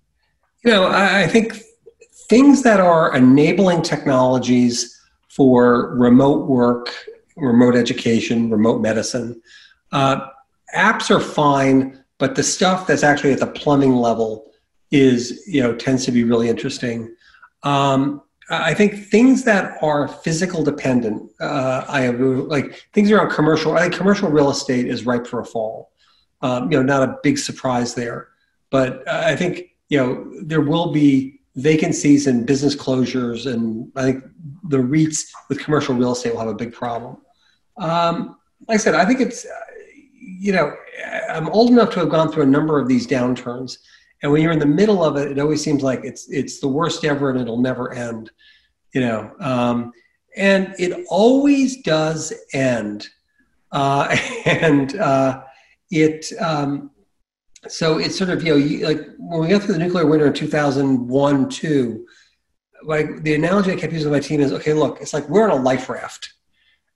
You 0.63 0.71
know, 0.71 0.87
I 0.87 1.27
think 1.27 1.61
things 2.27 2.63
that 2.63 2.79
are 2.79 3.15
enabling 3.15 3.81
technologies 3.83 5.00
for 5.35 5.95
remote 5.95 6.47
work, 6.47 6.93
remote 7.35 7.75
education, 7.75 8.49
remote 8.49 8.81
medicine, 8.81 9.41
uh, 9.91 10.27
apps 10.75 11.09
are 11.09 11.19
fine 11.19 12.01
but 12.21 12.35
the 12.35 12.43
stuff 12.43 12.85
that's 12.85 13.01
actually 13.01 13.33
at 13.33 13.39
the 13.39 13.47
plumbing 13.47 13.95
level 13.95 14.51
is, 14.91 15.43
you 15.47 15.59
know, 15.59 15.73
tends 15.75 16.05
to 16.05 16.11
be 16.11 16.23
really 16.23 16.49
interesting. 16.49 17.15
Um, 17.63 18.21
I 18.51 18.75
think 18.75 19.07
things 19.07 19.43
that 19.45 19.81
are 19.81 20.07
physical 20.07 20.63
dependent, 20.63 21.31
uh, 21.39 21.83
I 21.89 22.01
have 22.01 22.19
like 22.19 22.87
things 22.93 23.09
around 23.09 23.31
commercial. 23.31 23.75
I 23.75 23.81
think 23.81 23.95
commercial 23.95 24.29
real 24.29 24.51
estate 24.51 24.85
is 24.85 25.03
ripe 25.03 25.25
for 25.25 25.39
a 25.39 25.45
fall. 25.45 25.93
Um, 26.43 26.71
you 26.71 26.77
know, 26.77 26.83
not 26.83 27.09
a 27.09 27.17
big 27.23 27.39
surprise 27.39 27.95
there, 27.95 28.27
but 28.69 29.07
I 29.09 29.35
think 29.35 29.75
you 29.89 29.97
know 29.97 30.31
there 30.43 30.61
will 30.61 30.91
be 30.91 31.40
vacancies 31.55 32.27
and 32.27 32.45
business 32.45 32.75
closures, 32.75 33.51
and 33.51 33.91
I 33.95 34.03
think 34.03 34.23
the 34.69 34.77
REITs 34.77 35.29
with 35.49 35.59
commercial 35.59 35.95
real 35.95 36.13
estate 36.13 36.33
will 36.33 36.39
have 36.39 36.49
a 36.49 36.55
big 36.55 36.73
problem. 36.73 37.17
Um, 37.77 38.37
like 38.67 38.75
I 38.75 38.77
said, 38.77 38.95
I 38.95 39.05
think 39.05 39.19
it's 39.19 39.45
you 40.21 40.53
know, 40.53 40.75
I'm 41.29 41.49
old 41.49 41.69
enough 41.69 41.91
to 41.91 41.99
have 41.99 42.09
gone 42.09 42.31
through 42.31 42.43
a 42.43 42.47
number 42.47 42.79
of 42.79 42.87
these 42.87 43.05
downturns, 43.05 43.77
and 44.23 44.31
when 44.31 44.41
you're 44.41 44.51
in 44.51 44.59
the 44.59 44.65
middle 44.65 45.03
of 45.03 45.17
it, 45.17 45.31
it 45.31 45.39
always 45.39 45.63
seems 45.63 45.83
like 45.83 46.01
it's 46.03 46.29
it's 46.29 46.59
the 46.59 46.67
worst 46.67 47.03
ever, 47.05 47.29
and 47.29 47.39
it'll 47.39 47.61
never 47.61 47.93
end. 47.93 48.31
You 48.93 49.01
know, 49.01 49.31
um, 49.39 49.91
and 50.35 50.75
it 50.79 51.05
always 51.09 51.81
does 51.81 52.33
end, 52.53 53.07
uh, 53.71 54.15
and 54.45 54.95
uh, 54.97 55.43
it. 55.89 56.31
Um, 56.39 56.91
so 57.67 57.97
it's 57.97 58.17
sort 58.17 58.29
of 58.29 58.43
you 58.43 58.51
know 58.51 58.57
you, 58.57 58.85
like 58.85 59.01
when 59.17 59.41
we 59.41 59.47
got 59.47 59.61
through 59.61 59.73
the 59.73 59.79
nuclear 59.79 60.05
winter 60.05 60.27
in 60.27 60.33
2001 60.33 61.49
two 61.49 62.05
like 62.83 63.21
the 63.23 63.35
analogy 63.35 63.71
i 63.71 63.75
kept 63.75 63.93
using 63.93 64.09
with 64.09 64.21
my 64.21 64.27
team 64.27 64.41
is 64.41 64.51
okay 64.51 64.73
look 64.73 64.99
it's 64.99 65.13
like 65.13 65.27
we're 65.29 65.49
on 65.49 65.59
a 65.59 65.61
life 65.61 65.89
raft 65.89 66.33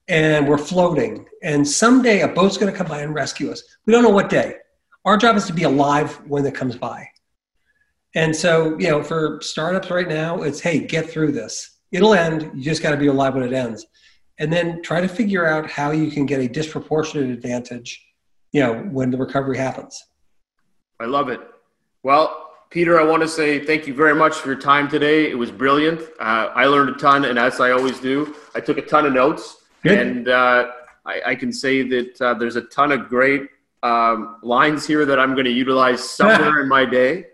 and 0.07 0.47
we're 0.47 0.57
floating. 0.57 1.25
And 1.41 1.67
someday 1.67 2.21
a 2.21 2.27
boat's 2.27 2.57
going 2.57 2.71
to 2.71 2.77
come 2.77 2.87
by 2.87 3.01
and 3.01 3.13
rescue 3.13 3.51
us. 3.51 3.63
We 3.85 3.93
don't 3.93 4.03
know 4.03 4.09
what 4.09 4.29
day. 4.29 4.55
Our 5.03 5.17
job 5.17 5.35
is 5.35 5.45
to 5.45 5.53
be 5.53 5.63
alive 5.63 6.15
when 6.27 6.45
it 6.45 6.55
comes 6.55 6.75
by. 6.75 7.07
And 8.15 8.35
so, 8.35 8.77
you 8.79 8.89
know, 8.89 9.03
for 9.03 9.39
startups 9.41 9.89
right 9.89 10.07
now, 10.07 10.41
it's 10.41 10.59
hey, 10.59 10.79
get 10.79 11.09
through 11.09 11.33
this. 11.33 11.77
It'll 11.91 12.13
end. 12.13 12.49
You 12.55 12.63
just 12.63 12.81
got 12.81 12.91
to 12.91 12.97
be 12.97 13.07
alive 13.07 13.35
when 13.35 13.43
it 13.43 13.53
ends. 13.53 13.85
And 14.37 14.51
then 14.51 14.81
try 14.81 15.01
to 15.01 15.07
figure 15.07 15.45
out 15.45 15.69
how 15.69 15.91
you 15.91 16.11
can 16.11 16.25
get 16.25 16.39
a 16.39 16.47
disproportionate 16.47 17.29
advantage, 17.29 18.05
you 18.51 18.61
know, 18.61 18.73
when 18.73 19.11
the 19.11 19.17
recovery 19.17 19.57
happens. 19.57 20.01
I 20.99 21.05
love 21.05 21.29
it. 21.29 21.41
Well, 22.03 22.51
Peter, 22.69 22.99
I 22.99 23.03
want 23.03 23.21
to 23.21 23.27
say 23.27 23.63
thank 23.63 23.87
you 23.87 23.93
very 23.93 24.15
much 24.15 24.35
for 24.35 24.49
your 24.49 24.59
time 24.59 24.87
today. 24.87 25.29
It 25.29 25.37
was 25.37 25.51
brilliant. 25.51 26.01
Uh, 26.19 26.49
I 26.53 26.65
learned 26.65 26.89
a 26.89 26.99
ton, 26.99 27.25
and 27.25 27.37
as 27.39 27.59
I 27.59 27.71
always 27.71 27.99
do, 27.99 28.35
I 28.53 28.59
took 28.59 28.77
a 28.77 28.81
ton 28.81 29.05
of 29.05 29.13
notes. 29.13 29.63
Good. 29.83 29.99
And 29.99 30.29
uh, 30.29 30.71
I, 31.05 31.21
I, 31.27 31.35
can 31.35 31.53
say 31.53 31.83
that 31.83 32.21
uh, 32.21 32.33
there's 32.33 32.55
a 32.55 32.63
ton 32.63 32.91
of 32.91 33.07
great 33.07 33.49
um, 33.83 34.37
lines 34.41 34.85
here 34.87 35.05
that 35.05 35.19
I'm 35.19 35.33
going 35.33 35.45
to 35.45 35.51
utilize 35.51 36.03
somewhere 36.09 36.59
in 36.63 36.67
my 36.67 36.85
day. 36.85 37.27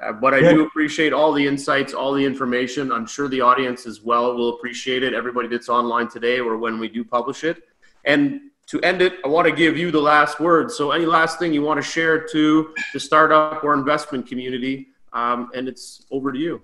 Uh, 0.00 0.12
but 0.12 0.34
I 0.34 0.40
Good. 0.40 0.54
do 0.54 0.66
appreciate 0.66 1.12
all 1.12 1.32
the 1.32 1.46
insights, 1.46 1.94
all 1.94 2.12
the 2.12 2.24
information. 2.24 2.92
I'm 2.92 3.06
sure 3.06 3.28
the 3.28 3.40
audience 3.40 3.86
as 3.86 4.02
well 4.02 4.34
will 4.34 4.50
appreciate 4.50 5.02
it. 5.02 5.14
Everybody 5.14 5.48
that's 5.48 5.68
online 5.68 6.08
today 6.08 6.38
or 6.38 6.58
when 6.58 6.78
we 6.78 6.88
do 6.88 7.02
publish 7.04 7.44
it. 7.44 7.62
And 8.04 8.50
to 8.66 8.80
end 8.80 9.00
it, 9.00 9.14
I 9.24 9.28
want 9.28 9.46
to 9.46 9.54
give 9.54 9.76
you 9.76 9.90
the 9.90 10.00
last 10.00 10.40
word. 10.40 10.70
So, 10.70 10.90
any 10.90 11.06
last 11.06 11.38
thing 11.38 11.52
you 11.52 11.62
want 11.62 11.82
to 11.82 11.88
share 11.88 12.26
to 12.28 12.74
the 12.92 13.00
startup 13.00 13.62
or 13.62 13.74
investment 13.74 14.26
community? 14.26 14.88
Um, 15.12 15.50
and 15.54 15.68
it's 15.68 16.04
over 16.10 16.32
to 16.32 16.38
you. 16.38 16.62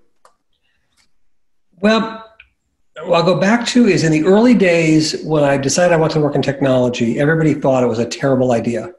Well, 1.79 2.29
what 3.01 3.15
I'll 3.15 3.23
go 3.23 3.39
back 3.39 3.65
to 3.67 3.87
is 3.87 4.03
in 4.03 4.11
the 4.11 4.23
early 4.25 4.53
days 4.53 5.23
when 5.23 5.43
I 5.43 5.57
decided 5.57 5.93
I 5.93 5.97
wanted 5.97 6.15
to 6.15 6.19
work 6.19 6.35
in 6.35 6.41
technology, 6.41 7.19
everybody 7.19 7.53
thought 7.53 7.83
it 7.83 7.87
was 7.87 7.99
a 7.99 8.05
terrible 8.05 8.51
idea. 8.51 8.93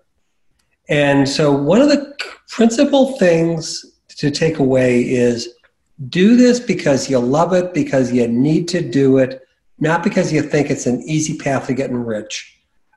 And 0.89 1.29
so, 1.29 1.53
one 1.53 1.81
of 1.81 1.89
the 1.89 2.17
principal 2.49 3.17
things 3.19 3.85
to 4.17 4.31
take 4.31 4.59
away 4.59 5.03
is 5.03 5.49
do 6.09 6.37
this 6.37 6.59
because 6.59 7.09
you 7.09 7.19
love 7.19 7.53
it, 7.53 7.73
because 7.75 8.13
you 8.13 8.27
need 8.29 8.69
to 8.69 8.81
do 8.81 9.19
it, 9.19 9.47
not 9.79 10.03
because 10.03 10.33
you 10.33 10.43
think 10.43 10.71
it's 10.71 10.87
an 10.87 11.03
easy 11.03 11.39
path 11.39 11.67
to 11.67 11.75
getting 11.75 11.97
rich. 11.97 12.54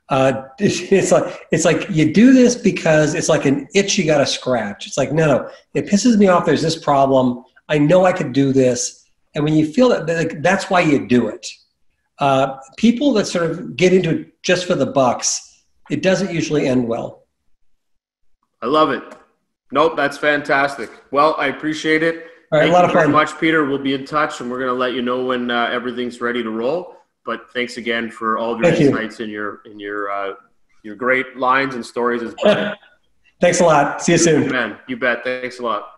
Uh, 0.10 0.44
it's 0.60 1.12
like 1.12 1.48
it's 1.52 1.66
like 1.66 1.90
you 1.90 2.14
do 2.14 2.34
this 2.34 2.56
because 2.56 3.14
it's 3.14 3.30
like 3.30 3.46
an 3.46 3.68
itch 3.76 3.98
you 3.98 4.06
got 4.06 4.20
to 4.20 4.26
scratch. 4.26 4.88
It's 4.88 4.98
like 4.98 5.12
no, 5.12 5.26
no, 5.26 5.50
it 5.74 5.86
pisses 5.86 6.18
me 6.18 6.28
off. 6.28 6.46
There's 6.46 6.62
this 6.62 6.78
problem. 6.78 7.44
I 7.70 7.78
know 7.78 8.06
I 8.06 8.14
could 8.14 8.32
do 8.32 8.54
this 8.54 9.08
and 9.38 9.44
when 9.44 9.54
you 9.54 9.72
feel 9.72 9.90
that, 9.90 10.08
like, 10.08 10.42
that's 10.42 10.68
why 10.68 10.82
you 10.82 11.08
do 11.08 11.28
it. 11.28 11.48
Uh, 12.18 12.58
people 12.76 13.14
that 13.14 13.28
sort 13.28 13.52
of 13.52 13.76
get 13.76 13.94
into 13.94 14.10
it 14.10 14.42
just 14.42 14.66
for 14.66 14.74
the 14.74 14.88
bucks, 14.88 15.64
it 15.92 16.02
doesn't 16.02 16.34
usually 16.34 16.68
end 16.68 16.88
well. 16.88 17.28
I 18.64 18.66
love 18.66 18.90
it. 18.90 19.04
Nope, 19.72 19.96
that's 19.96 20.18
fantastic. 20.18 20.90
Well, 21.12 21.36
I 21.38 21.50
appreciate 21.50 22.02
it. 22.02 22.26
All 22.52 22.58
right, 22.58 22.64
Thank 22.64 22.72
a 22.72 22.74
lot 22.74 22.86
of 22.86 22.92
fun. 22.92 23.02
very 23.02 23.10
much, 23.10 23.38
Peter. 23.40 23.64
We'll 23.66 23.78
be 23.78 23.94
in 23.94 24.06
touch, 24.06 24.42
and 24.42 24.50
we're 24.50 24.58
going 24.58 24.70
to 24.70 24.74
let 24.74 24.94
you 24.94 25.04
know 25.04 25.24
when 25.24 25.52
uh, 25.52 25.70
everything's 25.72 26.20
ready 26.20 26.42
to 26.42 26.50
roll. 26.50 26.97
But 27.28 27.52
thanks 27.52 27.76
again 27.76 28.10
for 28.10 28.38
all 28.38 28.54
of 28.54 28.62
your 28.62 28.72
Thank 28.72 28.86
insights 28.86 29.20
you. 29.20 29.26
and 29.26 29.32
your 29.34 29.62
and 29.66 29.82
your 29.82 30.10
uh, 30.10 30.34
your 30.82 30.96
great 30.96 31.36
lines 31.36 31.76
and 31.76 31.86
stories. 31.86 32.24
As 32.24 32.34
well. 32.42 32.74
thanks 33.42 33.60
a 33.60 33.66
lot. 33.66 34.02
See 34.02 34.14
you 34.14 34.18
soon, 34.18 34.50
man. 34.50 34.78
You 34.88 34.96
bet. 34.96 35.26
Thanks 35.26 35.60
a 35.60 35.64
lot. 35.64 35.92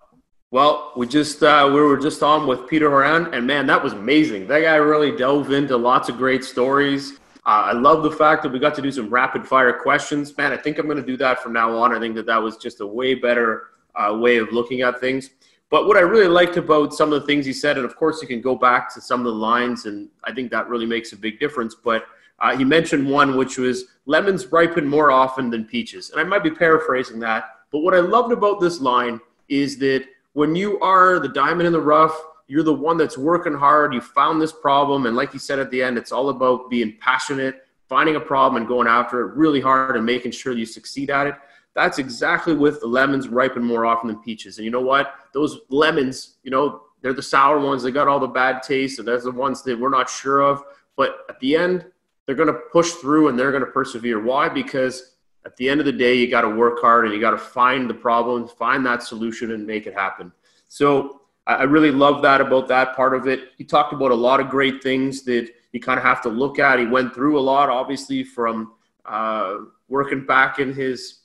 Well, 0.49 0.91
we 0.97 1.05
just 1.05 1.43
uh, 1.43 1.69
we 1.71 1.79
were 1.79 1.97
just 1.97 2.23
on 2.23 2.47
with 2.47 2.67
Peter 2.67 2.89
Horan, 2.89 3.31
and 3.31 3.45
man, 3.45 3.67
that 3.67 3.81
was 3.81 3.93
amazing. 3.93 4.47
That 4.47 4.61
guy 4.61 4.77
really 4.77 5.15
dove 5.15 5.51
into 5.51 5.77
lots 5.77 6.09
of 6.09 6.17
great 6.17 6.43
stories. 6.43 7.19
Uh, 7.45 7.69
I 7.69 7.73
love 7.73 8.01
the 8.01 8.11
fact 8.11 8.41
that 8.43 8.51
we 8.51 8.57
got 8.57 8.73
to 8.75 8.81
do 8.81 8.91
some 8.91 9.07
rapid 9.07 9.47
fire 9.47 9.71
questions. 9.71 10.35
Man, 10.35 10.51
I 10.51 10.57
think 10.57 10.79
I'm 10.79 10.87
going 10.87 10.97
to 10.97 11.05
do 11.05 11.17
that 11.17 11.43
from 11.43 11.53
now 11.53 11.77
on. 11.77 11.95
I 11.95 11.99
think 11.99 12.15
that 12.15 12.25
that 12.25 12.41
was 12.41 12.57
just 12.57 12.81
a 12.81 12.87
way 12.87 13.13
better 13.13 13.67
uh, 13.95 14.17
way 14.19 14.37
of 14.37 14.51
looking 14.51 14.81
at 14.81 14.99
things. 14.99 15.29
But 15.69 15.85
what 15.85 15.97
I 15.97 16.01
really 16.01 16.27
liked 16.27 16.57
about 16.57 16.93
some 16.93 17.13
of 17.13 17.21
the 17.21 17.27
things 17.27 17.45
he 17.45 17.53
said, 17.53 17.77
and 17.77 17.85
of 17.85 17.95
course 17.95 18.21
you 18.21 18.27
can 18.27 18.41
go 18.41 18.55
back 18.55 18.93
to 18.93 19.01
some 19.01 19.19
of 19.19 19.25
the 19.25 19.31
lines, 19.31 19.85
and 19.85 20.09
I 20.23 20.33
think 20.33 20.49
that 20.51 20.67
really 20.67 20.87
makes 20.87 21.13
a 21.13 21.17
big 21.17 21.39
difference. 21.39 21.75
But 21.75 22.05
uh, 22.39 22.57
he 22.57 22.63
mentioned 22.63 23.07
one 23.07 23.37
which 23.37 23.57
was 23.57 23.85
lemons 24.05 24.51
ripen 24.51 24.87
more 24.87 25.11
often 25.11 25.49
than 25.49 25.65
peaches, 25.65 26.09
and 26.09 26.19
I 26.19 26.23
might 26.23 26.43
be 26.43 26.51
paraphrasing 26.51 27.19
that. 27.19 27.51
But 27.71 27.79
what 27.79 27.93
I 27.93 27.99
loved 27.99 28.31
about 28.31 28.59
this 28.59 28.81
line 28.81 29.19
is 29.47 29.77
that 29.79 30.05
when 30.33 30.55
you 30.55 30.79
are 30.79 31.19
the 31.19 31.29
diamond 31.29 31.67
in 31.67 31.73
the 31.73 31.81
rough, 31.81 32.19
you're 32.47 32.63
the 32.63 32.73
one 32.73 32.97
that's 32.97 33.17
working 33.17 33.53
hard, 33.53 33.93
you 33.93 34.01
found 34.01 34.41
this 34.41 34.51
problem, 34.51 35.05
and 35.05 35.15
like 35.15 35.31
he 35.31 35.37
said 35.37 35.59
at 35.59 35.69
the 35.69 35.83
end, 35.83 35.99
it's 35.99 36.11
all 36.11 36.29
about 36.29 36.69
being 36.69 36.97
passionate, 36.99 37.67
finding 37.87 38.15
a 38.15 38.19
problem 38.19 38.59
and 38.59 38.67
going 38.67 38.87
after 38.87 39.21
it 39.21 39.35
really 39.35 39.61
hard 39.61 39.95
and 39.95 40.05
making 40.05 40.31
sure 40.31 40.53
you 40.53 40.65
succeed 40.65 41.11
at 41.11 41.27
it. 41.27 41.35
That's 41.75 41.99
exactly 41.99 42.53
with 42.53 42.81
the 42.81 42.87
lemons 42.87 43.27
ripen 43.27 43.63
more 43.63 43.85
often 43.85 44.07
than 44.07 44.17
peaches. 44.17 44.57
And 44.57 44.65
you 44.65 44.71
know 44.71 44.81
what? 44.81 45.13
Those 45.33 45.59
lemons, 45.69 46.37
you 46.43 46.51
know, 46.51 46.81
they're 47.01 47.13
the 47.13 47.21
sour 47.21 47.59
ones. 47.59 47.83
They 47.83 47.91
got 47.91 48.07
all 48.07 48.19
the 48.19 48.27
bad 48.27 48.63
taste, 48.63 48.99
and 48.99 49.07
they're 49.07 49.19
the 49.19 49.31
ones 49.31 49.61
that 49.63 49.79
we're 49.79 49.89
not 49.89 50.09
sure 50.09 50.41
of. 50.41 50.63
But 50.97 51.25
at 51.29 51.39
the 51.39 51.55
end, 51.55 51.85
they're 52.25 52.35
going 52.35 52.47
to 52.47 52.59
push 52.71 52.91
through 52.91 53.29
and 53.29 53.39
they're 53.39 53.51
going 53.51 53.65
to 53.65 53.71
persevere. 53.71 54.21
Why? 54.21 54.49
Because 54.49 55.15
at 55.45 55.55
the 55.55 55.69
end 55.69 55.79
of 55.79 55.85
the 55.85 55.91
day, 55.91 56.15
you 56.15 56.29
got 56.29 56.41
to 56.41 56.49
work 56.49 56.79
hard 56.79 57.05
and 57.05 57.13
you 57.13 57.21
got 57.21 57.31
to 57.31 57.37
find 57.37 57.89
the 57.89 57.93
problem, 57.93 58.47
find 58.47 58.85
that 58.85 59.01
solution, 59.01 59.51
and 59.51 59.65
make 59.65 59.87
it 59.87 59.93
happen. 59.93 60.31
So 60.67 61.21
I 61.47 61.63
really 61.63 61.89
love 61.89 62.21
that 62.21 62.41
about 62.41 62.67
that 62.67 62.95
part 62.95 63.15
of 63.15 63.27
it. 63.27 63.53
He 63.57 63.63
talked 63.63 63.93
about 63.93 64.11
a 64.11 64.15
lot 64.15 64.39
of 64.39 64.49
great 64.49 64.83
things 64.83 65.23
that 65.23 65.49
you 65.71 65.79
kind 65.79 65.97
of 65.97 66.03
have 66.03 66.21
to 66.23 66.29
look 66.29 66.59
at. 66.59 66.77
He 66.77 66.85
went 66.85 67.15
through 67.15 67.39
a 67.39 67.41
lot, 67.41 67.69
obviously, 67.69 68.23
from 68.23 68.73
uh, 69.05 69.55
working 69.87 70.25
back 70.25 70.59
in 70.59 70.71
his 70.73 71.18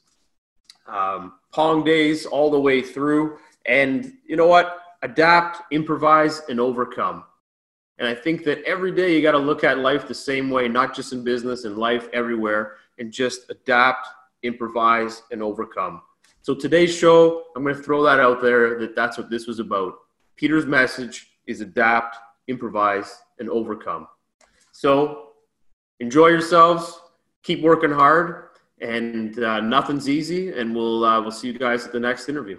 um, 0.86 1.34
Pong 1.52 1.84
days 1.84 2.26
all 2.26 2.50
the 2.50 2.60
way 2.60 2.82
through. 2.82 3.38
And 3.66 4.12
you 4.26 4.36
know 4.36 4.46
what? 4.46 4.80
Adapt, 5.02 5.72
improvise, 5.72 6.42
and 6.48 6.60
overcome. 6.60 7.24
And 7.98 8.08
I 8.08 8.14
think 8.14 8.44
that 8.44 8.62
every 8.64 8.90
day 8.90 9.14
you 9.14 9.22
got 9.22 9.32
to 9.32 9.38
look 9.38 9.62
at 9.62 9.78
life 9.78 10.08
the 10.08 10.14
same 10.14 10.50
way, 10.50 10.66
not 10.68 10.94
just 10.94 11.12
in 11.12 11.22
business, 11.22 11.64
in 11.64 11.76
life 11.76 12.08
everywhere, 12.12 12.76
and 12.98 13.12
just 13.12 13.50
adapt, 13.50 14.08
improvise, 14.42 15.22
and 15.30 15.42
overcome. 15.42 16.02
So 16.42 16.54
today's 16.54 16.94
show, 16.94 17.44
I'm 17.54 17.62
going 17.62 17.76
to 17.76 17.82
throw 17.82 18.02
that 18.02 18.20
out 18.20 18.42
there 18.42 18.78
that 18.80 18.96
that's 18.96 19.16
what 19.16 19.30
this 19.30 19.46
was 19.46 19.60
about. 19.60 19.94
Peter's 20.36 20.66
message 20.66 21.28
is 21.46 21.60
adapt, 21.60 22.16
improvise, 22.48 23.22
and 23.38 23.48
overcome. 23.48 24.08
So 24.72 25.28
enjoy 26.00 26.28
yourselves, 26.28 27.00
keep 27.42 27.62
working 27.62 27.92
hard, 27.92 28.48
and 28.80 29.38
uh, 29.38 29.60
nothing's 29.60 30.08
easy. 30.08 30.52
And 30.52 30.74
we'll 30.74 31.04
uh, 31.04 31.20
we'll 31.20 31.30
see 31.30 31.48
you 31.48 31.58
guys 31.58 31.86
at 31.86 31.92
the 31.92 32.00
next 32.00 32.28
interview. 32.28 32.58